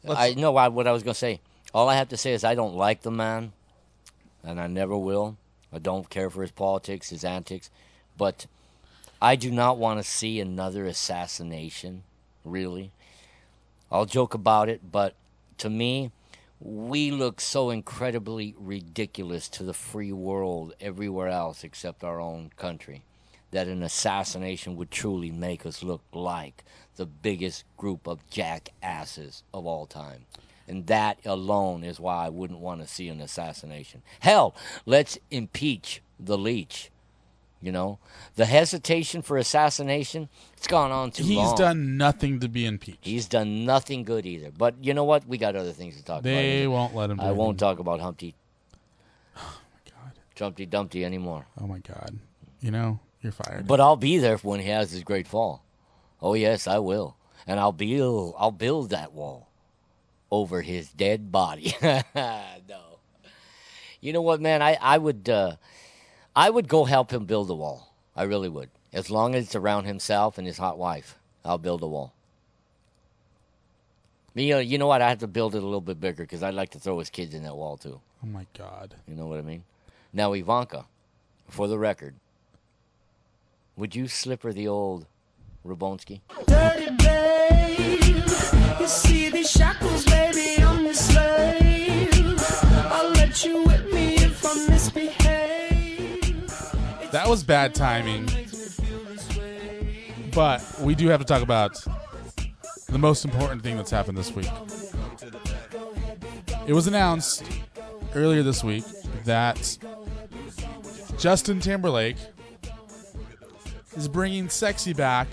Let's- 0.03 0.21
I 0.21 0.33
know 0.39 0.51
what, 0.51 0.73
what 0.73 0.87
I 0.87 0.91
was 0.91 1.03
going 1.03 1.13
to 1.13 1.19
say. 1.19 1.41
All 1.73 1.89
I 1.89 1.95
have 1.95 2.09
to 2.09 2.17
say 2.17 2.31
is 2.33 2.43
I 2.43 2.55
don't 2.55 2.75
like 2.75 3.01
the 3.01 3.11
man, 3.11 3.51
and 4.43 4.61
I 4.61 4.67
never 4.67 4.97
will. 4.97 5.37
I 5.73 5.79
don't 5.79 6.09
care 6.09 6.29
for 6.29 6.41
his 6.41 6.51
politics, 6.51 7.09
his 7.09 7.25
antics, 7.25 7.69
but 8.17 8.45
I 9.21 9.35
do 9.35 9.51
not 9.51 9.77
want 9.77 9.99
to 9.99 10.03
see 10.09 10.39
another 10.39 10.85
assassination. 10.85 12.03
Really, 12.45 12.91
I'll 13.91 14.05
joke 14.05 14.33
about 14.33 14.69
it, 14.69 14.89
but 14.89 15.15
to 15.57 15.69
me, 15.69 16.11
we 16.59 17.11
look 17.11 17.41
so 17.41 17.69
incredibly 17.69 18.55
ridiculous 18.57 19.49
to 19.49 19.63
the 19.63 19.73
free 19.73 20.11
world 20.11 20.73
everywhere 20.79 21.27
else 21.27 21.63
except 21.63 22.03
our 22.03 22.19
own 22.19 22.51
country 22.55 23.03
that 23.51 23.67
an 23.67 23.83
assassination 23.83 24.75
would 24.75 24.91
truly 24.91 25.31
make 25.31 25.65
us 25.65 25.83
look 25.83 26.01
like 26.11 26.63
the 26.95 27.05
biggest 27.05 27.63
group 27.77 28.07
of 28.07 28.27
jackasses 28.29 29.43
of 29.53 29.65
all 29.65 29.85
time. 29.85 30.25
And 30.67 30.87
that 30.87 31.19
alone 31.25 31.83
is 31.83 31.99
why 31.99 32.25
I 32.25 32.29
wouldn't 32.29 32.59
want 32.59 32.81
to 32.81 32.87
see 32.87 33.07
an 33.07 33.21
assassination. 33.21 34.01
Hell, 34.19 34.55
let's 34.85 35.17
impeach 35.29 36.01
the 36.19 36.37
leech. 36.37 36.89
You 37.65 37.71
know, 37.71 37.97
the 38.35 38.45
hesitation 38.45 39.23
for 39.23 39.37
assassination, 39.37 40.29
it's 40.55 40.67
gone 40.67 40.91
on 40.91 41.09
too 41.09 41.23
He's 41.23 41.35
long. 41.35 41.49
He's 41.49 41.57
done 41.57 41.97
nothing 41.97 42.39
to 42.41 42.47
be 42.47 42.63
impeached. 42.67 42.99
He's 43.03 43.25
done 43.25 43.65
nothing 43.65 44.03
good 44.03 44.27
either. 44.27 44.51
But 44.55 44.75
you 44.81 44.93
know 44.93 45.03
what? 45.03 45.27
We 45.27 45.39
got 45.39 45.55
other 45.55 45.71
things 45.71 45.97
to 45.97 46.03
talk 46.05 46.21
They 46.21 46.31
about. 46.31 46.41
They 46.41 46.67
won't 46.67 46.95
let 46.95 47.09
him. 47.09 47.17
Do 47.17 47.23
I 47.23 47.31
won't 47.31 47.57
talk 47.57 47.79
about 47.79 48.01
Humpty 48.01 48.35
Oh, 49.35 49.61
my 49.73 49.91
God. 49.91 50.11
Trumpty 50.35 50.67
Dumpty 50.67 51.03
anymore. 51.03 51.47
Oh 51.59 51.65
my 51.65 51.79
God. 51.79 52.19
You 52.61 52.69
know, 52.69 52.99
you're 53.23 53.31
fired. 53.31 53.65
But 53.65 53.79
I'll 53.79 53.95
be 53.95 54.19
there 54.19 54.37
when 54.37 54.59
he 54.59 54.69
has 54.69 54.91
his 54.91 55.03
great 55.03 55.27
fall. 55.27 55.63
Oh 56.21 56.35
yes, 56.35 56.67
I 56.67 56.77
will, 56.77 57.17
and 57.47 57.59
I'll 57.59 57.71
build. 57.71 58.35
I'll 58.37 58.51
build 58.51 58.91
that 58.91 59.11
wall 59.11 59.49
over 60.29 60.61
his 60.61 60.89
dead 60.89 61.31
body. 61.31 61.75
no, 61.83 62.99
you 64.01 64.13
know 64.13 64.21
what, 64.21 64.39
man? 64.39 64.61
I 64.61 64.77
I 64.79 64.99
would 64.99 65.27
uh, 65.29 65.55
I 66.35 66.49
would 66.49 66.67
go 66.67 66.83
help 66.83 67.11
him 67.11 67.25
build 67.25 67.49
a 67.49 67.55
wall. 67.55 67.93
I 68.15 68.23
really 68.23 68.49
would, 68.49 68.69
as 68.91 69.09
long 69.09 69.35
as 69.35 69.45
it's 69.45 69.55
around 69.55 69.85
himself 69.85 70.37
and 70.37 70.45
his 70.45 70.57
hot 70.57 70.77
wife. 70.77 71.17
I'll 71.45 71.57
build 71.57 71.83
a 71.83 71.87
wall. 71.87 72.13
You 74.33 74.53
uh, 74.53 74.57
know, 74.57 74.61
you 74.61 74.77
know 74.77 74.87
what? 74.87 75.01
I 75.01 75.09
have 75.09 75.19
to 75.19 75.27
build 75.27 75.55
it 75.55 75.59
a 75.59 75.65
little 75.65 75.79
bit 75.79 76.01
bigger 76.01 76.23
because 76.23 76.43
I'd 76.43 76.55
like 76.55 76.71
to 76.71 76.79
throw 76.79 76.99
his 76.99 77.09
kids 77.09 77.33
in 77.33 77.43
that 77.43 77.55
wall 77.55 77.77
too. 77.77 78.01
oh 78.23 78.27
my 78.27 78.45
God. 78.57 78.95
You 79.07 79.15
know 79.15 79.27
what 79.27 79.39
I 79.39 79.43
mean? 79.43 79.63
Now, 80.11 80.33
Ivanka, 80.33 80.85
for 81.47 81.67
the 81.67 81.77
record, 81.77 82.15
would 83.77 83.95
you 83.95 84.07
slipper 84.07 84.51
the 84.51 84.67
old 84.67 85.05
Rabonsky? 85.65 86.21
That 97.25 97.31
was 97.31 97.43
bad 97.43 97.73
timing. 97.73 98.29
But 100.31 100.63
we 100.79 100.93
do 100.93 101.07
have 101.07 101.19
to 101.21 101.25
talk 101.25 101.41
about 101.41 101.83
the 102.87 102.99
most 102.99 103.25
important 103.25 103.63
thing 103.63 103.77
that's 103.77 103.89
happened 103.89 104.15
this 104.15 104.31
week. 104.31 104.47
It 106.67 106.73
was 106.73 106.85
announced 106.85 107.43
earlier 108.13 108.43
this 108.43 108.63
week 108.63 108.83
that 109.23 109.75
Justin 111.17 111.59
Timberlake 111.59 112.17
is 113.97 114.07
bringing 114.07 114.47
sexy 114.47 114.93
back 114.93 115.27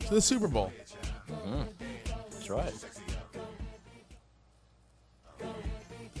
to 0.00 0.14
the 0.14 0.20
Super 0.20 0.48
Bowl. 0.48 0.70
Mm-hmm. 1.30 1.62
That's 2.30 2.50
right. 2.50 2.74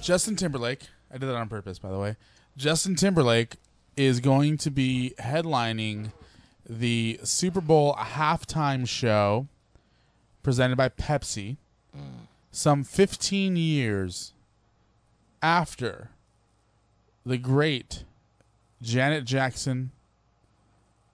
Justin 0.00 0.36
Timberlake, 0.36 0.84
I 1.10 1.18
did 1.18 1.26
that 1.26 1.36
on 1.36 1.50
purpose, 1.50 1.78
by 1.78 1.90
the 1.90 1.98
way. 1.98 2.16
Justin 2.56 2.96
Timberlake 2.96 3.56
is 3.96 4.20
going 4.20 4.56
to 4.58 4.70
be 4.70 5.14
headlining 5.18 6.12
the 6.68 7.20
Super 7.24 7.60
Bowl 7.60 7.94
halftime 7.94 8.86
show 8.88 9.46
presented 10.42 10.76
by 10.76 10.88
Pepsi 10.88 11.56
some 12.50 12.84
15 12.84 13.56
years 13.56 14.32
after 15.42 16.10
the 17.24 17.38
great 17.38 18.04
Janet 18.80 19.24
Jackson 19.24 19.90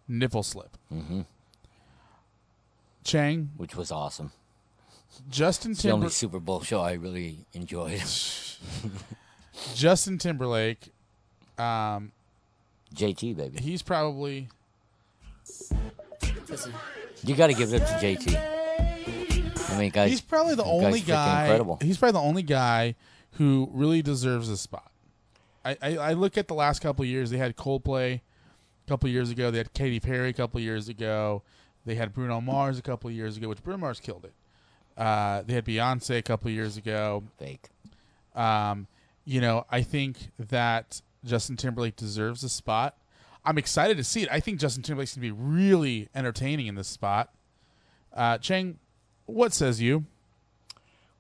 nipple 0.07 0.43
slip. 0.43 0.77
Mhm. 0.93 1.27
Chang, 3.05 3.51
which 3.57 3.75
was 3.75 3.91
awesome. 3.91 4.33
Justin 5.31 5.73
It's 5.73 5.83
the 5.83 5.91
only 5.91 6.11
Super 6.11 6.39
Bowl 6.41 6.63
show 6.63 6.81
I 6.81 6.93
really 6.93 7.47
enjoyed. 7.53 8.03
Justin 9.75 10.19
Timberlake. 10.19 10.93
Um, 11.59 12.13
JT 12.95 13.37
baby, 13.37 13.61
he's 13.61 13.83
probably 13.83 14.49
you 17.25 17.35
got 17.35 17.49
to 17.49 17.55
give 17.55 17.73
it 17.73 17.83
up 17.83 17.89
to 17.89 17.95
JT. 17.95 18.59
I 19.71 19.79
mean, 19.79 19.91
guys, 19.91 20.11
he's 20.11 20.21
probably 20.21 20.55
the 20.55 20.65
only 20.65 21.01
guy. 21.01 21.43
Incredible. 21.45 21.79
He's 21.81 21.99
probably 21.99 22.13
the 22.13 22.27
only 22.27 22.43
guy 22.43 22.95
who 23.33 23.69
really 23.73 24.03
deserves 24.03 24.49
a 24.49 24.57
spot. 24.57 24.91
I, 25.65 25.77
I, 25.83 25.97
I 25.97 26.13
look 26.15 26.39
at 26.39 26.49
the 26.49 26.55
last 26.55 26.81
couple 26.81 27.03
of 27.03 27.09
years. 27.09 27.31
They 27.31 27.37
had 27.37 27.57
Coldplay 27.57 28.15
a 28.15 28.89
couple 28.89 29.09
of 29.09 29.13
years 29.13 29.31
ago. 29.31 29.51
They 29.51 29.59
had 29.59 29.73
Katy 29.75 30.01
Perry 30.01 30.31
a 30.31 30.33
couple 30.33 30.59
of 30.59 30.65
years 30.65 30.89
ago. 30.89 31.43
They 31.85 31.95
had 31.95 32.13
Bruno 32.13 32.41
Mars 32.41 32.79
a 32.79 32.83
couple 32.83 33.09
of 33.09 33.15
years 33.15 33.37
ago, 33.37 33.49
which 33.49 33.63
Bruno 33.63 33.79
Mars 33.79 34.01
killed 34.01 34.25
it. 34.25 34.33
Uh, 35.01 35.43
they 35.47 35.55
had 35.55 35.65
Beyonce 35.65 36.19
a 36.19 36.23
couple 36.23 36.49
of 36.49 36.55
years 36.55 36.77
ago. 36.77 37.23
Fake. 37.39 37.69
Um, 38.35 38.87
you 39.25 39.41
know, 39.41 39.65
I 39.71 39.83
think 39.83 40.31
that 40.39 41.03
Justin 41.25 41.57
Timberlake 41.57 41.97
deserves 41.97 42.43
a 42.45 42.49
spot. 42.49 42.97
I'm 43.45 43.59
excited 43.59 43.97
to 43.97 44.05
see 44.05 44.23
it. 44.23 44.29
I 44.31 44.41
think 44.41 44.61
Justin 44.61 44.83
Timberlake's 44.83 45.17
going 45.17 45.29
to 45.29 45.35
be 45.35 45.41
really 45.41 46.09
entertaining 46.15 46.67
in 46.67 46.75
this 46.75 46.89
spot. 46.89 47.33
Uh, 48.13 48.39
Chang, 48.39 48.79
what 49.27 49.53
says 49.53 49.81
you? 49.81 50.05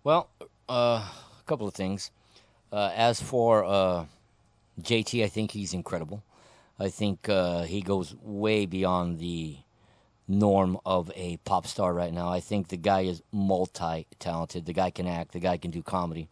Well, 0.04 0.30
uh, 0.68 0.72
a 1.04 1.42
couple 1.46 1.66
of 1.66 1.74
things. 1.74 2.10
Uh, 2.72 2.90
as 2.94 3.20
for 3.20 3.64
uh, 3.64 4.04
JT, 4.80 5.24
I 5.24 5.28
think 5.28 5.52
he's 5.52 5.72
incredible. 5.72 6.22
I 6.78 6.88
think 6.88 7.28
uh, 7.28 7.62
he 7.62 7.80
goes 7.80 8.14
way 8.22 8.66
beyond 8.66 9.18
the 9.18 9.56
norm 10.28 10.78
of 10.84 11.10
a 11.16 11.38
pop 11.38 11.66
star 11.66 11.92
right 11.94 12.12
now. 12.12 12.28
I 12.28 12.40
think 12.40 12.68
the 12.68 12.76
guy 12.76 13.00
is 13.02 13.22
multi 13.32 14.06
talented. 14.18 14.66
The 14.66 14.74
guy 14.74 14.90
can 14.90 15.06
act, 15.06 15.32
the 15.32 15.40
guy 15.40 15.56
can 15.56 15.70
do 15.70 15.82
comedy. 15.82 16.28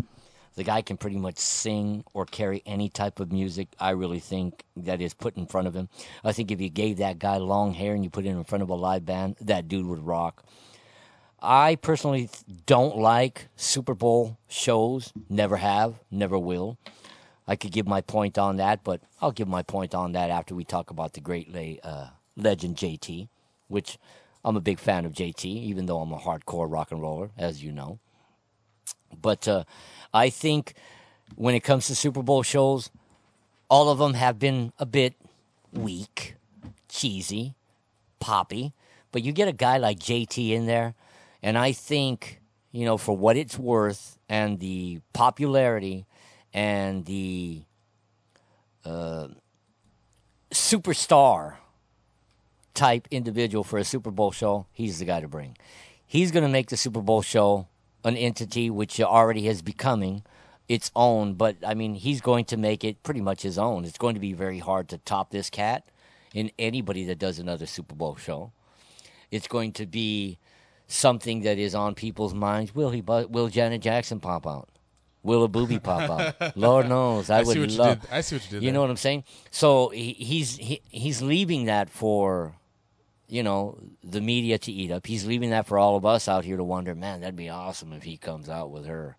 The 0.56 0.64
guy 0.64 0.80
can 0.80 0.96
pretty 0.96 1.18
much 1.18 1.38
sing 1.38 2.02
or 2.14 2.24
carry 2.24 2.62
any 2.64 2.88
type 2.88 3.20
of 3.20 3.30
music, 3.30 3.68
I 3.78 3.90
really 3.90 4.20
think, 4.20 4.64
that 4.76 5.02
is 5.02 5.12
put 5.12 5.36
in 5.36 5.46
front 5.46 5.68
of 5.68 5.74
him. 5.74 5.90
I 6.24 6.32
think 6.32 6.50
if 6.50 6.60
you 6.60 6.70
gave 6.70 6.96
that 6.96 7.18
guy 7.18 7.36
long 7.36 7.74
hair 7.74 7.94
and 7.94 8.02
you 8.02 8.08
put 8.10 8.24
it 8.24 8.30
in 8.30 8.42
front 8.44 8.62
of 8.62 8.70
a 8.70 8.74
live 8.74 9.04
band, 9.04 9.36
that 9.42 9.68
dude 9.68 9.86
would 9.86 10.06
rock. 10.06 10.44
I 11.42 11.76
personally 11.76 12.30
don't 12.64 12.96
like 12.96 13.48
Super 13.54 13.94
Bowl 13.94 14.38
shows. 14.48 15.12
Never 15.28 15.58
have, 15.58 16.00
never 16.10 16.38
will. 16.38 16.78
I 17.46 17.54
could 17.54 17.70
give 17.70 17.86
my 17.86 18.00
point 18.00 18.38
on 18.38 18.56
that, 18.56 18.82
but 18.82 19.02
I'll 19.20 19.32
give 19.32 19.46
my 19.48 19.62
point 19.62 19.94
on 19.94 20.12
that 20.12 20.30
after 20.30 20.54
we 20.54 20.64
talk 20.64 20.90
about 20.90 21.12
the 21.12 21.20
great 21.20 21.52
la- 21.54 21.88
uh, 21.88 22.08
legend 22.34 22.76
JT, 22.76 23.28
which 23.68 23.98
I'm 24.42 24.56
a 24.56 24.60
big 24.60 24.78
fan 24.78 25.04
of 25.04 25.12
JT, 25.12 25.44
even 25.44 25.86
though 25.86 26.00
I'm 26.00 26.12
a 26.12 26.18
hardcore 26.18 26.70
rock 26.70 26.90
and 26.92 27.02
roller, 27.02 27.30
as 27.36 27.62
you 27.62 27.72
know. 27.72 27.98
But 29.20 29.46
uh, 29.48 29.64
I 30.12 30.30
think 30.30 30.74
when 31.34 31.54
it 31.54 31.60
comes 31.60 31.86
to 31.86 31.94
Super 31.94 32.22
Bowl 32.22 32.42
shows, 32.42 32.90
all 33.68 33.88
of 33.88 33.98
them 33.98 34.14
have 34.14 34.38
been 34.38 34.72
a 34.78 34.86
bit 34.86 35.14
weak, 35.72 36.34
cheesy, 36.88 37.54
poppy. 38.20 38.72
But 39.12 39.22
you 39.22 39.32
get 39.32 39.48
a 39.48 39.52
guy 39.52 39.78
like 39.78 39.98
JT 39.98 40.50
in 40.50 40.66
there, 40.66 40.94
and 41.42 41.56
I 41.56 41.72
think, 41.72 42.40
you 42.72 42.84
know, 42.84 42.96
for 42.96 43.16
what 43.16 43.36
it's 43.36 43.58
worth 43.58 44.18
and 44.28 44.60
the 44.60 45.00
popularity 45.12 46.06
and 46.52 47.04
the 47.06 47.62
uh, 48.84 49.28
superstar 50.50 51.56
type 52.74 53.08
individual 53.10 53.64
for 53.64 53.78
a 53.78 53.84
Super 53.84 54.10
Bowl 54.10 54.30
show, 54.30 54.66
he's 54.72 54.98
the 54.98 55.04
guy 55.04 55.20
to 55.20 55.28
bring. 55.28 55.56
He's 56.06 56.30
going 56.30 56.44
to 56.44 56.48
make 56.48 56.68
the 56.68 56.76
Super 56.76 57.00
Bowl 57.00 57.22
show 57.22 57.66
an 58.06 58.16
entity 58.16 58.70
which 58.70 59.00
already 59.00 59.48
is 59.48 59.62
becoming 59.62 60.22
its 60.68 60.90
own, 60.96 61.34
but 61.34 61.56
I 61.66 61.74
mean, 61.74 61.94
he's 61.94 62.20
going 62.20 62.44
to 62.46 62.56
make 62.56 62.84
it 62.84 63.02
pretty 63.02 63.20
much 63.20 63.42
his 63.42 63.58
own. 63.58 63.84
It's 63.84 63.98
going 63.98 64.14
to 64.14 64.20
be 64.20 64.32
very 64.32 64.58
hard 64.60 64.88
to 64.88 64.98
top 64.98 65.30
this 65.30 65.50
cat 65.50 65.84
in 66.34 66.50
anybody 66.58 67.04
that 67.06 67.18
does 67.18 67.38
another 67.38 67.66
Super 67.66 67.94
Bowl 67.94 68.16
show. 68.16 68.52
It's 69.30 69.48
going 69.48 69.72
to 69.72 69.86
be 69.86 70.38
something 70.86 71.42
that 71.42 71.58
is 71.58 71.74
on 71.74 71.94
people's 71.94 72.34
minds. 72.34 72.74
Will 72.74 72.90
he? 72.90 73.00
Will 73.00 73.48
Janet 73.48 73.82
Jackson 73.82 74.20
pop 74.20 74.46
out? 74.46 74.68
Will 75.22 75.42
a 75.42 75.48
booby 75.48 75.80
pop 75.80 76.08
out? 76.08 76.56
Lord 76.56 76.88
knows, 76.88 77.30
I, 77.30 77.38
I 77.38 77.42
would 77.42 77.54
see 77.54 77.60
what 77.60 77.70
you 77.70 77.78
love. 77.78 77.98
I 78.12 78.20
see 78.20 78.36
what 78.36 78.44
you 78.44 78.50
did 78.50 78.62
You 78.62 78.68
there. 78.68 78.74
know 78.74 78.80
what 78.82 78.90
I'm 78.90 78.96
saying? 78.96 79.24
So 79.50 79.88
he, 79.88 80.12
he's 80.12 80.56
he, 80.56 80.80
he's 80.88 81.20
leaving 81.22 81.64
that 81.64 81.90
for, 81.90 82.54
you 83.28 83.42
know, 83.42 83.78
the 84.04 84.20
media 84.20 84.58
to 84.58 84.72
eat 84.72 84.90
up. 84.90 85.06
He's 85.06 85.26
leaving 85.26 85.50
that 85.50 85.66
for 85.66 85.78
all 85.78 85.96
of 85.96 86.04
us 86.06 86.28
out 86.28 86.44
here 86.44 86.56
to 86.56 86.64
wonder. 86.64 86.94
Man, 86.94 87.20
that'd 87.20 87.36
be 87.36 87.48
awesome 87.48 87.92
if 87.92 88.02
he 88.04 88.16
comes 88.16 88.48
out 88.48 88.70
with 88.70 88.86
her. 88.86 89.16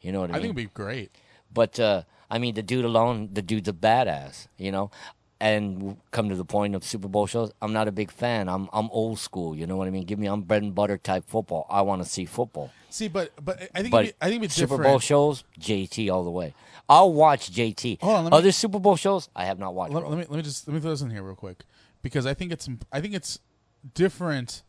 You 0.00 0.12
know 0.12 0.20
what 0.20 0.30
I, 0.30 0.34
I 0.34 0.36
mean? 0.36 0.42
think 0.54 0.58
it'd 0.58 0.70
be 0.74 0.74
great. 0.74 1.10
But 1.52 1.80
uh, 1.80 2.02
I 2.30 2.38
mean, 2.38 2.54
the 2.54 2.62
dude 2.62 2.84
alone, 2.84 3.30
the 3.32 3.42
dude's 3.42 3.68
a 3.68 3.72
badass, 3.72 4.46
you 4.58 4.70
know. 4.70 4.90
And 5.40 5.96
come 6.10 6.28
to 6.30 6.34
the 6.34 6.44
point 6.44 6.74
of 6.74 6.82
Super 6.82 7.06
Bowl 7.06 7.28
shows, 7.28 7.52
I'm 7.62 7.72
not 7.72 7.86
a 7.86 7.92
big 7.92 8.10
fan. 8.10 8.48
I'm 8.48 8.68
I'm 8.72 8.90
old 8.90 9.20
school. 9.20 9.54
You 9.54 9.68
know 9.68 9.76
what 9.76 9.86
I 9.86 9.90
mean? 9.90 10.04
Give 10.04 10.18
me 10.18 10.26
I'm 10.26 10.42
bread 10.42 10.62
and 10.64 10.74
butter 10.74 10.98
type 10.98 11.24
football. 11.28 11.64
I 11.70 11.82
want 11.82 12.02
to 12.02 12.08
see 12.08 12.24
football. 12.24 12.72
See, 12.90 13.06
but 13.06 13.30
but 13.44 13.62
I 13.72 13.82
think 13.82 13.92
But 13.92 14.04
it'd 14.06 14.18
be, 14.18 14.24
I 14.26 14.28
think 14.30 14.42
it'd 14.42 14.52
Super 14.52 14.70
different. 14.74 14.82
Bowl 14.90 14.98
shows, 14.98 15.44
JT 15.60 16.10
all 16.12 16.24
the 16.24 16.30
way. 16.32 16.54
I'll 16.88 17.12
watch 17.12 17.52
JT. 17.52 18.00
Hold 18.02 18.16
on, 18.16 18.24
me- 18.24 18.30
Other 18.32 18.50
Super 18.50 18.80
Bowl 18.80 18.96
shows, 18.96 19.28
I 19.36 19.44
have 19.44 19.60
not 19.60 19.74
watched. 19.74 19.92
let, 19.94 20.08
let 20.08 20.18
me 20.18 20.24
let 20.28 20.36
me 20.38 20.42
just 20.42 20.66
let 20.66 20.74
me 20.74 20.80
throw 20.80 20.90
this 20.90 21.02
in 21.02 21.10
here 21.10 21.22
real 21.22 21.36
quick 21.36 21.64
because 22.02 22.26
I 22.26 22.34
think 22.34 22.50
it's 22.50 22.68
I 22.92 23.00
think 23.00 23.14
it's 23.14 23.38
different. 23.94 24.62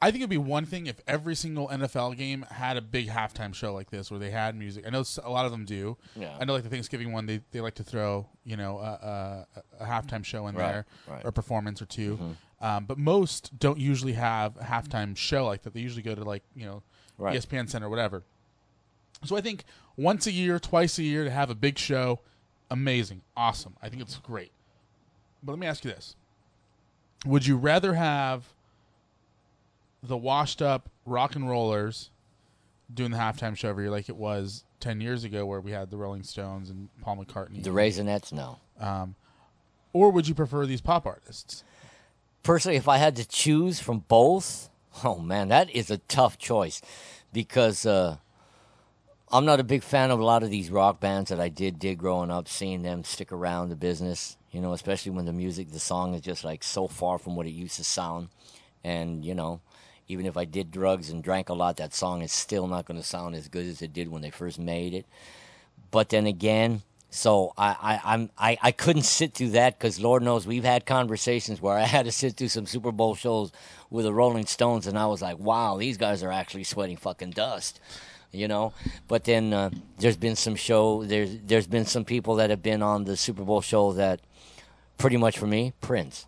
I 0.00 0.12
think 0.12 0.20
it'd 0.22 0.30
be 0.30 0.38
one 0.38 0.64
thing 0.64 0.86
if 0.86 1.00
every 1.08 1.34
single 1.34 1.66
NFL 1.68 2.16
game 2.16 2.46
had 2.52 2.76
a 2.76 2.80
big 2.80 3.08
halftime 3.08 3.52
show 3.52 3.74
like 3.74 3.90
this 3.90 4.12
where 4.12 4.20
they 4.20 4.30
had 4.30 4.54
music. 4.54 4.86
I 4.86 4.90
know 4.90 5.02
a 5.24 5.30
lot 5.30 5.44
of 5.44 5.50
them 5.50 5.64
do. 5.64 5.96
Yeah. 6.14 6.36
I 6.38 6.44
know 6.44 6.52
like 6.52 6.62
the 6.62 6.68
Thanksgiving 6.70 7.10
one 7.10 7.26
they, 7.26 7.40
they 7.50 7.60
like 7.60 7.74
to 7.76 7.82
throw 7.82 8.26
you 8.44 8.56
know 8.56 8.78
a, 8.78 9.44
a, 9.80 9.82
a 9.82 9.84
halftime 9.86 10.24
show 10.24 10.46
in 10.46 10.54
Right, 10.54 10.66
there 10.72 10.86
right. 11.08 11.18
Mm-hmm. 11.18 11.26
or 11.26 11.30
a 11.30 11.32
performance 11.32 11.82
or 11.82 11.86
2 11.86 12.16
Um, 12.60 12.84
but 12.84 12.96
most 12.96 13.58
don't 13.58 13.78
usually 13.78 14.12
have 14.12 14.56
a 14.56 14.62
halftime 14.64 15.16
show 15.16 15.44
like 15.46 15.62
that. 15.62 15.74
They 15.74 15.80
usually 15.80 16.02
go 16.02 16.14
to 16.14 16.22
like 16.22 16.44
you 16.54 16.64
know 16.66 16.82
Right. 17.18 17.36
ESPN 17.36 17.68
Center 17.68 17.86
or 17.86 17.90
whatever. 17.90 18.22
So 19.24 19.36
I 19.36 19.40
think 19.40 19.64
once 19.96 20.28
a 20.28 20.32
year, 20.32 20.60
twice 20.60 20.96
a 21.00 21.02
year 21.02 21.24
to 21.24 21.30
have 21.30 21.50
a 21.50 21.56
big 21.56 21.76
show, 21.76 22.20
amazing, 22.70 23.22
awesome. 23.36 23.74
I 23.82 23.88
think 23.88 24.00
it's 24.02 24.16
great. 24.18 24.52
But 25.42 25.50
let 25.52 25.58
me 25.58 25.66
ask 25.66 25.84
you 25.84 25.90
this: 25.90 26.14
Would 27.26 27.46
you 27.46 27.56
rather 27.56 27.94
have 27.94 28.44
the 30.02 30.16
washed-up 30.16 30.88
rock 31.04 31.34
and 31.34 31.48
rollers 31.48 32.10
doing 32.92 33.10
the 33.10 33.18
halftime 33.18 33.56
show 33.56 33.68
every 33.68 33.84
year, 33.84 33.90
like 33.90 34.08
it 34.08 34.16
was 34.16 34.64
ten 34.80 35.00
years 35.00 35.24
ago, 35.24 35.44
where 35.44 35.60
we 35.60 35.72
had 35.72 35.90
the 35.90 35.96
Rolling 35.96 36.22
Stones 36.22 36.70
and 36.70 36.88
Paul 37.00 37.24
McCartney, 37.24 37.62
the 37.62 37.70
Raisinets, 37.70 38.32
no. 38.32 38.58
or 39.92 40.10
would 40.10 40.28
you 40.28 40.34
prefer 40.34 40.64
these 40.64 40.80
pop 40.80 41.06
artists? 41.06 41.64
personally, 42.48 42.76
if 42.76 42.88
I 42.88 42.96
had 42.96 43.16
to 43.16 43.28
choose 43.28 43.78
from 43.78 44.00
both, 44.08 44.70
oh 45.04 45.18
man, 45.18 45.48
that 45.48 45.68
is 45.70 45.90
a 45.90 45.98
tough 45.98 46.38
choice 46.38 46.80
because 47.30 47.84
uh, 47.84 48.16
I'm 49.30 49.44
not 49.44 49.60
a 49.60 49.64
big 49.64 49.82
fan 49.82 50.10
of 50.10 50.18
a 50.18 50.24
lot 50.24 50.42
of 50.42 50.48
these 50.48 50.70
rock 50.70 50.98
bands 50.98 51.28
that 51.28 51.40
I 51.40 51.50
did 51.50 51.78
did 51.78 51.98
growing 51.98 52.30
up. 52.30 52.48
Seeing 52.48 52.82
them 52.82 53.04
stick 53.04 53.32
around 53.32 53.68
the 53.68 53.76
business, 53.76 54.38
you 54.50 54.60
know, 54.60 54.72
especially 54.72 55.12
when 55.12 55.24
the 55.26 55.32
music, 55.32 55.70
the 55.70 55.78
song 55.78 56.14
is 56.14 56.20
just 56.20 56.44
like 56.44 56.62
so 56.62 56.88
far 56.88 57.18
from 57.18 57.36
what 57.36 57.46
it 57.46 57.50
used 57.50 57.76
to 57.76 57.84
sound, 57.84 58.28
and 58.84 59.24
you 59.24 59.34
know. 59.34 59.60
Even 60.10 60.24
if 60.24 60.38
I 60.38 60.46
did 60.46 60.70
drugs 60.70 61.10
and 61.10 61.22
drank 61.22 61.50
a 61.50 61.52
lot, 61.52 61.76
that 61.76 61.92
song 61.92 62.22
is 62.22 62.32
still 62.32 62.66
not 62.66 62.86
going 62.86 62.98
to 62.98 63.06
sound 63.06 63.34
as 63.34 63.46
good 63.46 63.66
as 63.66 63.82
it 63.82 63.92
did 63.92 64.10
when 64.10 64.22
they 64.22 64.30
first 64.30 64.58
made 64.58 64.94
it. 64.94 65.04
But 65.90 66.08
then 66.08 66.26
again, 66.26 66.80
so 67.10 67.54
I, 67.56 67.76
I 67.80 68.14
I'm 68.14 68.30
I, 68.36 68.58
I 68.60 68.72
couldn't 68.72 69.02
sit 69.02 69.34
through 69.34 69.50
that 69.50 69.78
because 69.78 69.98
Lord 69.98 70.22
knows 70.22 70.46
we've 70.46 70.64
had 70.64 70.84
conversations 70.84 71.60
where 71.60 71.76
I 71.76 71.82
had 71.84 72.04
to 72.04 72.12
sit 72.12 72.36
through 72.36 72.48
some 72.48 72.66
Super 72.66 72.92
Bowl 72.92 73.14
shows 73.14 73.52
with 73.90 74.04
the 74.04 74.12
Rolling 74.12 74.46
Stones, 74.46 74.86
and 74.86 74.98
I 74.98 75.06
was 75.06 75.22
like, 75.22 75.38
wow, 75.38 75.78
these 75.78 75.96
guys 75.96 76.22
are 76.22 76.32
actually 76.32 76.64
sweating 76.64 76.96
fucking 76.98 77.30
dust, 77.30 77.80
you 78.32 78.48
know. 78.48 78.72
But 79.06 79.24
then 79.24 79.52
uh, 79.52 79.70
there's 79.98 80.16
been 80.16 80.36
some 80.36 80.56
show 80.56 81.04
there's 81.04 81.36
there's 81.46 81.66
been 81.66 81.84
some 81.84 82.04
people 82.04 82.36
that 82.36 82.50
have 82.50 82.62
been 82.62 82.82
on 82.82 83.04
the 83.04 83.16
Super 83.16 83.44
Bowl 83.44 83.60
show 83.60 83.92
that 83.92 84.20
pretty 84.96 85.16
much 85.16 85.38
for 85.38 85.46
me 85.46 85.72
Prince, 85.80 86.26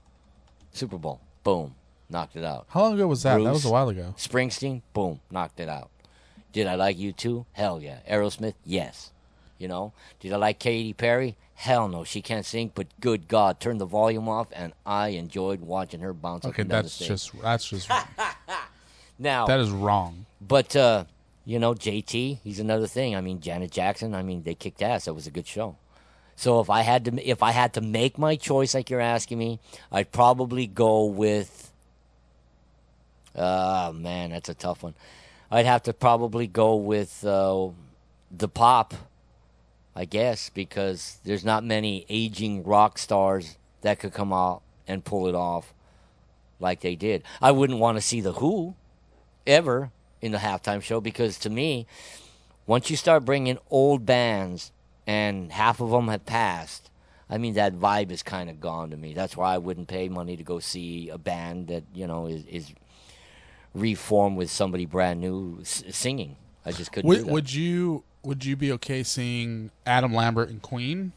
Super 0.73 0.99
Bowl, 0.99 1.21
boom, 1.45 1.75
knocked 2.09 2.37
it 2.37 2.45
out. 2.45 2.67
How 2.71 2.83
long 2.83 2.95
ago 2.95 3.07
was 3.07 3.23
that? 3.23 3.43
that 3.43 3.53
was 3.53 3.65
a 3.65 3.71
while 3.71 3.89
ago. 3.89 4.15
Springsteen, 4.17 4.83
boom, 4.93 5.21
knocked 5.31 5.61
it 5.61 5.69
out. 5.69 5.91
Did 6.53 6.67
I 6.67 6.75
like 6.75 6.97
U2? 6.97 7.47
Hell 7.53 7.81
yeah. 7.81 7.99
Aerosmith, 8.11 8.55
yes. 8.65 9.13
You 9.59 9.69
know, 9.69 9.93
did 10.21 10.33
I 10.33 10.37
like 10.37 10.59
Katy 10.59 10.95
Perry? 10.95 11.37
Hell 11.55 11.87
no, 11.89 12.03
she 12.03 12.23
can't 12.23 12.47
sing, 12.47 12.73
but 12.75 12.87
good 13.01 13.29
God, 13.29 13.61
turn 13.61 13.77
the 13.77 13.85
volume 13.85 14.27
off, 14.27 14.49
and 14.53 14.73
I 14.87 15.09
enjoyed 15.09 15.61
watching 15.61 16.01
her 16.01 16.15
bounce 16.15 16.47
up 16.47 16.53
Okay, 16.53 16.63
that's 16.63 16.99
just 16.99 17.39
that's 17.43 17.69
just 17.69 17.91
now, 19.19 19.47
that 19.47 19.61
is 19.61 19.71
wrong. 19.71 20.25
but 20.41 20.75
uh, 20.75 21.05
you 21.45 21.59
know, 21.59 21.75
JT, 21.75 22.39
he's 22.43 22.61
another 22.61 22.87
thing. 22.87 23.17
I 23.17 23.21
mean, 23.21 23.41
Janet 23.41 23.71
Jackson. 23.71 24.15
I 24.15 24.23
mean, 24.23 24.43
they 24.43 24.55
kicked 24.55 24.83
ass. 24.83 25.07
That 25.07 25.15
was 25.15 25.27
a 25.27 25.31
good 25.31 25.47
show. 25.47 25.77
So 26.37 26.61
if 26.61 26.71
I 26.71 26.81
had 26.81 27.05
to 27.05 27.29
if 27.29 27.43
I 27.43 27.51
had 27.51 27.75
to 27.75 27.81
make 27.83 28.17
my 28.17 28.37
choice 28.37 28.73
like 28.73 28.89
you're 28.89 29.01
asking 29.01 29.39
me, 29.39 29.61
I'd 29.93 30.11
probably 30.11 30.67
go 30.67 31.05
with 31.05 31.71
Oh 33.35 33.93
man, 33.93 34.31
that's 34.31 34.49
a 34.49 34.55
tough 34.55 34.83
one. 34.83 34.95
I'd 35.51 35.67
have 35.67 35.83
to 35.85 35.93
probably 35.93 36.47
go 36.47 36.77
with 36.77 37.25
uh, 37.25 37.69
the 38.31 38.49
pop, 38.49 38.95
I 39.95 40.05
guess, 40.05 40.49
because 40.51 41.19
there's 41.25 41.45
not 41.45 41.65
many 41.65 42.07
aging 42.09 42.65
rock 42.65 42.99
stars 42.99 43.57
that 43.83 43.99
could 43.99 44.13
come 44.13 44.33
out 44.33 44.63
and 44.87 45.05
pull 45.05 45.27
it 45.27 45.35
off 45.35 45.75
like 46.61 46.81
they 46.81 46.95
did. 46.95 47.23
I 47.41 47.51
wouldn't 47.51 47.79
want 47.79 47.99
to 47.99 48.03
see 48.03 48.21
the 48.21 48.35
Who 48.35 48.75
ever 49.47 49.91
in 50.21 50.33
the 50.33 50.39
halftime 50.39 50.83
show 50.83 51.01
because 51.01 51.39
to 51.39 51.51
me, 51.51 51.87
once 52.67 52.91
you 52.91 52.97
start 52.97 53.25
bringing 53.25 53.59
old 53.71 54.05
bands 54.07 54.73
and 55.07 55.53
half 55.53 55.81
of 55.81 55.91
them 55.91 56.09
have 56.09 56.27
passed, 56.27 56.91
I 57.29 57.39
mean 57.39 57.55
that 57.55 57.75
vibe 57.75 58.11
is 58.11 58.23
kind 58.23 58.51
of 58.51 58.61
gone 58.61 58.91
to 58.91 58.97
me. 58.97 59.15
That's 59.15 59.37
why 59.37 59.55
I 59.55 59.59
wouldn't 59.59 59.89
pay 59.89 60.09
money 60.09 60.37
to 60.37 60.43
go 60.43 60.59
see 60.59 61.09
a 61.09 61.19
band 61.19 61.69
that 61.69 61.85
you 61.95 62.07
know 62.07 62.27
is, 62.27 62.45
is 62.47 62.73
reformed 63.75 64.37
with 64.37 64.51
somebody 64.51 64.87
brand 64.87 65.21
new 65.21 65.59
s- 65.61 65.85
singing. 65.91 66.37
I 66.67 66.73
just 66.73 66.93
couldn't 66.93 67.11
do 67.11 67.25
Would, 67.25 67.33
would 67.33 67.55
you 67.55 68.05
would 68.23 68.45
you 68.45 68.57
be 68.57 68.73
okay 68.73 69.03
seeing 69.03 69.71
Adam 69.87 70.13
Lambert 70.13 70.51
and 70.51 70.61
Queen? 70.61 71.13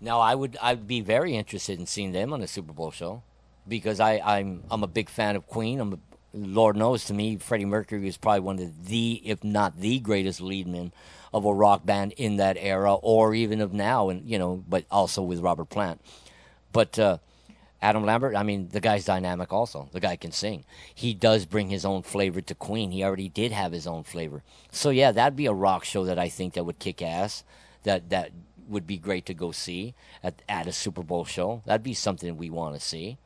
No, 0.00 0.20
I 0.20 0.34
would 0.34 0.56
I'd 0.62 0.86
be 0.86 1.00
very 1.00 1.34
interested 1.36 1.78
in 1.78 1.86
seeing 1.86 2.12
them 2.12 2.32
on 2.32 2.40
a 2.42 2.46
Super 2.46 2.72
Bowl 2.72 2.90
show 2.90 3.22
because 3.66 4.00
I 4.00 4.20
I'm 4.24 4.62
I'm 4.70 4.82
a 4.82 4.88
big 4.88 5.08
fan 5.08 5.36
of 5.36 5.46
Queen. 5.46 5.80
I'm 5.80 5.92
a, 5.94 5.98
Lord 6.36 6.76
knows 6.76 7.04
to 7.06 7.14
me 7.14 7.36
Freddie 7.36 7.64
Mercury 7.64 8.06
is 8.06 8.16
probably 8.16 8.40
one 8.40 8.58
of 8.58 8.86
the 8.86 9.22
if 9.24 9.42
not 9.42 9.80
the 9.80 9.98
greatest 9.98 10.40
lead 10.40 10.66
man 10.66 10.92
of 11.32 11.44
a 11.44 11.54
rock 11.54 11.86
band 11.86 12.12
in 12.12 12.36
that 12.36 12.56
era 12.58 12.94
or 12.94 13.34
even 13.34 13.60
of 13.60 13.72
now 13.72 14.10
and 14.10 14.28
you 14.28 14.38
know 14.38 14.62
but 14.68 14.84
also 14.90 15.22
with 15.22 15.40
Robert 15.40 15.70
Plant. 15.70 16.00
But 16.72 16.98
uh, 16.98 17.18
Adam 17.80 18.04
Lambert, 18.04 18.36
I 18.36 18.42
mean, 18.42 18.68
the 18.68 18.80
guy's 18.80 19.04
dynamic 19.04 19.52
also. 19.52 19.88
The 19.92 20.00
guy 20.00 20.16
can 20.16 20.32
sing. 20.32 20.64
He 20.94 21.14
does 21.14 21.46
bring 21.46 21.70
his 21.70 21.84
own 21.84 22.02
flavor 22.02 22.40
to 22.40 22.54
Queen. 22.54 22.90
He 22.90 23.04
already 23.04 23.28
did 23.28 23.52
have 23.52 23.72
his 23.72 23.86
own 23.86 24.02
flavor. 24.02 24.42
So 24.70 24.90
yeah, 24.90 25.12
that'd 25.12 25.36
be 25.36 25.46
a 25.46 25.52
rock 25.52 25.84
show 25.84 26.04
that 26.04 26.18
I 26.18 26.28
think 26.28 26.54
that 26.54 26.64
would 26.64 26.78
kick 26.78 27.00
ass. 27.00 27.44
That 27.84 28.10
that 28.10 28.32
would 28.68 28.86
be 28.86 28.98
great 28.98 29.26
to 29.26 29.34
go 29.34 29.52
see 29.52 29.94
at 30.22 30.42
at 30.48 30.66
a 30.66 30.72
Super 30.72 31.02
Bowl 31.02 31.24
show. 31.24 31.62
That'd 31.66 31.82
be 31.82 31.94
something 31.94 32.36
we 32.36 32.50
want 32.50 32.74
to 32.74 32.80
see. 32.80 33.18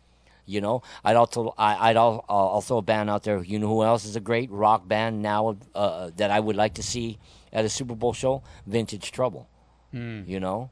You 0.50 0.60
know, 0.60 0.82
I'd 1.04 1.16
also 1.16 1.54
I, 1.56 1.90
I'd 1.90 1.96
al- 1.96 2.24
uh, 2.28 2.32
also 2.32 2.76
a 2.78 2.82
band 2.82 3.08
out 3.08 3.22
there. 3.22 3.42
You 3.42 3.58
know 3.58 3.68
who 3.68 3.82
else 3.84 4.04
is 4.04 4.16
a 4.16 4.20
great 4.20 4.50
rock 4.50 4.88
band 4.88 5.22
now 5.22 5.56
uh, 5.74 6.10
that 6.16 6.30
I 6.30 6.40
would 6.40 6.56
like 6.56 6.74
to 6.74 6.82
see 6.82 7.18
at 7.52 7.64
a 7.64 7.68
Super 7.68 7.94
Bowl 7.94 8.12
show? 8.12 8.42
Vintage 8.66 9.12
Trouble. 9.12 9.48
You 9.92 10.38
know, 10.40 10.70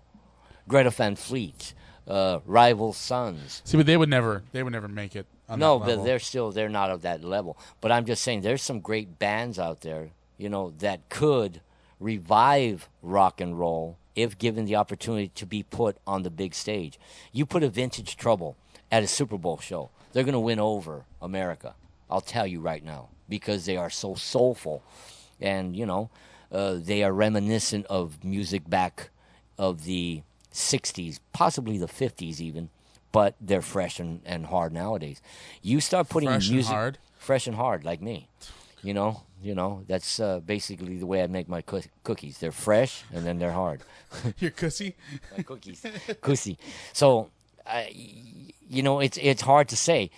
Greta 0.69 0.91
Van 0.91 1.17
Fleet, 1.17 1.75
uh, 2.07 2.39
Rival 2.47 2.93
Sons. 2.93 3.63
See, 3.65 3.77
but 3.77 3.87
they 3.87 3.97
would 3.97 4.09
never 4.09 4.43
they 4.53 4.63
would 4.63 4.73
never 4.73 4.89
make 4.89 5.17
it. 5.17 5.27
On 5.49 5.59
No, 5.59 5.79
but 5.79 6.05
they're 6.05 6.19
still 6.21 6.53
they're 6.53 6.69
not 6.69 6.91
of 6.91 7.03
that 7.03 7.25
level. 7.25 7.57
But 7.81 7.91
I'm 7.91 8.05
just 8.05 8.23
saying 8.23 8.43
there's 8.43 8.63
some 8.63 8.81
great 8.81 9.19
bands 9.19 9.59
out 9.59 9.81
there, 9.81 10.11
you 10.37 10.49
know, 10.49 10.73
that 10.79 11.09
could 11.09 11.61
revive 11.99 12.89
rock 13.03 13.41
and 13.41 13.59
roll 13.59 13.99
if 14.15 14.37
given 14.39 14.65
the 14.67 14.77
opportunity 14.77 15.29
to 15.29 15.47
be 15.47 15.63
put 15.63 15.97
on 16.07 16.23
the 16.23 16.31
big 16.31 16.55
stage. 16.55 16.99
You 17.33 17.47
put 17.47 17.63
a 17.63 17.69
Vintage 17.69 18.17
Trouble 18.17 18.57
at 18.91 19.03
a 19.03 19.07
Super 19.07 19.39
Bowl 19.39 19.59
show, 19.59 19.91
they're 20.13 20.25
going 20.25 20.33
to 20.33 20.41
win 20.41 20.61
over 20.61 21.05
America. 21.21 21.75
I'll 22.11 22.21
tell 22.21 22.47
you 22.47 22.61
right 22.61 22.85
now 22.85 23.09
because 23.29 23.67
they 23.67 23.77
are 23.77 23.91
so 23.91 24.15
soulful, 24.15 24.83
and 25.41 25.77
you 25.77 25.85
know, 25.87 26.11
uh, 26.51 26.77
they 26.79 27.03
are 27.03 27.13
reminiscent 27.13 27.87
of 27.87 28.25
music 28.25 28.69
back 28.69 29.11
of 29.59 29.85
the 29.85 30.23
'60s, 30.53 31.21
possibly 31.33 31.77
the 31.79 31.87
'50s 31.87 32.41
even 32.41 32.71
but 33.13 33.35
they're 33.41 33.63
fresh 33.63 33.99
and, 33.99 34.21
and 34.25 34.47
hard 34.47 34.73
nowadays. 34.73 35.21
You 35.63 35.81
start 35.81 36.09
putting 36.09 36.29
Fresh 36.29 36.47
and 36.47 36.55
music 36.55 36.73
hard? 36.73 36.99
fresh 37.19 37.47
and 37.47 37.57
hard 37.57 37.85
like 37.85 38.03
me. 38.03 38.29
You 38.83 38.95
know, 38.95 39.23
you 39.43 39.55
know 39.55 39.83
that's 39.89 40.21
uh, 40.21 40.41
basically 40.41 40.99
the 40.99 41.07
way 41.07 41.23
I 41.23 41.27
make 41.27 41.49
my 41.49 41.63
coo- 41.63 41.83
cookies. 42.05 42.39
They're 42.39 42.53
fresh 42.53 43.05
and 43.13 43.27
then 43.27 43.39
they're 43.39 43.53
hard. 43.53 43.81
Your 44.39 44.51
cussy. 44.51 44.95
my 45.37 45.43
cookies, 45.43 45.85
cookie. 46.21 46.59
So, 46.93 47.31
I, 47.67 47.93
you 48.69 48.83
know, 48.83 49.01
it's 49.01 49.19
it's 49.21 49.43
hard 49.43 49.69
to 49.69 49.77
say. 49.77 50.11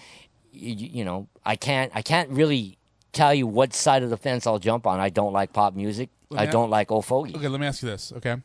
You, 0.53 0.75
you 0.75 1.05
know, 1.05 1.29
I 1.45 1.57
can't 1.57 1.93
I 1.95 2.03
can't 2.03 2.29
really 2.31 2.79
tell 3.13 3.33
you 3.33 3.47
what 3.47 3.73
side 3.73 4.03
of 4.03 4.11
the 4.11 4.17
fence 4.17 4.47
I'll 4.47 4.59
jump 4.59 4.87
on. 4.87 5.01
I 5.01 5.09
don't 5.09 5.33
like 5.33 5.53
pop 5.53 5.75
music. 5.75 6.11
I 6.37 6.47
don't 6.47 6.71
like 6.71 6.93
old 6.93 7.07
fogey. 7.07 7.35
Okay, 7.35 7.49
let 7.49 7.61
me 7.61 7.67
ask 7.67 7.83
you 7.83 7.89
this. 7.89 8.13
Okay, 8.13 8.37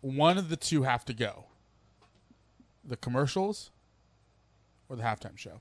one 0.00 0.36
of 0.36 0.48
the 0.48 0.56
two 0.56 0.82
have 0.82 1.04
to 1.06 1.14
go: 1.14 1.44
the 2.84 2.96
commercials 2.96 3.70
or 4.88 4.96
the 4.96 5.02
halftime 5.02 5.36
show. 5.36 5.60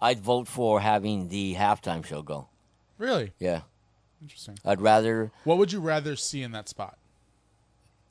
I'd 0.00 0.20
vote 0.20 0.46
for 0.46 0.80
having 0.80 1.28
the 1.28 1.56
halftime 1.56 2.04
show 2.04 2.22
go. 2.22 2.48
Really 2.98 3.32
Yeah, 3.38 3.62
interesting. 4.22 4.58
I'd 4.64 4.80
rather 4.80 5.32
What 5.44 5.58
would 5.58 5.72
you 5.72 5.80
rather 5.80 6.14
see 6.16 6.42
in 6.42 6.52
that 6.52 6.68
spot? 6.68 6.98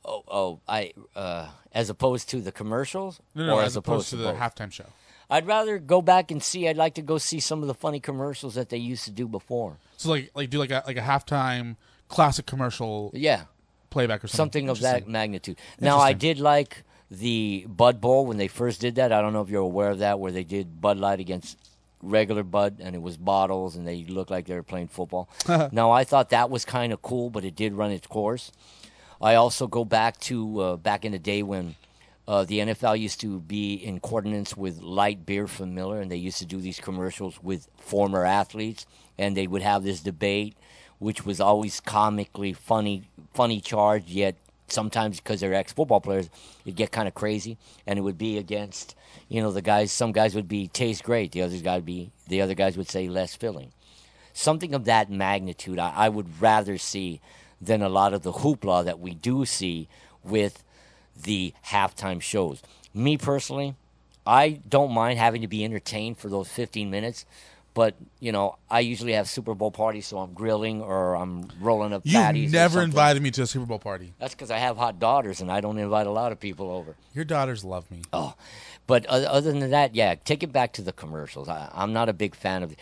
Oh, 0.06 0.24
oh, 0.28 0.60
I 0.68 0.93
uh, 1.16 1.50
as 1.74 1.89
opposed 1.89 2.30
to 2.30 2.41
the 2.41 2.52
commercials, 2.52 3.20
No, 3.36 3.45
no, 3.48 3.56
or 3.58 3.64
as 3.64 3.76
opposed 3.76 4.10
to 4.12 4.16
the 4.16 4.32
both? 4.32 4.38
halftime 4.38 4.72
show. 4.72 4.86
I'd 5.30 5.45
rather 5.45 5.78
go 5.80 6.02
back 6.02 6.32
and 6.32 6.41
see. 6.41 6.70
I'd 6.70 6.78
like 6.78 6.93
to 6.95 7.02
go 7.02 7.18
see 7.18 7.41
some 7.41 7.62
of 7.62 7.68
the 7.68 7.74
funny 7.74 8.00
commercials 8.00 8.56
that 8.56 8.70
they 8.70 8.78
used 8.78 9.04
to 9.06 9.12
do 9.12 9.28
before. 9.28 9.78
So 9.98 10.10
like 10.10 10.32
like 10.34 10.50
do 10.50 10.60
like 10.60 10.72
a 10.72 10.84
like 10.88 10.98
a 10.98 11.02
halftime 11.02 11.76
classic 12.08 12.45
commercial 12.45 13.12
Yeah, 13.14 13.43
playback 13.89 14.24
or 14.24 14.28
something. 14.28 14.68
something 14.68 14.70
of 14.70 14.80
that 14.82 15.08
magnitude. 15.10 15.58
Now, 15.82 15.98
I 16.00 16.14
did 16.14 16.39
like 16.39 16.84
the 17.12 17.66
Bud 17.68 18.00
Bowl 18.00 18.26
when 18.26 18.38
they 18.38 18.48
first 18.48 18.80
did 18.80 18.95
that. 18.95 19.12
I 19.12 19.22
don't 19.22 19.34
know 19.34 19.41
if 19.41 19.50
you're 19.50 19.62
aware 19.62 19.89
of 19.89 20.00
that, 20.00 20.20
where 20.20 20.32
they 20.32 20.43
did 20.45 20.80
Bud 20.80 20.98
Light 20.98 21.20
against 21.20 21.58
regular 22.02 22.43
Bud, 22.43 22.78
and 22.80 22.95
it 22.95 23.02
was 23.02 23.18
bottles, 23.18 23.76
and 23.76 23.86
they 23.86 24.06
looked 24.06 24.32
like 24.32 24.45
they 24.45 24.54
were 24.56 24.64
playing 24.64 24.88
football. 24.88 25.28
now, 25.74 25.91
I 25.91 26.06
thought 26.06 26.30
that 26.30 26.50
was 26.50 26.64
kind 26.64 26.93
of 26.93 27.02
cool, 27.02 27.30
but 27.30 27.43
it 27.43 27.56
did 27.56 27.74
run 27.74 27.91
its 27.91 28.08
course. 28.08 28.52
I 29.22 29.36
also 29.36 29.68
go 29.68 29.84
back 29.84 30.20
to 30.22 30.59
uh, 30.59 30.76
back 30.78 31.05
in 31.05 31.11
the 31.11 31.20
day 31.20 31.41
when 31.43 31.76
uh, 32.28 32.43
the 32.43 32.59
NFL 32.59 32.99
used 32.99 33.22
to 33.22 33.39
be 33.39 33.76
in 33.76 33.99
coordinates 33.99 34.55
with 34.55 34.82
Light 34.82 35.26
Beer 35.26 35.47
from 35.47 35.74
Miller, 35.74 36.01
and 36.01 36.11
they 36.11 36.18
used 36.18 36.39
to 36.39 36.45
do 36.45 36.59
these 36.59 36.80
commercials 36.80 37.41
with 37.41 37.68
former 37.78 38.26
athletes, 38.26 38.86
and 39.18 39.36
they 39.36 39.47
would 39.47 39.61
have 39.61 39.84
this 39.84 40.01
debate, 40.01 40.55
which 40.99 41.26
was 41.26 41.39
always 41.39 41.80
comically 41.80 42.53
funny, 42.53 43.03
funny 43.34 43.61
charged, 43.61 44.09
yet 44.09 44.36
sometimes 44.68 45.18
because 45.20 45.39
they're 45.39 45.53
ex-football 45.53 46.01
players, 46.01 46.30
it'd 46.65 46.76
get 46.76 46.91
kind 46.91 47.07
of 47.07 47.13
crazy, 47.13 47.57
and 47.88 47.97
it 47.97 48.01
would 48.01 48.18
be 48.18 48.38
against, 48.38 48.95
you 49.30 49.41
know, 49.41 49.51
the 49.51 49.61
guys. 49.61 49.91
Some 49.91 50.11
guys 50.11 50.36
would 50.36 50.49
be 50.49 50.68
taste 50.68 51.03
great, 51.03 51.32
the 51.32 51.41
other 51.41 51.57
guys 51.59 51.78
would 51.78 51.86
be, 51.86 52.11
the 52.28 52.41
other 52.41 52.53
guys 52.55 52.78
would 52.78 52.89
say 52.89 53.07
less 53.07 53.36
filling 53.36 53.72
something 54.34 54.76
of 54.76 54.86
that 54.86 55.09
magnitude 55.09 55.80
I, 55.80 55.91
I 55.95 56.09
would 56.09 56.39
rather 56.39 56.78
see 56.78 57.20
than 57.62 57.82
a 57.82 57.89
lot 57.89 58.14
of 58.14 58.24
the 58.24 58.32
hoopla 58.32 58.86
that 58.86 58.99
we 58.99 59.14
do 59.14 59.45
see 59.45 59.88
with 60.24 60.64
the 61.22 61.53
halftime 61.68 62.22
shows. 62.22 62.62
Me 62.93 63.18
personally, 63.18 63.76
I 64.26 64.60
don't 64.68 64.91
mind 64.91 65.20
having 65.20 65.41
to 65.41 65.47
be 65.47 65.64
entertained 65.64 66.18
for 66.18 66.30
those 66.30 66.47
15 66.49 66.89
minutes, 66.89 67.26
but 67.74 67.95
you 68.20 68.32
know, 68.32 68.58
I 68.70 68.82
usually 68.82 69.14
have 69.14 69.30
Super 69.30 69.53
Bowl 69.53 69.72
parties, 69.72 70.08
so 70.08 70.18
I'm 70.18 70.34
grilling 70.34 70.82
or 70.82 71.16
I'm 71.16 71.49
rolling 71.62 71.93
up 71.93 72.01
You 72.05 72.49
never 72.49 72.82
invited 72.82 73.22
me 73.22 73.32
to 73.32 73.43
a 73.43 73.47
Super 73.47 73.66
Bowl 73.66 73.80
party. 73.80 74.14
That's 74.20 74.34
because 74.34 74.51
I 74.51 74.58
have 74.58 74.78
hot 74.78 74.99
daughters 74.99 75.41
and 75.41 75.51
I 75.51 75.62
don't 75.62 75.78
invite 75.78 76.08
a 76.08 76.12
lot 76.12 76.32
of 76.32 76.39
people 76.39 76.70
over. 76.72 76.95
Your 77.14 77.26
daughters 77.26 77.64
love 77.64 77.89
me. 77.89 78.01
Oh, 78.12 78.34
but 78.86 79.05
other 79.05 79.51
than 79.51 79.70
that, 79.70 79.95
yeah, 79.95 80.16
take 80.16 80.43
it 80.43 80.51
back 80.51 80.74
to 80.74 80.82
the 80.82 80.93
commercials. 80.93 81.47
I, 81.47 81.70
I'm 81.74 81.93
not 81.93 82.10
a 82.10 82.14
big 82.14 82.36
fan 82.36 82.64
of. 82.64 82.76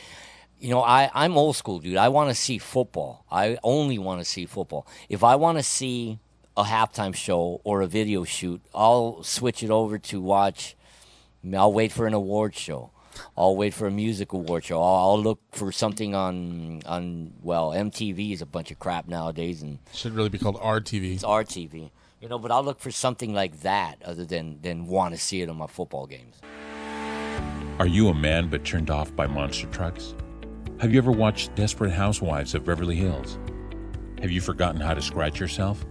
You 0.60 0.70
know, 0.70 0.82
I 0.82 1.10
I'm 1.14 1.38
old 1.38 1.56
school, 1.56 1.80
dude. 1.80 1.97
I 1.97 2.10
want 2.10 2.30
to 2.30 2.36
see 2.36 2.58
football. 2.58 3.26
I 3.30 3.58
only 3.64 3.97
want 3.97 4.22
to 4.22 4.26
see 4.26 4.45
football. 4.45 4.88
If 5.10 5.24
I 5.24 5.36
want 5.36 5.58
to 5.58 5.64
see 5.64 6.20
a 6.58 6.64
halftime 6.64 7.14
show 7.14 7.62
or 7.64 7.82
a 7.82 7.88
video 7.88 8.24
shoot, 8.24 8.62
I'll 8.74 9.22
switch 9.24 9.62
it 9.64 9.70
over 9.70 9.97
to 9.99 10.22
watch. 10.22 10.76
I'll 11.53 11.74
wait 11.74 11.91
for 11.91 12.08
an 12.08 12.14
award 12.14 12.56
show. 12.56 12.91
I'll 13.38 13.56
wait 13.56 13.74
for 13.74 13.88
a 13.88 13.91
music 13.91 14.34
award 14.34 14.66
show. 14.66 14.82
I'll, 14.82 15.12
I'll 15.12 15.22
look 15.22 15.39
for 15.51 15.72
something 15.72 16.16
on 16.16 16.82
on 16.86 17.34
well, 17.41 17.70
MTV 17.72 18.34
is 18.34 18.41
a 18.41 18.45
bunch 18.45 18.72
of 18.72 18.80
crap 18.80 19.08
nowadays, 19.08 19.62
and 19.62 19.80
Should 19.93 20.14
really 20.14 20.30
be 20.30 20.39
called 20.39 20.58
RTV. 20.58 21.16
it's 21.16 21.24
RTV. 21.24 21.91
You 22.22 22.30
know, 22.30 22.39
but 22.39 22.49
I'll 22.51 22.64
look 22.64 22.80
for 22.80 22.91
something 22.91 23.34
like 23.34 23.62
that 23.62 24.01
other 24.03 24.26
than 24.26 24.60
than 24.62 24.88
want 24.88 25.14
to 25.14 25.20
see 25.20 25.41
it 25.41 25.49
on 25.49 25.58
my 25.58 25.68
football 25.68 26.08
games. 26.08 26.41
Are 27.78 27.88
you 27.88 28.08
a 28.08 28.14
man 28.14 28.49
but 28.49 28.64
turned 28.64 28.89
off 28.89 29.14
by 29.16 29.28
monster 29.28 29.68
trucks? 29.68 30.16
Have 30.86 30.93
you 30.93 30.99
ever 30.99 31.11
watched 31.11 31.55
Desperate 31.55 31.91
Housewives 31.91 32.53
of 32.53 32.63
Beverly 32.63 32.95
Hills? 32.95 33.39
Have 34.21 34.29
you 34.29 34.39
forgotten 34.39 34.79
how 34.79 34.93
to 34.93 35.01
scratch 35.01 35.39
yourself? 35.39 35.83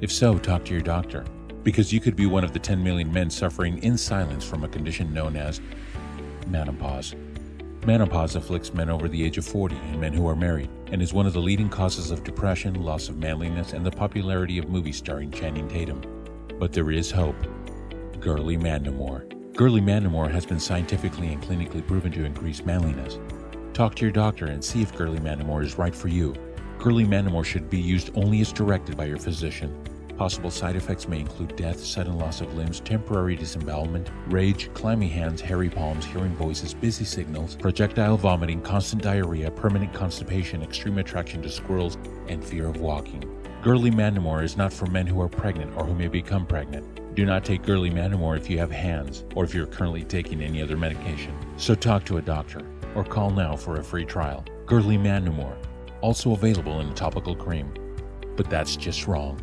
If 0.00 0.10
so, 0.10 0.36
talk 0.36 0.64
to 0.64 0.72
your 0.72 0.82
doctor, 0.82 1.24
because 1.62 1.92
you 1.92 2.00
could 2.00 2.16
be 2.16 2.26
one 2.26 2.42
of 2.42 2.52
the 2.52 2.58
10 2.58 2.82
million 2.82 3.12
men 3.12 3.30
suffering 3.30 3.80
in 3.84 3.96
silence 3.96 4.44
from 4.44 4.64
a 4.64 4.68
condition 4.68 5.14
known 5.14 5.36
as 5.36 5.60
menopause. 6.48 7.14
Menopause 7.86 8.34
afflicts 8.34 8.74
men 8.74 8.90
over 8.90 9.06
the 9.06 9.24
age 9.24 9.38
of 9.38 9.46
40 9.46 9.76
and 9.76 10.00
men 10.00 10.12
who 10.12 10.26
are 10.26 10.34
married, 10.34 10.70
and 10.88 11.00
is 11.00 11.12
one 11.12 11.28
of 11.28 11.34
the 11.34 11.40
leading 11.40 11.68
causes 11.68 12.10
of 12.10 12.24
depression, 12.24 12.82
loss 12.82 13.08
of 13.08 13.18
manliness, 13.18 13.74
and 13.74 13.86
the 13.86 13.92
popularity 13.92 14.58
of 14.58 14.68
movies 14.68 14.96
starring 14.96 15.30
Channing 15.30 15.68
Tatum. 15.68 16.02
But 16.58 16.72
there 16.72 16.90
is 16.90 17.12
hope. 17.12 17.36
Girly 18.18 18.56
Mandamore. 18.56 19.54
Girly 19.54 19.80
Mandamore 19.80 20.32
has 20.32 20.44
been 20.44 20.58
scientifically 20.58 21.32
and 21.32 21.40
clinically 21.40 21.86
proven 21.86 22.10
to 22.10 22.24
increase 22.24 22.64
manliness. 22.64 23.20
Talk 23.74 23.94
to 23.94 24.02
your 24.02 24.12
doctor 24.12 24.46
and 24.46 24.62
see 24.62 24.82
if 24.82 24.94
Girly 24.94 25.18
Mandamore 25.18 25.64
is 25.64 25.78
right 25.78 25.94
for 25.94 26.08
you. 26.08 26.34
Girly 26.78 27.06
Mandamore 27.06 27.44
should 27.44 27.70
be 27.70 27.80
used 27.80 28.10
only 28.14 28.42
as 28.42 28.52
directed 28.52 28.98
by 28.98 29.06
your 29.06 29.16
physician. 29.16 29.74
Possible 30.18 30.50
side 30.50 30.76
effects 30.76 31.08
may 31.08 31.20
include 31.20 31.56
death, 31.56 31.80
sudden 31.80 32.18
loss 32.18 32.42
of 32.42 32.52
limbs, 32.54 32.80
temporary 32.80 33.34
disembowelment, 33.34 34.10
rage, 34.26 34.72
clammy 34.74 35.08
hands, 35.08 35.40
hairy 35.40 35.70
palms, 35.70 36.04
hearing 36.04 36.36
voices, 36.36 36.74
busy 36.74 37.06
signals, 37.06 37.56
projectile 37.56 38.18
vomiting, 38.18 38.60
constant 38.60 39.02
diarrhea, 39.02 39.50
permanent 39.50 39.94
constipation, 39.94 40.62
extreme 40.62 40.98
attraction 40.98 41.40
to 41.40 41.48
squirrels, 41.48 41.96
and 42.28 42.44
fear 42.44 42.68
of 42.68 42.76
walking. 42.76 43.24
Girly 43.62 43.90
Mandamore 43.90 44.44
is 44.44 44.56
not 44.56 44.72
for 44.72 44.84
men 44.86 45.06
who 45.06 45.20
are 45.22 45.30
pregnant 45.30 45.74
or 45.78 45.86
who 45.86 45.94
may 45.94 46.08
become 46.08 46.44
pregnant. 46.44 47.14
Do 47.14 47.24
not 47.24 47.42
take 47.42 47.62
Girly 47.62 47.90
Mandamore 47.90 48.36
if 48.36 48.50
you 48.50 48.58
have 48.58 48.70
hands 48.70 49.24
or 49.34 49.44
if 49.44 49.54
you're 49.54 49.66
currently 49.66 50.04
taking 50.04 50.42
any 50.42 50.60
other 50.60 50.76
medication. 50.76 51.34
So 51.56 51.74
talk 51.74 52.04
to 52.04 52.18
a 52.18 52.22
doctor 52.22 52.66
or 52.94 53.04
call 53.04 53.30
now 53.30 53.56
for 53.56 53.76
a 53.76 53.84
free 53.84 54.04
trial. 54.04 54.44
Girly 54.66 54.98
Mandamore, 54.98 55.56
also 56.00 56.32
available 56.32 56.80
in 56.80 56.88
a 56.88 56.94
topical 56.94 57.34
cream. 57.34 57.72
But 58.36 58.48
that's 58.48 58.76
just 58.76 59.06
wrong. 59.06 59.40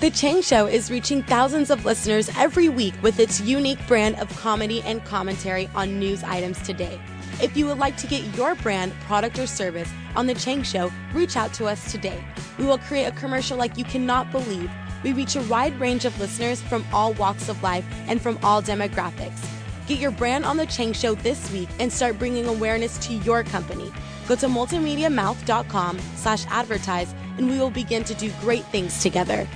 The 0.00 0.10
Chang 0.10 0.42
Show 0.42 0.66
is 0.66 0.90
reaching 0.90 1.22
thousands 1.22 1.70
of 1.70 1.84
listeners 1.84 2.28
every 2.36 2.68
week 2.68 2.94
with 3.02 3.20
its 3.20 3.40
unique 3.40 3.78
brand 3.86 4.16
of 4.16 4.28
comedy 4.36 4.82
and 4.82 5.04
commentary 5.04 5.70
on 5.74 5.98
news 5.98 6.24
items 6.24 6.60
today. 6.62 7.00
If 7.40 7.56
you 7.56 7.66
would 7.66 7.78
like 7.78 7.96
to 7.98 8.06
get 8.06 8.22
your 8.36 8.54
brand, 8.56 8.92
product, 9.06 9.38
or 9.38 9.46
service 9.46 9.88
on 10.16 10.26
The 10.26 10.34
Chang 10.34 10.62
Show, 10.62 10.92
reach 11.14 11.36
out 11.36 11.54
to 11.54 11.66
us 11.66 11.90
today. 11.90 12.22
We 12.58 12.64
will 12.64 12.78
create 12.78 13.04
a 13.04 13.12
commercial 13.12 13.56
like 13.56 13.78
you 13.78 13.84
cannot 13.84 14.30
believe. 14.32 14.70
We 15.02 15.12
reach 15.12 15.36
a 15.36 15.42
wide 15.42 15.78
range 15.80 16.04
of 16.04 16.18
listeners 16.20 16.60
from 16.62 16.84
all 16.92 17.12
walks 17.14 17.48
of 17.48 17.62
life 17.62 17.84
and 18.06 18.20
from 18.20 18.38
all 18.42 18.62
demographics. 18.62 19.44
Get 19.86 19.98
your 19.98 20.12
brand 20.12 20.44
on 20.44 20.56
The 20.56 20.66
Chang 20.66 20.92
Show 20.92 21.14
this 21.14 21.50
week 21.52 21.68
and 21.80 21.92
start 21.92 22.18
bringing 22.18 22.46
awareness 22.46 22.98
to 23.06 23.14
your 23.14 23.42
company. 23.42 23.92
Go 24.28 24.36
to 24.36 24.46
multimediamouth.com 24.46 25.98
slash 26.16 26.46
advertise 26.48 27.14
and 27.38 27.48
we 27.48 27.58
will 27.58 27.70
begin 27.70 28.04
to 28.04 28.14
do 28.14 28.30
great 28.40 28.64
things 28.66 29.02
together. 29.02 29.48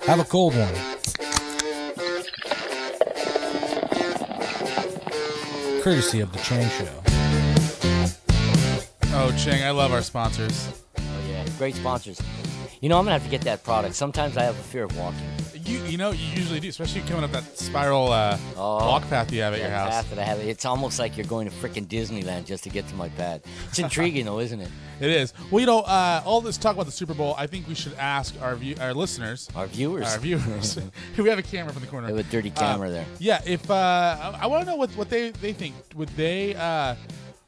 Have 0.00 0.18
a 0.18 0.24
cold 0.24 0.54
one. 0.56 0.74
Courtesy 5.80 6.20
of 6.20 6.32
The 6.32 6.38
Chang 6.40 6.68
Show. 6.70 7.02
Oh, 9.14 9.32
Chang, 9.38 9.62
I 9.62 9.70
love 9.70 9.92
our 9.92 10.02
sponsors. 10.02 10.82
Oh 10.98 11.02
yeah, 11.28 11.46
great 11.58 11.76
sponsors. 11.76 12.20
You 12.80 12.88
know, 12.88 12.98
I'm 12.98 13.04
gonna 13.04 13.12
have 13.12 13.24
to 13.24 13.30
get 13.30 13.42
that 13.42 13.62
product. 13.62 13.94
Sometimes 13.94 14.36
I 14.36 14.42
have 14.42 14.58
a 14.58 14.62
fear 14.62 14.84
of 14.84 14.96
walking. 14.98 15.20
You 15.64 15.78
you 15.84 15.96
know 15.98 16.10
you 16.10 16.26
usually 16.34 16.60
do, 16.60 16.68
especially 16.68 17.02
coming 17.02 17.24
up 17.24 17.32
that 17.32 17.58
spiral 17.58 18.10
uh, 18.12 18.36
Oh, 18.56 18.78
walk 18.86 19.08
path 19.08 19.30
you 19.32 19.42
have 19.42 19.52
at 19.54 19.60
your 19.60 19.70
house. 19.70 19.90
path 19.90 20.10
that 20.10 20.18
I 20.18 20.22
have. 20.24 20.38
It's 20.38 20.64
almost 20.64 20.98
like 20.98 21.16
you're 21.16 21.26
going 21.26 21.48
to 21.48 21.54
freaking 21.54 21.86
Disneyland 21.86 22.46
just 22.46 22.64
to 22.64 22.70
get 22.70 22.88
to 22.88 22.94
my 22.94 23.08
pad. 23.10 23.42
It's 23.68 23.78
intriguing 23.78 24.24
though, 24.26 24.40
isn't 24.40 24.60
it? 24.60 24.68
It 25.00 25.10
is. 25.10 25.34
Well, 25.50 25.58
you 25.58 25.66
know, 25.66 25.80
uh, 25.80 26.22
all 26.24 26.40
this 26.40 26.56
talk 26.56 26.74
about 26.74 26.86
the 26.86 26.92
Super 26.92 27.12
Bowl, 27.12 27.34
I 27.36 27.48
think 27.48 27.66
we 27.66 27.74
should 27.74 27.94
ask 27.94 28.40
our 28.40 28.54
view, 28.54 28.76
our 28.80 28.94
listeners, 28.94 29.48
Our 29.56 29.66
viewers. 29.66 30.06
our 30.06 30.18
viewers. 30.20 30.78
we 31.18 31.28
have 31.28 31.40
a 31.40 31.42
camera 31.42 31.72
from 31.72 31.82
the 31.82 31.88
corner. 31.88 32.06
They 32.06 32.16
have 32.16 32.24
a 32.24 32.30
dirty 32.30 32.50
camera 32.50 32.88
there. 32.88 33.06
Yeah, 33.18 33.40
if 33.44 33.68
uh, 33.68 33.74
I, 33.74 34.38
I 34.42 34.46
want 34.46 34.64
to 34.64 34.70
know 34.70 34.76
what 34.76 34.90
what 34.90 35.10
they 35.10 35.30
they 35.30 35.52
think. 35.52 35.74
Would 35.96 36.10
they 36.10 36.54
uh, 36.54 36.94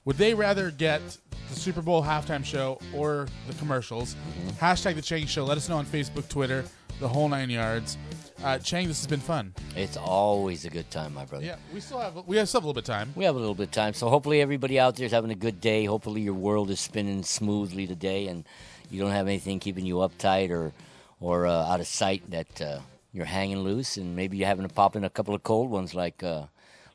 would 0.05 0.17
they 0.17 0.35
rather 0.35 0.73
get 0.73 1.01
the 1.49 1.55
Super 1.55 1.81
Bowl 1.81 2.03
halftime 2.03 2.45
show 2.45 2.81
or 2.93 3.29
the 3.47 3.55
commercials? 3.55 4.15
Mm-hmm. 4.17 4.49
Hashtag 4.65 4.97
the 4.97 5.03
Chang 5.03 5.27
Show. 5.27 5.45
Let 5.45 5.57
us 5.57 5.69
know 5.69 5.77
on 5.77 5.87
Facebook, 5.87 6.29
Twitter, 6.29 6.65
the 7.01 7.09
whole 7.09 7.29
nine 7.29 7.51
yards. 7.51 7.97
Uh, 8.43 8.59
Chang, 8.59 8.89
this 8.89 8.99
has 9.01 9.07
been 9.07 9.21
fun. 9.21 9.55
It's 9.75 9.97
always 9.97 10.65
a 10.65 10.71
good 10.71 10.91
time, 10.91 11.15
my 11.15 11.25
brother. 11.25 11.45
Yeah, 11.47 11.57
we 11.73 11.81
still 11.81 11.99
have 12.01 12.27
we 12.27 12.37
have 12.37 12.49
still 12.49 12.59
a 12.59 12.63
little 12.63 12.75
bit 12.75 12.89
of 12.89 12.95
time. 12.95 13.13
We 13.17 13.25
have 13.25 13.37
a 13.37 13.39
little 13.39 13.55
bit 13.55 13.65
of 13.69 13.71
time, 13.73 13.95
so 13.95 14.09
hopefully 14.09 14.41
everybody 14.43 14.79
out 14.79 14.97
there 14.97 15.07
is 15.07 15.13
having 15.13 15.31
a 15.31 15.35
good 15.37 15.61
day. 15.61 15.85
Hopefully 15.87 16.21
your 16.21 16.35
world 16.35 16.71
is 16.71 16.81
spinning 16.81 17.23
smoothly 17.23 17.87
today, 17.87 18.27
and 18.29 18.45
you 18.91 19.01
don't 19.01 19.13
have 19.13 19.27
anything 19.29 19.61
keeping 19.61 19.87
you 19.87 19.97
uptight 19.97 20.51
or 20.51 20.73
or 21.21 21.47
uh, 21.47 21.65
out 21.73 21.81
of 21.81 21.87
sight 21.87 22.29
that 22.31 22.61
uh, 22.61 22.81
you're 23.13 23.25
hanging 23.25 23.61
loose, 23.61 23.97
and 23.97 24.15
maybe 24.15 24.37
you're 24.37 24.49
having 24.49 24.67
to 24.69 24.75
pop 24.75 24.95
in 24.95 25.05
a 25.05 25.11
couple 25.11 25.35
of 25.35 25.43
cold 25.43 25.71
ones, 25.71 25.95
like 25.95 26.23
uh, 26.23 26.45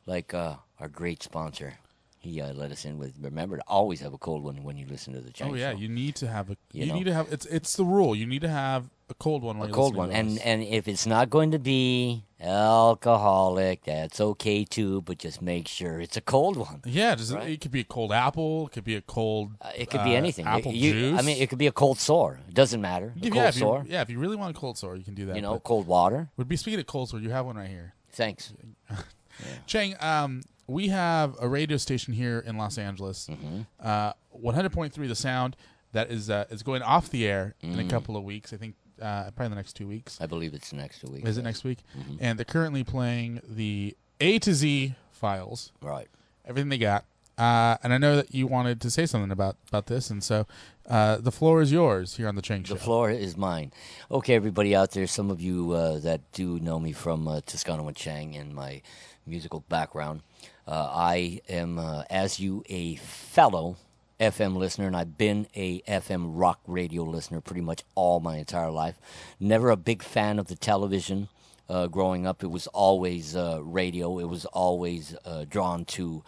like 0.06 0.32
uh, 0.34 0.54
our 0.78 0.88
great 0.88 1.22
sponsor. 1.22 1.74
He 2.18 2.40
uh, 2.40 2.52
let 2.52 2.70
us 2.70 2.84
in 2.84 2.98
with. 2.98 3.14
Remember 3.20 3.56
to 3.56 3.62
always 3.66 4.00
have 4.00 4.12
a 4.12 4.18
cold 4.18 4.44
one 4.44 4.62
when 4.62 4.76
you 4.76 4.86
listen 4.86 5.14
to 5.14 5.20
the. 5.20 5.32
Chang 5.32 5.50
Oh 5.50 5.54
yeah, 5.54 5.72
Show. 5.72 5.78
you 5.78 5.88
need 5.88 6.14
to 6.16 6.28
have 6.28 6.50
a 6.50 6.56
You 6.72 6.82
you, 6.84 6.86
know. 6.86 6.94
need 6.94 7.04
to 7.04 7.14
have 7.14 7.32
it's 7.32 7.46
it's 7.46 7.74
the 7.76 7.84
rule. 7.84 8.14
You 8.14 8.26
need 8.26 8.42
to 8.42 8.48
have 8.50 8.84
a 9.10 9.14
cold 9.14 9.42
one. 9.42 9.60
a 9.60 9.68
cold 9.68 9.94
one, 9.96 10.10
and 10.12 10.38
and 10.40 10.62
if 10.62 10.86
it's 10.88 11.06
not 11.06 11.30
going 11.30 11.50
to 11.52 11.58
be 11.58 12.24
alcoholic, 12.40 13.84
that's 13.84 14.20
okay 14.20 14.64
too. 14.64 15.02
But 15.02 15.18
just 15.18 15.42
make 15.42 15.68
sure 15.68 16.00
it's 16.00 16.16
a 16.16 16.20
cold 16.20 16.56
one. 16.56 16.82
yeah, 16.84 17.14
just, 17.14 17.32
right? 17.32 17.50
it 17.50 17.60
could 17.60 17.70
be 17.70 17.80
a 17.80 17.84
cold 17.84 18.12
apple. 18.12 18.66
It 18.66 18.72
could 18.72 18.84
be 18.84 18.96
a 18.96 19.00
cold. 19.00 19.52
Uh, 19.60 19.70
it 19.76 19.90
could 19.90 20.04
be 20.04 20.14
uh, 20.14 20.18
anything. 20.18 20.46
Apple 20.46 20.72
you- 20.72 20.92
juice. 20.92 21.18
I 21.18 21.22
mean, 21.22 21.36
it 21.42 21.48
could 21.48 21.58
be 21.58 21.66
a 21.66 21.72
cold 21.72 21.98
sore. 21.98 22.38
It 22.48 22.54
doesn't 22.54 22.80
matter. 22.80 23.12
Yeah, 23.16 23.30
cold 23.30 23.44
if 23.46 23.54
you- 23.56 23.60
sore. 23.60 23.84
yeah, 23.88 24.02
if 24.02 24.10
you 24.10 24.18
really 24.18 24.36
want 24.36 24.56
a 24.56 24.58
cold 24.58 24.78
sore, 24.78 24.96
you 24.96 25.04
can 25.04 25.14
do 25.14 25.26
that. 25.26 25.36
You 25.36 25.42
know, 25.42 25.58
cold 25.60 25.86
water. 25.86 26.30
would 26.36 26.48
be 26.48 26.56
speaking 26.56 26.80
of 26.80 26.86
cold 26.86 27.08
sore, 27.10 27.20
you 27.20 27.30
have 27.30 27.46
one 27.46 27.56
right 27.56 27.68
here. 27.68 27.94
Thanks. 28.12 28.52
Chang, 29.66 29.94
um, 30.00 30.42
we 30.66 30.88
have 30.88 31.34
a 31.40 31.48
radio 31.48 31.76
station 31.76 32.12
here 32.14 32.38
in 32.46 32.56
Los 32.58 32.76
Angeles, 32.78 33.28
Mm-hmm. 33.30 33.60
uh, 33.82 34.12
100.3 34.38 34.92
The 35.08 35.14
Sound, 35.14 35.56
that 35.92 36.10
is 36.10 36.30
uh, 36.30 36.44
is 36.50 36.62
going 36.62 36.82
off 36.82 37.10
the 37.10 37.26
air 37.26 37.54
in 37.60 37.74
Mm. 37.74 37.86
a 37.86 37.90
couple 37.90 38.16
of 38.16 38.22
weeks. 38.22 38.52
I 38.52 38.56
think 38.56 38.74
uh, 39.00 39.30
probably 39.32 39.48
the 39.50 39.54
next 39.56 39.74
two 39.74 39.86
weeks. 39.86 40.18
I 40.20 40.26
believe 40.26 40.54
it's 40.54 40.72
next 40.72 41.02
week. 41.04 41.26
Is 41.26 41.38
it 41.38 41.42
next 41.42 41.64
week? 41.64 41.78
Mm-hmm. 41.98 42.16
And 42.20 42.38
they're 42.38 42.44
currently 42.44 42.84
playing 42.84 43.40
the 43.48 43.96
A 44.20 44.38
to 44.40 44.54
Z 44.54 44.94
files, 45.12 45.72
Right. 45.82 46.08
everything 46.46 46.68
they 46.68 46.78
got. 46.78 47.04
Uh, 47.38 47.78
and 47.82 47.94
I 47.94 47.98
know 47.98 48.16
that 48.16 48.34
you 48.34 48.46
wanted 48.46 48.80
to 48.82 48.90
say 48.90 49.06
something 49.06 49.30
about, 49.30 49.56
about 49.68 49.86
this, 49.86 50.10
and 50.10 50.22
so 50.22 50.46
uh, 50.90 51.16
the 51.16 51.32
floor 51.32 51.62
is 51.62 51.72
yours 51.72 52.16
here 52.16 52.28
on 52.28 52.34
the 52.34 52.42
Chang 52.42 52.64
Show. 52.64 52.74
The 52.74 52.80
floor 52.80 53.10
is 53.10 53.34
mine. 53.34 53.72
Okay, 54.10 54.34
everybody 54.34 54.76
out 54.76 54.90
there, 54.90 55.06
some 55.06 55.30
of 55.30 55.40
you 55.40 55.72
uh, 55.72 55.98
that 56.00 56.20
do 56.32 56.58
know 56.58 56.78
me 56.78 56.92
from 56.92 57.26
uh, 57.26 57.40
Toscano 57.46 57.88
and 57.88 57.96
Chang 57.96 58.36
and 58.36 58.54
my 58.54 58.82
musical 59.26 59.60
background, 59.70 60.20
uh, 60.68 60.90
I 60.92 61.40
am, 61.48 61.78
uh, 61.78 62.04
as 62.10 62.38
you, 62.40 62.62
a 62.68 62.96
fellow 62.96 63.76
FM 64.20 64.56
listener, 64.56 64.86
and 64.86 64.96
I've 64.96 65.16
been 65.16 65.46
a 65.56 65.80
FM 65.80 66.32
rock 66.34 66.60
radio 66.66 67.02
listener 67.04 67.40
pretty 67.40 67.62
much 67.62 67.82
all 67.94 68.20
my 68.20 68.36
entire 68.36 68.70
life. 68.70 68.96
Never 69.40 69.70
a 69.70 69.76
big 69.76 70.02
fan 70.02 70.38
of 70.38 70.48
the 70.48 70.54
television. 70.54 71.28
Uh, 71.68 71.86
growing 71.86 72.26
up, 72.26 72.42
it 72.44 72.50
was 72.50 72.66
always 72.68 73.34
uh, 73.34 73.60
radio. 73.62 74.18
It 74.18 74.28
was 74.28 74.44
always 74.44 75.16
uh, 75.24 75.46
drawn 75.48 75.86
to 75.86 76.22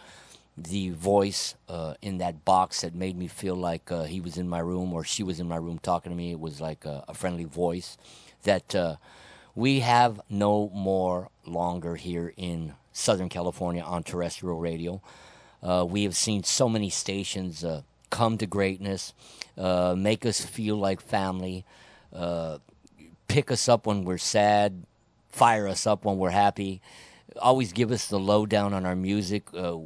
the 0.57 0.89
voice 0.89 1.55
uh, 1.69 1.93
in 2.01 2.17
that 2.17 2.45
box 2.45 2.81
that 2.81 2.95
made 2.95 3.17
me 3.17 3.27
feel 3.27 3.55
like 3.55 3.91
uh, 3.91 4.03
he 4.03 4.19
was 4.19 4.37
in 4.37 4.49
my 4.49 4.59
room 4.59 4.93
or 4.93 5.03
she 5.03 5.21
was 5.23 5.39
in 5.39 5.47
my 5.47 5.57
room 5.57 5.79
talking 5.79 6.11
to 6.11 6.15
me. 6.15 6.31
It 6.31 6.39
was 6.39 6.59
like 6.59 6.85
a, 6.85 7.03
a 7.07 7.13
friendly 7.13 7.43
voice 7.43 7.97
that 8.43 8.73
uh, 8.73 8.95
we 9.55 9.81
have 9.81 10.19
no 10.29 10.69
more 10.73 11.29
longer 11.45 11.95
here 11.95 12.33
in 12.37 12.73
Southern 12.91 13.29
California 13.29 13.83
on 13.83 14.03
terrestrial 14.03 14.57
radio. 14.57 15.01
Uh, 15.63 15.85
we 15.87 16.03
have 16.03 16.15
seen 16.15 16.43
so 16.43 16.67
many 16.67 16.89
stations 16.89 17.63
uh, 17.63 17.81
come 18.09 18.37
to 18.37 18.45
greatness, 18.45 19.13
uh, 19.57 19.95
make 19.97 20.25
us 20.25 20.43
feel 20.43 20.75
like 20.75 21.01
family, 21.01 21.65
uh, 22.13 22.57
pick 23.27 23.49
us 23.49 23.69
up 23.69 23.87
when 23.87 24.03
we're 24.03 24.17
sad, 24.17 24.83
fire 25.29 25.67
us 25.67 25.87
up 25.87 26.03
when 26.05 26.17
we're 26.17 26.29
happy, 26.29 26.81
always 27.41 27.71
give 27.73 27.91
us 27.91 28.07
the 28.07 28.19
lowdown 28.19 28.73
on 28.73 28.85
our 28.85 28.95
music. 28.95 29.47
Uh, 29.53 29.77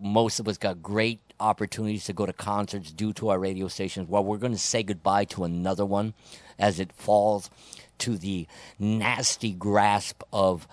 most 0.00 0.40
of 0.40 0.48
us 0.48 0.58
got 0.58 0.82
great 0.82 1.20
opportunities 1.38 2.04
to 2.04 2.12
go 2.12 2.26
to 2.26 2.32
concerts 2.32 2.90
due 2.92 3.12
to 3.14 3.28
our 3.30 3.38
radio 3.38 3.68
stations. 3.68 4.08
Well, 4.08 4.24
we're 4.24 4.36
going 4.36 4.52
to 4.52 4.58
say 4.58 4.82
goodbye 4.82 5.24
to 5.26 5.44
another 5.44 5.86
one 5.86 6.14
as 6.58 6.78
it 6.80 6.92
falls 6.92 7.50
to 7.98 8.16
the 8.16 8.46
nasty 8.78 9.52
grasp 9.52 10.22
of 10.32 10.68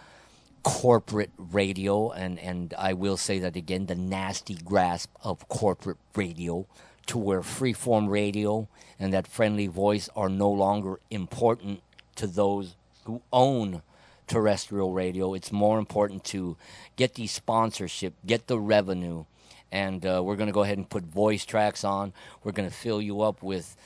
corporate 0.68 1.32
radio 1.38 2.12
and 2.12 2.38
and 2.40 2.74
I 2.78 2.92
will 2.92 3.16
say 3.16 3.40
that 3.40 3.56
again 3.56 3.86
the 3.86 3.96
nasty 3.96 4.56
grasp 4.56 5.10
of 5.24 5.48
corporate 5.48 5.96
radio 6.14 6.68
to 7.06 7.18
where 7.18 7.40
freeform 7.40 8.10
radio 8.10 8.68
and 9.00 9.14
that 9.14 9.28
friendly 9.28 9.68
voice 9.68 10.10
are 10.14 10.28
no 10.28 10.52
longer 10.52 11.00
important 11.10 11.82
to 12.18 12.28
those 12.28 12.76
who 13.06 13.22
own 13.32 13.82
terrestrial 14.28 14.92
radio. 14.92 15.34
It's 15.34 15.54
more 15.54 15.80
important 15.80 16.26
to 16.36 16.58
get 16.98 17.16
the 17.16 17.28
sponsorship 17.28 18.14
get 18.26 18.48
the 18.48 18.60
revenue 18.60 19.24
and 19.72 20.06
uh, 20.06 20.22
we're 20.22 20.36
going 20.36 20.48
to 20.48 20.54
go 20.54 20.64
ahead 20.64 20.78
and 20.78 20.90
put 20.90 21.04
voice 21.04 21.46
tracks 21.46 21.86
on. 21.86 22.12
We're 22.44 22.52
going 22.52 22.70
to 22.70 22.76
fill 22.76 23.02
you 23.02 23.22
up 23.22 23.42
with 23.42 23.78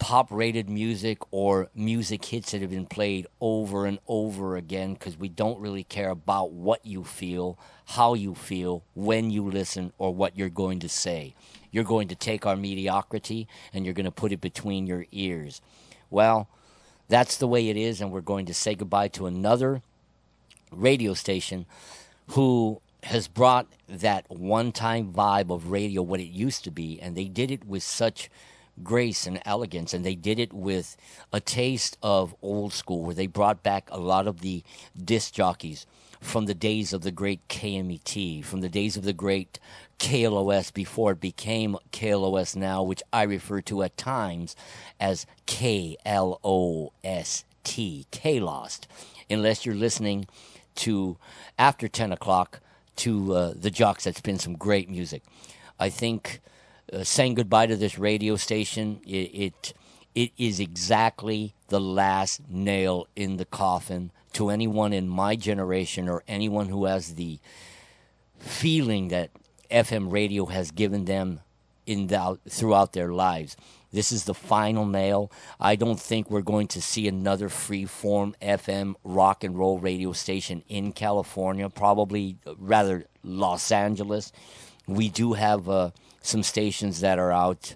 pop 0.00 0.28
rated 0.30 0.68
music 0.68 1.18
or 1.30 1.68
music 1.74 2.24
hits 2.24 2.52
that 2.52 2.62
have 2.62 2.70
been 2.70 2.86
played 2.86 3.26
over 3.40 3.86
and 3.86 3.98
over 4.08 4.56
again 4.56 4.94
because 4.94 5.16
we 5.18 5.28
don't 5.28 5.60
really 5.60 5.84
care 5.84 6.10
about 6.10 6.52
what 6.52 6.84
you 6.84 7.04
feel, 7.04 7.58
how 7.86 8.14
you 8.14 8.34
feel, 8.34 8.82
when 8.94 9.30
you 9.30 9.48
listen, 9.48 9.92
or 9.98 10.12
what 10.14 10.36
you're 10.36 10.48
going 10.48 10.80
to 10.80 10.88
say. 10.88 11.34
You're 11.70 11.84
going 11.84 12.08
to 12.08 12.16
take 12.16 12.46
our 12.46 12.56
mediocrity 12.56 13.46
and 13.72 13.84
you're 13.84 13.94
going 13.94 14.06
to 14.06 14.10
put 14.10 14.32
it 14.32 14.40
between 14.40 14.86
your 14.86 15.06
ears. 15.12 15.60
Well, 16.10 16.48
That's 17.10 17.36
the 17.36 17.48
way 17.48 17.68
it 17.68 17.76
is, 17.76 18.00
and 18.00 18.12
we're 18.12 18.20
going 18.20 18.46
to 18.46 18.54
say 18.54 18.76
goodbye 18.76 19.08
to 19.08 19.26
another 19.26 19.82
radio 20.70 21.12
station 21.12 21.66
who 22.28 22.80
has 23.02 23.26
brought 23.26 23.66
that 23.88 24.30
one 24.30 24.70
time 24.70 25.12
vibe 25.12 25.50
of 25.50 25.72
radio, 25.72 26.02
what 26.02 26.20
it 26.20 26.30
used 26.30 26.62
to 26.64 26.70
be, 26.70 27.00
and 27.02 27.16
they 27.16 27.24
did 27.24 27.50
it 27.50 27.66
with 27.66 27.82
such 27.82 28.30
grace 28.84 29.26
and 29.26 29.40
elegance, 29.44 29.94
and 29.94 30.04
they 30.04 30.14
did 30.14 30.38
it 30.38 30.52
with 30.52 30.96
a 31.32 31.40
taste 31.40 31.96
of 32.02 32.34
old 32.42 32.72
school, 32.72 33.02
where 33.02 33.14
they 33.14 33.26
brought 33.26 33.62
back 33.62 33.88
a 33.90 33.98
lot 33.98 34.26
of 34.26 34.40
the 34.40 34.62
disc 35.02 35.32
jockeys 35.34 35.86
from 36.20 36.46
the 36.46 36.54
days 36.54 36.92
of 36.92 37.02
the 37.02 37.10
great 37.10 37.46
KMET, 37.48 38.44
from 38.44 38.60
the 38.60 38.68
days 38.68 38.96
of 38.96 39.04
the 39.04 39.12
great 39.12 39.58
KLOS 39.98 40.72
before 40.72 41.12
it 41.12 41.20
became 41.20 41.76
KLOS 41.92 42.56
now, 42.56 42.82
which 42.82 43.02
I 43.12 43.22
refer 43.22 43.60
to 43.62 43.82
at 43.82 43.96
times 43.96 44.54
as 44.98 45.26
KLOST, 45.46 46.90
K-Lost, 48.10 48.88
unless 49.28 49.66
you're 49.66 49.74
listening 49.74 50.26
to 50.76 51.16
after 51.58 51.88
10 51.88 52.12
o'clock 52.12 52.60
to 52.96 53.34
uh, 53.34 53.52
the 53.54 53.70
Jocks 53.70 54.04
that 54.04 54.16
spin 54.16 54.38
some 54.38 54.56
great 54.56 54.88
music. 54.90 55.22
I 55.78 55.88
think 55.88 56.40
uh, 56.92 57.04
saying 57.04 57.34
goodbye 57.34 57.66
to 57.66 57.76
this 57.76 57.98
radio 57.98 58.36
station, 58.36 59.00
it, 59.06 59.30
it 59.34 59.74
it 60.14 60.32
is 60.36 60.58
exactly 60.58 61.54
the 61.68 61.80
last 61.80 62.40
nail 62.48 63.06
in 63.14 63.36
the 63.36 63.44
coffin 63.44 64.10
to 64.32 64.50
anyone 64.50 64.92
in 64.92 65.08
my 65.08 65.36
generation 65.36 66.08
or 66.08 66.24
anyone 66.26 66.68
who 66.68 66.84
has 66.84 67.14
the 67.14 67.38
feeling 68.38 69.08
that 69.08 69.30
FM 69.70 70.10
radio 70.10 70.46
has 70.46 70.70
given 70.70 71.04
them 71.04 71.40
in 71.86 72.08
the, 72.08 72.38
throughout 72.48 72.92
their 72.92 73.12
lives. 73.12 73.56
This 73.92 74.12
is 74.12 74.24
the 74.24 74.34
final 74.34 74.86
nail. 74.86 75.32
I 75.58 75.74
don't 75.74 75.98
think 75.98 76.30
we're 76.30 76.42
going 76.42 76.68
to 76.68 76.82
see 76.82 77.08
another 77.08 77.48
free 77.48 77.84
form 77.84 78.34
FM 78.40 78.94
rock 79.02 79.42
and 79.42 79.58
roll 79.58 79.78
radio 79.78 80.12
station 80.12 80.62
in 80.68 80.92
California, 80.92 81.68
probably 81.68 82.36
uh, 82.46 82.54
rather 82.58 83.06
Los 83.24 83.72
Angeles. 83.72 84.32
We 84.86 85.08
do 85.08 85.32
have 85.32 85.68
uh, 85.68 85.90
some 86.22 86.42
stations 86.42 87.00
that 87.00 87.18
are 87.18 87.32
out 87.32 87.74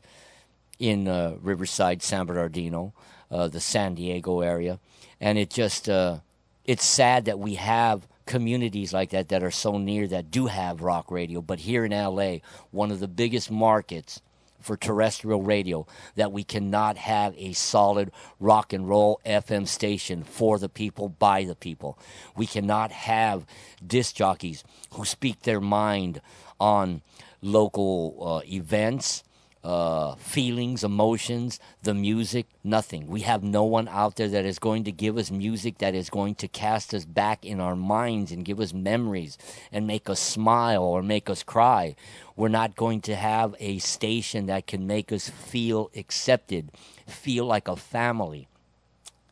in 0.78 1.09
uh, 1.09 1.36
Riverside, 1.40 2.03
San 2.03 2.26
Bernardino, 2.26 2.92
uh, 3.30 3.49
the 3.49 3.61
San 3.61 3.95
Diego 3.95 4.40
area, 4.40 4.78
and 5.20 5.38
it 5.38 5.51
just 5.51 5.88
uh, 5.88 6.18
it's 6.64 6.84
sad 6.84 7.26
that 7.26 7.38
we 7.38 7.55
have 7.55 8.07
communities 8.26 8.92
like 8.92 9.11
that 9.11 9.28
that 9.28 9.42
are 9.42 9.51
so 9.51 9.78
near 9.78 10.07
that 10.07 10.30
do 10.30 10.47
have 10.47 10.82
rock 10.82 11.11
radio, 11.11 11.40
but 11.40 11.61
here 11.61 11.84
in 11.84 11.92
LA, 11.92 12.36
one 12.70 12.90
of 12.90 13.01
the 13.01 13.09
biggest 13.09 13.51
markets 13.51 14.20
for 14.64 14.76
terrestrial 14.78 15.42
radio 15.42 15.86
that 16.16 16.32
we 16.32 16.42
cannot 16.42 16.97
have 16.97 17.34
a 17.36 17.53
solid 17.53 18.11
rock 18.40 18.72
and 18.72 18.88
roll 18.88 19.20
FM 19.26 19.68
station 19.68 20.24
for 20.24 20.59
the 20.59 20.70
people 20.70 21.11
by 21.11 21.45
the 21.45 21.55
people. 21.55 21.99
We 22.34 22.47
cannot 22.47 22.90
have 22.90 23.45
disc 23.86 24.14
jockeys 24.16 24.64
who 24.92 25.05
speak 25.05 25.42
their 25.42 25.61
mind 25.61 26.22
on 26.59 27.03
local 27.45 28.16
uh, 28.20 28.40
events 28.51 29.22
uh, 29.64 30.14
feelings, 30.16 30.84
emotions, 30.84 31.59
the 31.82 31.95
music, 31.95 32.47
nothing. 32.62 33.07
We 33.07 33.22
have 33.22 33.42
no 33.42 33.64
one 33.64 33.88
out 33.88 34.16
there 34.16 34.28
that 34.28 34.45
is 34.45 34.59
going 34.59 34.84
to 34.84 34.92
give 34.92 35.16
us 35.16 35.30
music 35.30 35.78
that 35.78 35.95
is 35.95 36.11
going 36.11 36.34
to 36.36 36.49
cast 36.49 36.92
us 36.92 37.07
back 37.07 37.47
in 37.47 37.61
our 37.61 37.74
minds 37.74 38.30
and 38.30 38.45
give 38.45 38.61
us 38.61 38.74
memories 38.74 39.38
and 39.72 39.86
make 39.86 40.11
us 40.11 40.20
smile 40.20 40.82
or 40.82 41.03
make 41.03 41.30
us 41.30 41.42
cry. 41.42 41.97
We're 42.36 42.49
not 42.49 42.76
going 42.76 43.01
to 43.03 43.16
have 43.16 43.55
a 43.59 43.78
station 43.78 44.47
that 44.47 44.66
can 44.66 44.86
make 44.86 45.11
us 45.11 45.30
feel 45.30 45.90
accepted, 45.97 46.70
feel 47.07 47.47
like 47.47 47.66
a 47.66 47.76
family. 47.76 48.49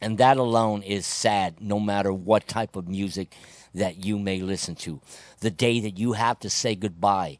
And 0.00 0.16
that 0.16 0.38
alone 0.38 0.82
is 0.82 1.04
sad, 1.04 1.60
no 1.60 1.78
matter 1.78 2.12
what 2.12 2.48
type 2.48 2.74
of 2.74 2.88
music 2.88 3.34
that 3.74 4.02
you 4.02 4.18
may 4.18 4.40
listen 4.40 4.76
to. 4.76 5.00
The 5.40 5.50
day 5.50 5.78
that 5.80 5.98
you 5.98 6.14
have 6.14 6.40
to 6.40 6.48
say 6.48 6.74
goodbye 6.74 7.36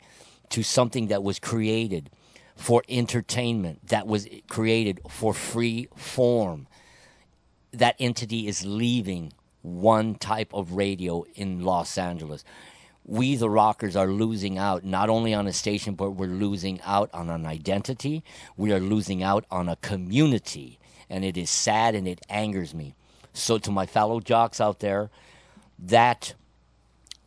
to 0.53 0.63
something 0.63 1.09
that 1.09 1.23
was 1.23 1.39
created 1.39 2.11
for 2.57 2.83
entertainment 2.89 3.89
that 3.89 4.07
was 4.07 4.29
created 4.49 5.01
for 5.09 5.35
free 5.35 5.89
form. 5.97 6.67
That 7.73 7.97
entity 7.99 8.47
is 8.47 8.65
leaving 8.65 9.33
one 9.63 10.15
type 10.15 10.53
of 10.53 10.73
radio 10.73 11.25
in 11.35 11.63
Los 11.65 11.97
Angeles. 11.97 12.45
We, 13.05 13.35
the 13.35 13.51
rockers, 13.51 13.97
are 13.97 14.07
losing 14.07 14.59
out 14.59 14.85
not 14.85 15.09
only 15.09 15.35
on 15.35 15.47
a 15.47 15.53
station, 15.53 15.95
but 15.95 16.11
we're 16.11 16.27
losing 16.27 16.81
out 16.83 17.11
on 17.13 17.31
an 17.31 17.47
identity. 17.47 18.23
We 18.57 18.73
are 18.73 18.81
losing 18.81 19.23
out 19.23 19.45
on 19.51 19.69
a 19.69 19.77
community. 19.77 20.79
And 21.09 21.25
it 21.25 21.37
is 21.37 21.51
sad 21.51 21.95
and 21.95 22.07
it 22.07 22.21
angers 22.29 22.75
me. 22.75 22.95
So, 23.33 23.59
to 23.59 23.71
my 23.71 23.87
fellow 23.87 24.21
jocks 24.21 24.61
out 24.61 24.81
there 24.81 25.11
that 25.79 26.35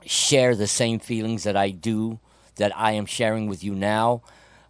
share 0.05 0.55
the 0.55 0.67
same 0.67 0.99
feelings 0.99 1.43
that 1.43 1.57
I 1.57 1.71
do, 1.71 2.19
that 2.55 2.77
I 2.77 2.91
am 2.91 3.05
sharing 3.05 3.47
with 3.47 3.63
you 3.63 3.75
now, 3.75 4.21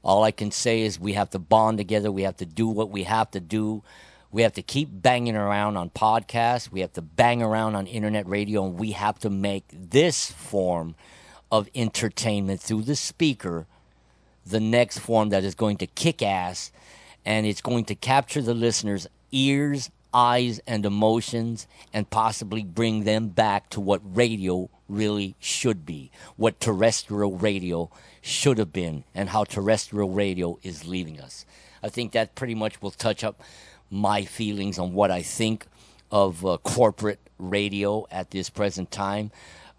all 0.04 0.24
I 0.24 0.32
can 0.32 0.52
say 0.52 0.82
is 0.82 1.00
we 1.00 1.14
have 1.14 1.32
to 1.32 1.40
bond 1.40 1.78
together. 1.78 2.12
We 2.12 2.24
have 2.24 2.38
to 2.38 2.46
do 2.46 2.68
what 2.68 2.90
we 2.90 3.04
have 3.04 3.32
to 3.32 3.40
do. 3.40 3.84
We 4.32 4.44
have 4.44 4.54
to 4.54 4.62
keep 4.62 4.90
banging 4.92 5.36
around 5.36 5.78
on 5.78 5.90
podcasts. 5.90 6.72
We 6.72 6.82
have 6.82 6.94
to 6.94 7.02
bang 7.02 7.42
around 7.42 7.76
on 7.76 7.88
internet 7.88 8.28
radio, 8.28 8.66
and 8.66 8.78
we 8.78 8.92
have 8.92 9.18
to 9.20 9.30
make 9.30 9.64
this 9.72 10.32
form 10.32 10.96
of 11.52 11.70
entertainment 11.74 12.62
through 12.62 12.84
the 12.84 12.96
speaker 12.96 13.66
the 14.46 14.60
next 14.60 15.00
form 15.00 15.30
that 15.30 15.44
is 15.44 15.56
going 15.56 15.78
to 15.78 15.88
kick 15.88 16.22
ass 16.22 16.72
and 17.26 17.46
it's 17.46 17.62
going 17.62 17.86
to 17.86 17.96
capture 17.96 18.42
the 18.42 18.54
listener's 18.54 19.08
ears, 19.32 19.90
eyes, 20.16 20.62
and 20.66 20.86
emotions 20.86 21.68
and 21.94 22.10
possibly 22.10 22.64
bring 22.64 23.04
them 23.04 23.28
back 23.28 23.70
to 23.70 23.82
what 23.82 24.02
radio 24.16 24.70
really 24.88 25.36
should 25.40 25.86
be, 25.86 26.10
what 26.38 26.60
terrestrial 26.60 27.38
radio 27.38 27.90
should 28.22 28.58
have 28.58 28.72
been, 28.72 29.04
and 29.14 29.30
how 29.30 29.44
terrestrial 29.44 30.10
radio 30.10 30.58
is 30.64 30.88
leaving 30.88 31.20
us. 31.20 31.46
I 31.84 31.90
think 31.90 32.14
that 32.14 32.34
pretty 32.34 32.56
much 32.56 32.82
will 32.82 32.92
touch 32.92 33.24
up 33.24 33.42
my 33.92 34.24
feelings 34.24 34.80
on 34.80 34.94
what 34.94 35.12
I 35.12 35.22
think 35.22 35.68
of 36.10 36.46
uh, 36.46 36.58
corporate 36.64 37.20
radio 37.38 38.08
at 38.10 38.32
this 38.32 38.50
present 38.50 38.92
time. 38.92 39.32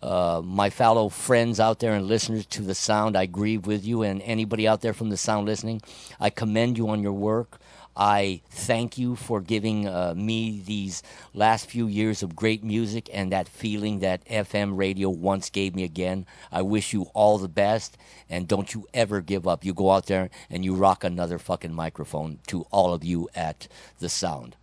Uh, 0.03 0.43
my 0.45 0.68
fellow 0.68 1.09
friends 1.09 1.59
out 1.59 1.80
there 1.80 1.95
and 1.95 2.07
listeners 2.07 2.45
to 2.47 2.62
the 2.62 2.74
sound, 2.74 3.16
I 3.16 3.26
grieve 3.26 3.66
with 3.66 3.84
you, 3.84 4.03
and 4.03 4.20
anybody 4.22 4.68
out 4.68 4.82
there 4.82 4.93
from 4.93 5.09
the 5.09 5.16
sound 5.16 5.47
listening, 5.47 5.80
I 6.20 6.30
commend 6.30 6.76
you 6.76 6.89
on 6.91 7.03
your 7.03 7.14
work. 7.14 7.59
I 7.97 8.42
thank 8.51 8.99
you 8.99 9.16
for 9.16 9.40
giving 9.40 9.88
uh, 9.88 10.12
me 10.14 10.61
these 10.64 11.03
last 11.32 11.70
few 11.70 11.86
years 11.86 12.22
of 12.22 12.36
great 12.36 12.62
music 12.62 13.09
and 13.12 13.32
that 13.32 13.49
feeling 13.49 14.01
that 14.01 14.24
FM 14.26 14.76
radio 14.76 15.09
once 15.09 15.49
gave 15.49 15.74
me 15.74 15.82
again. 15.82 16.26
I 16.53 16.62
wish 16.62 16.92
you 16.92 17.05
all 17.14 17.38
the 17.38 17.49
best, 17.49 17.97
and 18.28 18.47
don't 18.47 18.74
you 18.74 18.86
ever 18.92 19.20
give 19.20 19.49
up. 19.49 19.64
You 19.64 19.72
go 19.72 19.92
out 19.92 20.07
there 20.07 20.28
and 20.51 20.64
you 20.64 20.74
rock 20.74 21.05
another 21.05 21.38
fucking 21.38 21.72
microphone 21.72 22.38
to 22.49 22.66
all 22.70 22.92
of 22.92 23.03
you 23.03 23.28
at 23.34 23.66
the 23.99 24.11
sound. 24.11 24.57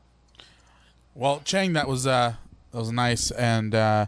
Well, 1.15 1.41
Chang, 1.43 1.73
that 1.73 1.87
was 1.87 2.05
uh, 2.05 2.33
that 2.71 2.77
was 2.77 2.91
nice, 2.91 3.31
and 3.31 3.73
uh, 3.73 4.05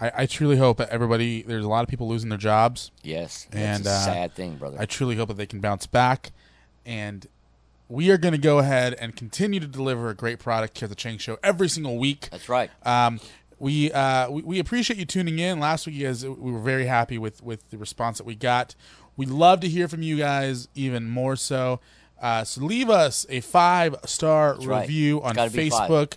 I, 0.00 0.12
I 0.18 0.26
truly 0.26 0.56
hope 0.56 0.78
that 0.78 0.90
everybody. 0.90 1.42
There's 1.42 1.64
a 1.64 1.68
lot 1.68 1.82
of 1.82 1.88
people 1.88 2.08
losing 2.08 2.28
their 2.28 2.38
jobs. 2.38 2.90
Yes, 3.02 3.46
that's 3.50 3.78
and 3.78 3.86
a 3.86 3.90
uh, 3.90 4.04
sad 4.04 4.34
thing, 4.34 4.56
brother. 4.56 4.76
I 4.78 4.86
truly 4.86 5.16
hope 5.16 5.28
that 5.28 5.36
they 5.36 5.46
can 5.46 5.60
bounce 5.60 5.86
back, 5.86 6.32
and 6.84 7.26
we 7.92 8.10
are 8.10 8.16
going 8.16 8.32
to 8.32 8.38
go 8.38 8.58
ahead 8.58 8.94
and 8.94 9.14
continue 9.14 9.60
to 9.60 9.66
deliver 9.66 10.08
a 10.08 10.14
great 10.14 10.38
product 10.38 10.78
here 10.78 10.86
at 10.86 10.90
the 10.90 10.96
Chang 10.96 11.18
Show 11.18 11.38
every 11.42 11.68
single 11.68 11.98
week. 11.98 12.28
That's 12.30 12.48
right. 12.48 12.70
Um, 12.86 13.20
we, 13.58 13.92
uh, 13.92 14.30
we 14.30 14.42
we 14.42 14.58
appreciate 14.58 14.98
you 14.98 15.04
tuning 15.04 15.38
in. 15.38 15.60
Last 15.60 15.86
week, 15.86 15.94
you 15.96 16.06
guys, 16.06 16.24
we 16.26 16.50
were 16.50 16.58
very 16.58 16.86
happy 16.86 17.18
with 17.18 17.42
with 17.42 17.68
the 17.70 17.76
response 17.76 18.16
that 18.18 18.24
we 18.24 18.34
got. 18.34 18.74
We'd 19.16 19.28
love 19.28 19.60
to 19.60 19.68
hear 19.68 19.88
from 19.88 20.02
you 20.02 20.16
guys 20.16 20.68
even 20.74 21.08
more 21.08 21.36
so. 21.36 21.80
Uh, 22.20 22.44
so 22.44 22.62
leave 22.64 22.88
us 22.88 23.26
a 23.28 23.40
five 23.40 23.94
star 24.06 24.54
That's 24.54 24.66
right. 24.66 24.80
review 24.80 25.18
It's 25.18 25.26
on 25.26 25.34
gotta 25.34 25.50
be 25.50 25.68
five. 25.68 25.90
Facebook 25.90 26.16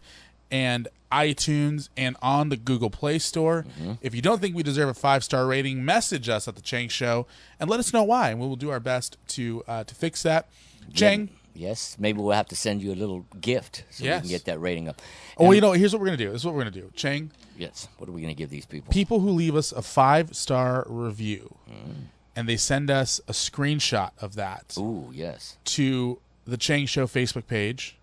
and 0.49 0.88
iTunes 1.11 1.89
and 1.97 2.15
on 2.21 2.49
the 2.49 2.57
Google 2.57 2.89
Play 2.89 3.19
Store. 3.19 3.65
Mm-hmm. 3.80 3.93
If 4.01 4.15
you 4.15 4.21
don't 4.21 4.39
think 4.39 4.55
we 4.55 4.63
deserve 4.63 4.89
a 4.89 4.93
five 4.93 5.23
star 5.26 5.45
rating, 5.45 5.84
message 5.84 6.30
us 6.30 6.47
at 6.47 6.55
the 6.55 6.61
Chang 6.61 6.88
Show 6.88 7.28
and 7.59 7.69
let 7.69 7.80
us 7.82 7.91
know 7.91 8.03
why, 8.03 8.30
and 8.30 8.39
we 8.39 8.47
will 8.47 8.55
do 8.55 8.69
our 8.71 8.80
best 8.80 9.17
to 9.30 9.61
uh, 9.67 9.84
to 9.84 9.93
fix 9.93 10.23
that. 10.23 10.47
Chang. 10.93 11.30
Yes, 11.56 11.95
maybe 11.97 12.20
we'll 12.20 12.36
have 12.36 12.47
to 12.49 12.56
send 12.56 12.84
you 12.84 12.91
a 12.91 12.95
little 12.95 13.26
gift 13.39 13.86
so 13.89 14.03
we 14.03 14.10
can 14.10 14.28
get 14.28 14.45
that 14.45 14.60
rating 14.60 14.89
up. 14.89 15.01
Oh, 15.38 15.45
well, 15.45 15.53
you 15.53 15.62
know, 15.62 15.72
here's 15.72 15.93
what 15.93 16.01
we're 16.01 16.08
gonna 16.08 16.18
do. 16.18 16.32
This 16.32 16.41
is 16.41 16.45
what 16.45 16.53
we're 16.53 16.62
gonna 16.62 16.72
do. 16.72 16.91
Chang, 16.95 17.32
Yes. 17.58 17.88
What 17.97 18.10
are 18.10 18.12
we 18.12 18.20
going 18.22 18.34
to 18.36 18.38
give 18.38 18.49
these 18.49 18.66
people? 18.66 18.91
people 18.91 19.22
who 19.22 19.30
leave 19.30 19.56
us 19.56 19.72
a 19.72 19.82
five 19.82 20.36
star 20.36 20.84
review 20.89 21.56
Mm. 21.72 21.93
and 22.36 22.49
they 22.49 22.58
send 22.58 22.91
us 22.91 23.22
a 23.30 23.32
screenshot 23.32 24.12
of 24.20 24.36
that 24.36 24.76
Ooh, 24.78 25.10
yes. 25.14 25.56
to 25.64 26.20
the 26.45 26.58
Chang 26.58 26.86
Show 26.86 27.08
Facebook 27.08 27.47
page, 27.47 27.95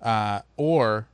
uh, 0.00 0.40
or 0.56 1.06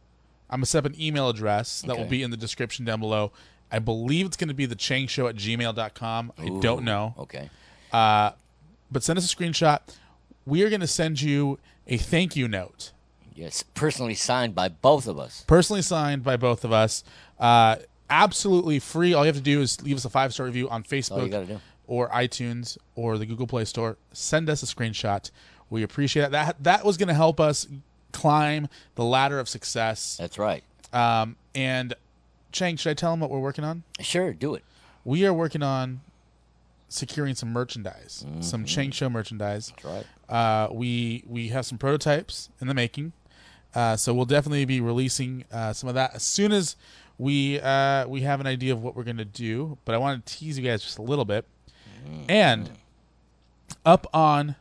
I'm 0.48 0.58
gonna 0.58 0.66
set 0.66 0.78
up 0.78 0.92
an 0.92 1.00
email 1.00 1.28
address 1.28 1.82
that 1.82 1.98
will 1.98 2.04
be 2.04 2.22
in 2.22 2.30
the 2.30 2.36
description 2.36 2.84
down 2.84 3.00
below. 3.00 3.32
I 3.72 3.80
believe 3.80 4.26
it's 4.26 4.36
gonna 4.36 4.54
be 4.54 4.66
the 4.66 4.76
Chang 4.76 5.08
Show 5.08 5.26
at 5.26 5.34
gmail.com. 5.34 6.32
I 6.38 6.48
don't 6.60 6.84
know. 6.84 7.14
Okay. 7.18 7.50
Uh, 7.92 8.30
but 8.92 9.02
send 9.02 9.18
us 9.18 9.32
a 9.32 9.36
screenshot. 9.36 9.80
We 10.46 10.62
are 10.62 10.70
gonna 10.70 10.86
send 10.86 11.20
you 11.20 11.58
a 11.86 11.96
thank 11.96 12.36
you 12.36 12.48
note 12.48 12.92
Yes, 13.34 13.64
personally 13.74 14.14
signed 14.14 14.54
by 14.54 14.68
both 14.68 15.08
of 15.08 15.18
us. 15.18 15.44
personally 15.46 15.82
signed 15.82 16.22
by 16.22 16.36
both 16.36 16.64
of 16.64 16.72
us. 16.72 17.02
Uh, 17.38 17.76
absolutely 18.08 18.78
free. 18.78 19.12
All 19.12 19.24
you 19.24 19.26
have 19.26 19.36
to 19.36 19.42
do 19.42 19.60
is 19.60 19.82
leave 19.82 19.96
us 19.96 20.04
a 20.04 20.10
five 20.10 20.32
star 20.32 20.46
review 20.46 20.68
on 20.68 20.84
Facebook 20.84 21.60
or 21.86 22.08
iTunes 22.10 22.78
or 22.94 23.18
the 23.18 23.26
Google 23.26 23.46
Play 23.46 23.64
Store. 23.64 23.96
Send 24.12 24.48
us 24.48 24.62
a 24.62 24.66
screenshot. 24.66 25.30
We 25.68 25.82
appreciate 25.82 26.26
it. 26.26 26.30
That 26.30 26.62
that 26.62 26.84
was 26.84 26.96
going 26.96 27.08
to 27.08 27.14
help 27.14 27.40
us 27.40 27.66
climb 28.12 28.68
the 28.94 29.04
ladder 29.04 29.40
of 29.40 29.48
success. 29.48 30.16
That's 30.18 30.38
right. 30.38 30.62
Um, 30.92 31.36
and 31.54 31.94
Chang, 32.52 32.76
should 32.76 32.90
I 32.90 32.94
tell 32.94 33.10
them 33.10 33.20
what 33.20 33.30
we're 33.30 33.40
working 33.40 33.64
on? 33.64 33.82
Sure, 34.00 34.32
do 34.32 34.54
it. 34.54 34.62
We 35.04 35.26
are 35.26 35.34
working 35.34 35.62
on 35.62 36.02
securing 36.88 37.34
some 37.34 37.52
merchandise, 37.52 38.24
some 38.40 38.64
Chang 38.64 38.90
Show 38.90 39.08
merchandise. 39.08 39.72
That's 39.76 39.84
right. 39.84 40.06
Uh, 40.28 40.68
we 40.72 41.24
we 41.26 41.48
have 41.48 41.66
some 41.66 41.78
prototypes 41.78 42.48
in 42.60 42.66
the 42.68 42.74
making, 42.74 43.12
uh, 43.74 43.96
so 43.96 44.14
we'll 44.14 44.24
definitely 44.24 44.64
be 44.64 44.80
releasing 44.80 45.44
uh, 45.52 45.72
some 45.72 45.88
of 45.88 45.94
that 45.94 46.14
as 46.14 46.22
soon 46.22 46.52
as 46.52 46.76
we 47.18 47.60
uh, 47.60 48.06
we 48.08 48.22
have 48.22 48.40
an 48.40 48.46
idea 48.46 48.72
of 48.72 48.82
what 48.82 48.96
we're 48.96 49.04
gonna 49.04 49.24
do. 49.24 49.78
But 49.84 49.94
I 49.94 49.98
want 49.98 50.24
to 50.24 50.34
tease 50.34 50.58
you 50.58 50.64
guys 50.64 50.82
just 50.82 50.98
a 50.98 51.02
little 51.02 51.24
bit, 51.24 51.44
and 52.28 52.70
up 53.84 54.06
on 54.14 54.56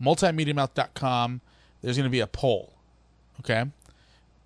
multimediamouth.com, 0.00 1.40
there's 1.82 1.96
gonna 1.96 2.08
be 2.08 2.20
a 2.20 2.26
poll. 2.26 2.72
Okay, 3.40 3.64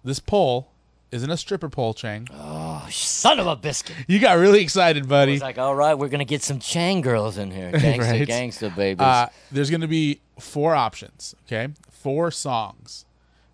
this 0.04 0.20
poll 0.20 0.71
isn't 1.12 1.30
a 1.30 1.36
stripper 1.36 1.68
pole, 1.68 1.94
Chang. 1.94 2.26
Oh, 2.32 2.84
son 2.90 3.38
of 3.38 3.46
a 3.46 3.54
biscuit. 3.54 3.94
You 4.08 4.18
got 4.18 4.38
really 4.38 4.60
excited, 4.62 5.08
buddy. 5.08 5.34
It's 5.34 5.42
like, 5.42 5.58
all 5.58 5.74
right, 5.74 5.94
we're 5.94 6.08
gonna 6.08 6.24
get 6.24 6.42
some 6.42 6.58
Chang 6.58 7.00
girls 7.02 7.38
in 7.38 7.50
here, 7.50 7.70
gangster, 7.78 8.00
Right. 8.12 8.26
gangster 8.26 8.70
babies. 8.70 9.00
Uh, 9.02 9.28
there's 9.52 9.70
going 9.70 9.82
to 9.82 9.86
be 9.88 10.20
four 10.40 10.74
options, 10.74 11.34
okay? 11.46 11.68
Four 11.90 12.30
songs 12.30 13.04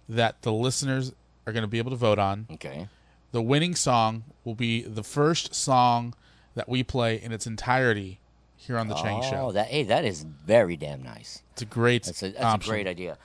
that 0.09 0.41
the 0.43 0.53
listeners 0.53 1.13
are 1.47 1.53
going 1.53 1.63
to 1.65 1.69
be 1.69 1.79
able 1.79 1.91
to 1.91 1.97
vote 1.97 2.19
on. 2.19 2.47
okay. 2.53 2.89
The 3.33 3.43
winning 3.43 3.75
song 3.75 4.25
will 4.45 4.55
be 4.55 4.81
the 4.83 5.03
first 5.03 5.55
song 5.55 6.15
that 6.55 6.67
we 6.69 6.83
play 6.83 7.21
in 7.21 7.31
its 7.33 7.47
entirety 7.47 8.21
here 8.57 8.79
on 8.79 8.89
the 8.89 8.95
Chang 8.95 9.23
Show. 9.23 9.49
oh, 9.49 9.53
that 9.53 9.67
hey, 9.69 9.83
that 9.85 10.05
is 10.05 10.23
very 10.23 10.77
damn 10.77 11.03
nice. 11.03 11.43
It's 11.53 11.63
a 11.63 11.67
great 11.67 12.05
That's 12.05 12.23
a 12.23 12.31
that's 12.31 12.67
a 12.67 12.69
great 12.71 12.87
idea. 12.87 13.19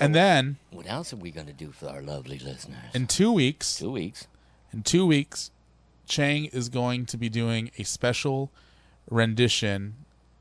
And 0.00 0.14
then 0.14 0.56
What 0.70 0.86
else 0.88 1.12
are 1.12 1.16
we 1.16 1.30
gonna 1.30 1.52
do 1.52 1.70
for 1.72 1.88
our 1.88 2.02
lovely 2.02 2.38
listeners? 2.38 2.94
in 2.94 3.06
two 3.06 3.32
weeks, 3.32 3.76
Two 3.78 3.90
weeks. 3.90 4.26
in 4.72 4.82
two 4.82 5.06
weeks, 5.06 5.50
Chang 6.06 6.46
is 6.46 6.68
going 6.68 7.06
to 7.06 7.16
be 7.16 7.28
doing 7.28 7.70
a 7.78 7.84
special 7.84 8.50
rendition 9.10 9.94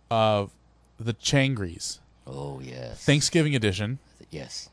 of 0.10 0.52
the 1.00 1.14
Changries 1.14 2.00
Oh 2.28 2.60
yes. 2.62 3.04
Thanksgiving 3.04 3.56
edition. 3.56 4.00
Yes. 4.30 4.70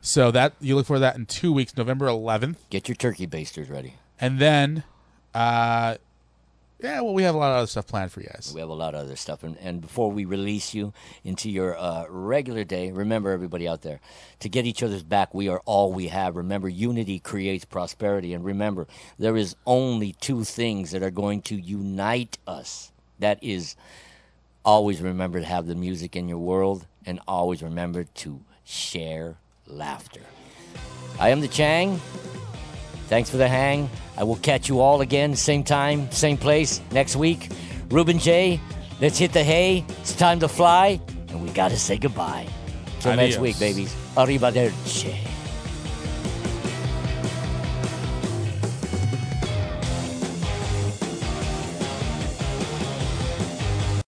So 0.00 0.30
that 0.30 0.54
you 0.60 0.76
look 0.76 0.86
for 0.86 0.98
that 0.98 1.16
in 1.16 1.26
two 1.26 1.52
weeks, 1.52 1.76
November 1.76 2.06
11th. 2.06 2.56
Get 2.70 2.88
your 2.88 2.94
turkey 2.94 3.26
basters 3.26 3.68
ready. 3.68 3.94
And 4.20 4.38
then, 4.38 4.84
uh, 5.34 5.96
yeah, 6.84 7.00
well, 7.00 7.14
we 7.14 7.22
have 7.22 7.34
a 7.34 7.38
lot 7.38 7.52
of 7.52 7.56
other 7.58 7.66
stuff 7.66 7.86
planned 7.86 8.12
for 8.12 8.20
you 8.20 8.26
guys. 8.26 8.52
We 8.54 8.60
have 8.60 8.68
a 8.68 8.74
lot 8.74 8.94
of 8.94 9.04
other 9.06 9.16
stuff. 9.16 9.42
And, 9.42 9.56
and 9.58 9.80
before 9.80 10.12
we 10.12 10.26
release 10.26 10.74
you 10.74 10.92
into 11.24 11.50
your 11.50 11.78
uh, 11.78 12.04
regular 12.10 12.62
day, 12.62 12.92
remember, 12.92 13.30
everybody 13.30 13.66
out 13.66 13.82
there, 13.82 14.00
to 14.40 14.48
get 14.50 14.66
each 14.66 14.82
other's 14.82 15.02
back, 15.02 15.32
we 15.32 15.48
are 15.48 15.60
all 15.64 15.92
we 15.92 16.08
have. 16.08 16.36
Remember, 16.36 16.68
unity 16.68 17.18
creates 17.18 17.64
prosperity. 17.64 18.34
And 18.34 18.44
remember, 18.44 18.86
there 19.18 19.36
is 19.36 19.56
only 19.66 20.12
two 20.20 20.44
things 20.44 20.90
that 20.90 21.02
are 21.02 21.10
going 21.10 21.40
to 21.42 21.56
unite 21.56 22.36
us. 22.46 22.92
That 23.18 23.42
is, 23.42 23.76
always 24.64 25.00
remember 25.00 25.40
to 25.40 25.46
have 25.46 25.66
the 25.66 25.74
music 25.74 26.16
in 26.16 26.28
your 26.28 26.38
world, 26.38 26.86
and 27.06 27.18
always 27.26 27.62
remember 27.62 28.04
to 28.04 28.40
share 28.64 29.36
laughter. 29.66 30.20
I 31.18 31.30
am 31.30 31.40
the 31.40 31.48
Chang. 31.48 32.00
Thanks 33.08 33.30
for 33.30 33.36
the 33.36 33.48
hang. 33.48 33.88
I 34.16 34.24
will 34.24 34.36
catch 34.36 34.68
you 34.68 34.80
all 34.80 35.00
again, 35.00 35.34
same 35.36 35.64
time, 35.64 36.10
same 36.10 36.36
place, 36.36 36.80
next 36.92 37.16
week. 37.16 37.50
Ruben 37.90 38.18
Jay, 38.18 38.60
let's 39.00 39.18
hit 39.18 39.32
the 39.32 39.44
hay. 39.44 39.84
It's 40.00 40.14
time 40.14 40.40
to 40.40 40.48
fly, 40.48 41.00
and 41.28 41.42
we 41.42 41.50
gotta 41.50 41.76
say 41.76 41.98
goodbye. 41.98 42.46
Till 43.00 43.16
next 43.16 43.38
week, 43.38 43.58
babies. 43.58 43.94
Arrivederci. 44.16 45.14